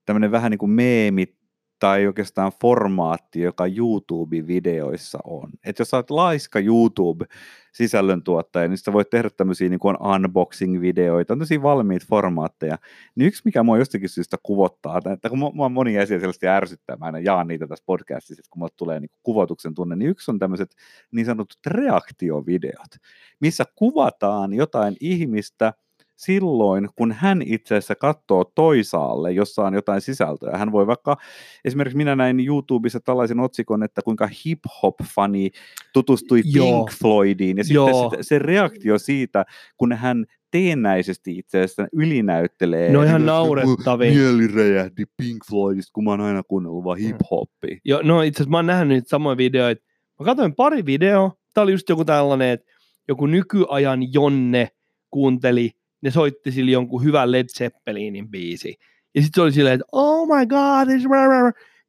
tämmöinen 0.06 0.32
vähän 0.32 0.52
niin 0.52 0.60
kuin 0.60 0.72
meemi 0.72 1.36
tai 1.80 2.08
oikeastaan 2.08 2.52
formaatti, 2.62 3.42
joka 3.42 3.66
YouTube-videoissa 3.66 5.20
on. 5.24 5.50
Että 5.66 5.82
jos 5.82 5.94
oot 5.94 6.10
laiska 6.10 6.60
YouTube-sisällöntuottaja, 6.60 8.68
niin 8.68 8.78
sä 8.78 8.94
voit 8.94 9.10
tehdä 9.10 9.30
tämmöisiä 9.30 9.70
niin 9.70 9.80
kuin 9.80 9.98
unboxing-videoita, 10.02 11.28
tämmöisiä 11.28 11.62
valmiita 11.62 12.06
formaatteja. 12.10 12.78
Niin 13.16 13.28
yksi, 13.28 13.42
mikä 13.46 13.64
mua 13.64 13.78
jostakin 13.78 14.10
syystä 14.10 14.38
kuvottaa, 14.44 15.02
tai 15.02 15.18
kun 15.30 15.40
mua- 15.40 15.70
moni 15.70 16.00
asia 16.00 16.20
sellaisesti 16.20 16.48
ärsyttää, 16.48 16.96
mä 16.96 17.20
jaan 17.20 17.48
niitä 17.48 17.68
tässä 17.68 17.84
podcastissa, 17.86 18.42
että 18.42 18.50
kun 18.50 18.60
mulle 18.60 18.72
tulee 18.78 19.00
niin 19.00 19.10
kuvotuksen 19.24 19.74
tunne, 19.74 19.96
niin 19.96 20.10
yksi 20.10 20.32
on 20.32 20.40
tämmöiset 20.40 20.76
niin 21.12 21.26
sanotut 21.26 21.60
reaktiovideot, 21.68 22.96
missä 23.40 23.64
kuvataan 23.76 24.54
jotain 24.54 24.96
ihmistä, 25.00 25.74
silloin, 26.16 26.90
kun 26.96 27.12
hän 27.12 27.42
itse 27.46 27.76
asiassa 27.76 27.96
katsoo 27.96 28.44
toisaalle, 28.56 29.32
jossa 29.32 29.62
on 29.62 29.74
jotain 29.74 30.02
sisältöä. 30.02 30.58
Hän 30.58 30.72
voi 30.72 30.88
vaikka, 30.88 31.18
esimerkiksi 31.66 31.98
minä 31.98 32.16
näin 32.16 32.40
YouTubessa 32.40 33.00
tällaisen 33.00 33.40
otsikon, 33.40 33.84
että 33.84 34.02
kuinka 34.02 34.30
hip-hop-fani 34.46 35.50
tutustui 35.94 36.42
Joo. 36.46 36.66
Pink 36.66 36.92
Floydiin, 37.00 37.58
ja 37.58 37.64
Joo. 37.70 38.02
sitten 38.02 38.24
se, 38.24 38.28
se 38.28 38.40
reaktio 38.40 38.98
siitä, 38.98 39.46
kun 39.78 39.94
hän 39.94 40.26
teennäisesti 40.52 41.38
itse 41.38 41.58
asiassa 41.62 41.88
ylinäyttelee. 41.94 42.92
Ne 42.92 42.98
on 42.98 43.06
ihan 43.06 43.22
niin 43.22 43.26
naurettavia. 43.26 44.12
Mieli 44.12 44.48
räjähti 44.48 45.06
Pink 45.18 45.46
Floydista, 45.50 45.92
kun 45.94 46.04
mä 46.04 46.10
oon 46.10 46.22
aina 46.22 46.44
kuunnellut 46.44 46.84
vaan 46.84 46.98
hip-hoppia. 46.98 47.80
Jo, 47.86 48.02
no 48.04 48.22
itse 48.22 48.38
asiassa 48.38 48.52
mä 48.52 48.58
oon 48.58 48.66
nähnyt 48.66 48.88
niitä 48.88 49.10
samoja 49.10 49.38
videoita. 49.38 49.84
Mä 50.20 50.26
katsoin 50.26 50.56
pari 50.56 50.86
videoa. 50.86 51.32
Tää 51.54 51.64
oli 51.64 51.72
just 51.72 51.90
joku 51.90 52.06
tällainen, 52.06 52.50
että 52.50 52.72
joku 53.08 53.26
nykyajan 53.26 54.14
Jonne 54.14 54.68
kuunteli, 55.12 55.72
ne 56.06 56.12
soitti 56.12 56.52
sille 56.52 56.72
jonkun 56.72 57.04
hyvän 57.04 57.32
Led 57.32 57.46
Zeppelinin 57.58 58.30
biisi. 58.30 58.76
Ja 59.16 59.22
sitten 59.22 59.36
se 59.36 59.42
oli 59.42 59.52
silleen, 59.52 59.74
että 59.76 59.86
oh 59.92 60.28
my 60.28 60.46
god, 60.46 60.88
this... 60.88 61.04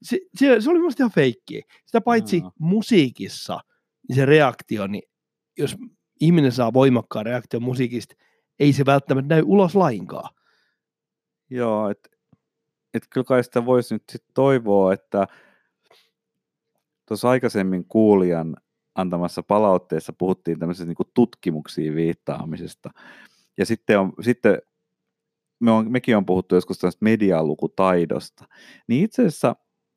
Se, 0.02 0.18
se, 0.34 0.60
se 0.60 0.70
oli 0.70 0.78
musta 0.78 1.02
ihan 1.02 1.10
feikkiä. 1.10 1.62
Sitä 1.86 2.00
paitsi 2.00 2.40
Aa. 2.44 2.52
musiikissa, 2.58 3.60
niin 4.08 4.16
se 4.16 4.26
reaktio, 4.26 4.86
niin 4.86 5.02
jos 5.58 5.76
ihminen 6.20 6.52
saa 6.52 6.72
voimakkaan 6.72 7.26
reaktion 7.26 7.62
musiikista, 7.62 8.14
ei 8.58 8.72
se 8.72 8.86
välttämättä 8.86 9.34
näy 9.34 9.42
ulos 9.46 9.74
lainkaan. 9.74 10.34
Joo, 11.50 11.90
että 11.90 12.08
et 12.94 13.02
kyllä 13.10 13.24
kai 13.24 13.44
sitä 13.44 13.66
voisi 13.66 13.94
nyt 13.94 14.02
sit 14.12 14.24
toivoa, 14.34 14.92
että 14.92 15.26
tuossa 17.08 17.30
aikaisemmin 17.30 17.84
kuulijan 17.84 18.56
antamassa 18.94 19.42
palautteessa 19.42 20.12
puhuttiin 20.12 20.58
tämmöisestä 20.58 20.86
niin 20.86 21.10
tutkimuksiin 21.14 21.94
viittaamisesta. 21.94 22.90
Ja 23.58 23.66
sitten, 23.66 24.00
on, 24.00 24.12
sitten 24.20 24.58
me 25.60 25.70
on, 25.70 25.92
mekin 25.92 26.16
on 26.16 26.26
puhuttu 26.26 26.54
joskus 26.54 26.78
tästä 26.78 27.04
medialukutaidosta. 27.04 28.44
Niin 28.88 29.04
itse 29.04 29.22
asiassa 29.22 29.56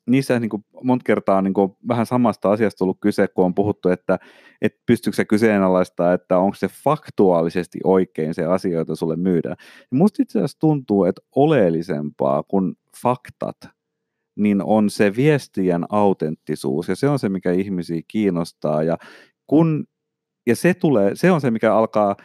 niissä 0.09 0.39
niin 0.39 0.49
kuin 0.49 0.65
monta 0.83 1.03
kertaa 1.03 1.37
on 1.37 1.43
niin 1.43 1.53
kuin 1.53 1.71
vähän 1.87 2.05
samasta 2.05 2.51
asiasta 2.51 2.85
ollut 2.85 2.97
kyse, 3.01 3.27
kun 3.27 3.45
on 3.45 3.55
puhuttu, 3.55 3.89
että, 3.89 4.19
että 4.61 4.81
pystyykö 4.85 5.15
se 5.15 5.25
kyseenalaistaa, 5.25 6.13
että 6.13 6.37
onko 6.37 6.55
se 6.55 6.67
faktuaalisesti 6.67 7.79
oikein 7.83 8.33
se 8.33 8.45
asia, 8.45 8.77
jota 8.77 8.95
sulle 8.95 9.15
myydään. 9.15 9.55
Ja 9.91 9.97
musta 9.97 10.23
itse 10.23 10.39
asiassa 10.39 10.59
tuntuu, 10.59 11.03
että 11.03 11.21
oleellisempaa 11.35 12.43
kuin 12.43 12.75
faktat, 13.01 13.57
niin 14.35 14.61
on 14.63 14.89
se 14.89 15.15
viestien 15.15 15.85
autenttisuus, 15.89 16.87
ja 16.87 16.95
se 16.95 17.09
on 17.09 17.19
se, 17.19 17.29
mikä 17.29 17.51
ihmisiä 17.51 18.01
kiinnostaa, 18.07 18.83
ja, 18.83 18.97
kun, 19.47 19.85
ja 20.47 20.55
se, 20.55 20.73
tulee, 20.73 21.11
se 21.15 21.31
on 21.31 21.41
se, 21.41 21.51
mikä 21.51 21.75
alkaa 21.75 22.15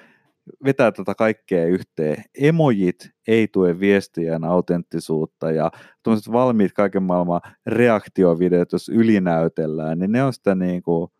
vetää 0.65 0.93
tätä 0.93 1.15
kaikkea 1.15 1.67
yhteen. 1.67 2.25
Emojit 2.41 3.11
ei 3.29 3.49
tue 3.49 3.81
viestien 3.81 4.45
autenttisuutta 4.45 5.51
ja 5.51 5.71
tuommoiset 6.03 6.33
valmiit 6.33 6.73
kaiken 6.73 7.03
maailman 7.03 7.41
reaktiovideot, 7.67 8.73
jos 8.73 8.89
ylinäytellään, 8.89 9.99
niin 9.99 10.13
ne 10.13 10.25
on 10.25 10.33
sitä 10.33 10.55
niin 10.55 10.83
kuin 10.83 11.11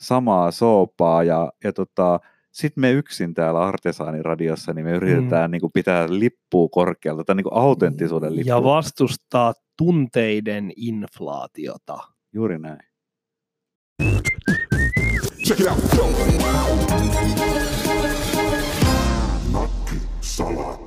samaa 0.00 0.50
soopaa 0.50 1.22
ja, 1.22 1.52
ja 1.64 1.72
tota, 1.72 2.20
sitten 2.52 2.80
me 2.80 2.92
yksin 2.92 3.34
täällä 3.34 3.60
Artesaaniradiossa, 3.60 4.72
niin 4.72 4.86
me 4.86 4.92
yritetään 4.92 5.50
mm. 5.50 5.52
niin 5.52 5.60
kuin 5.60 5.72
pitää 5.72 6.06
lippua 6.10 6.68
korkealta, 6.68 7.24
tai 7.24 7.36
niin 7.36 7.44
kuin 7.44 7.54
autenttisuuden 7.54 8.36
lippua. 8.36 8.54
Ja 8.54 8.62
vastustaa 8.62 9.54
tunteiden 9.78 10.72
inflaatiota. 10.76 11.98
Juuri 12.32 12.58
näin. 12.58 12.80
Check 15.46 15.60
it 15.60 15.66
out. 15.66 17.53
Salah. 20.34 20.83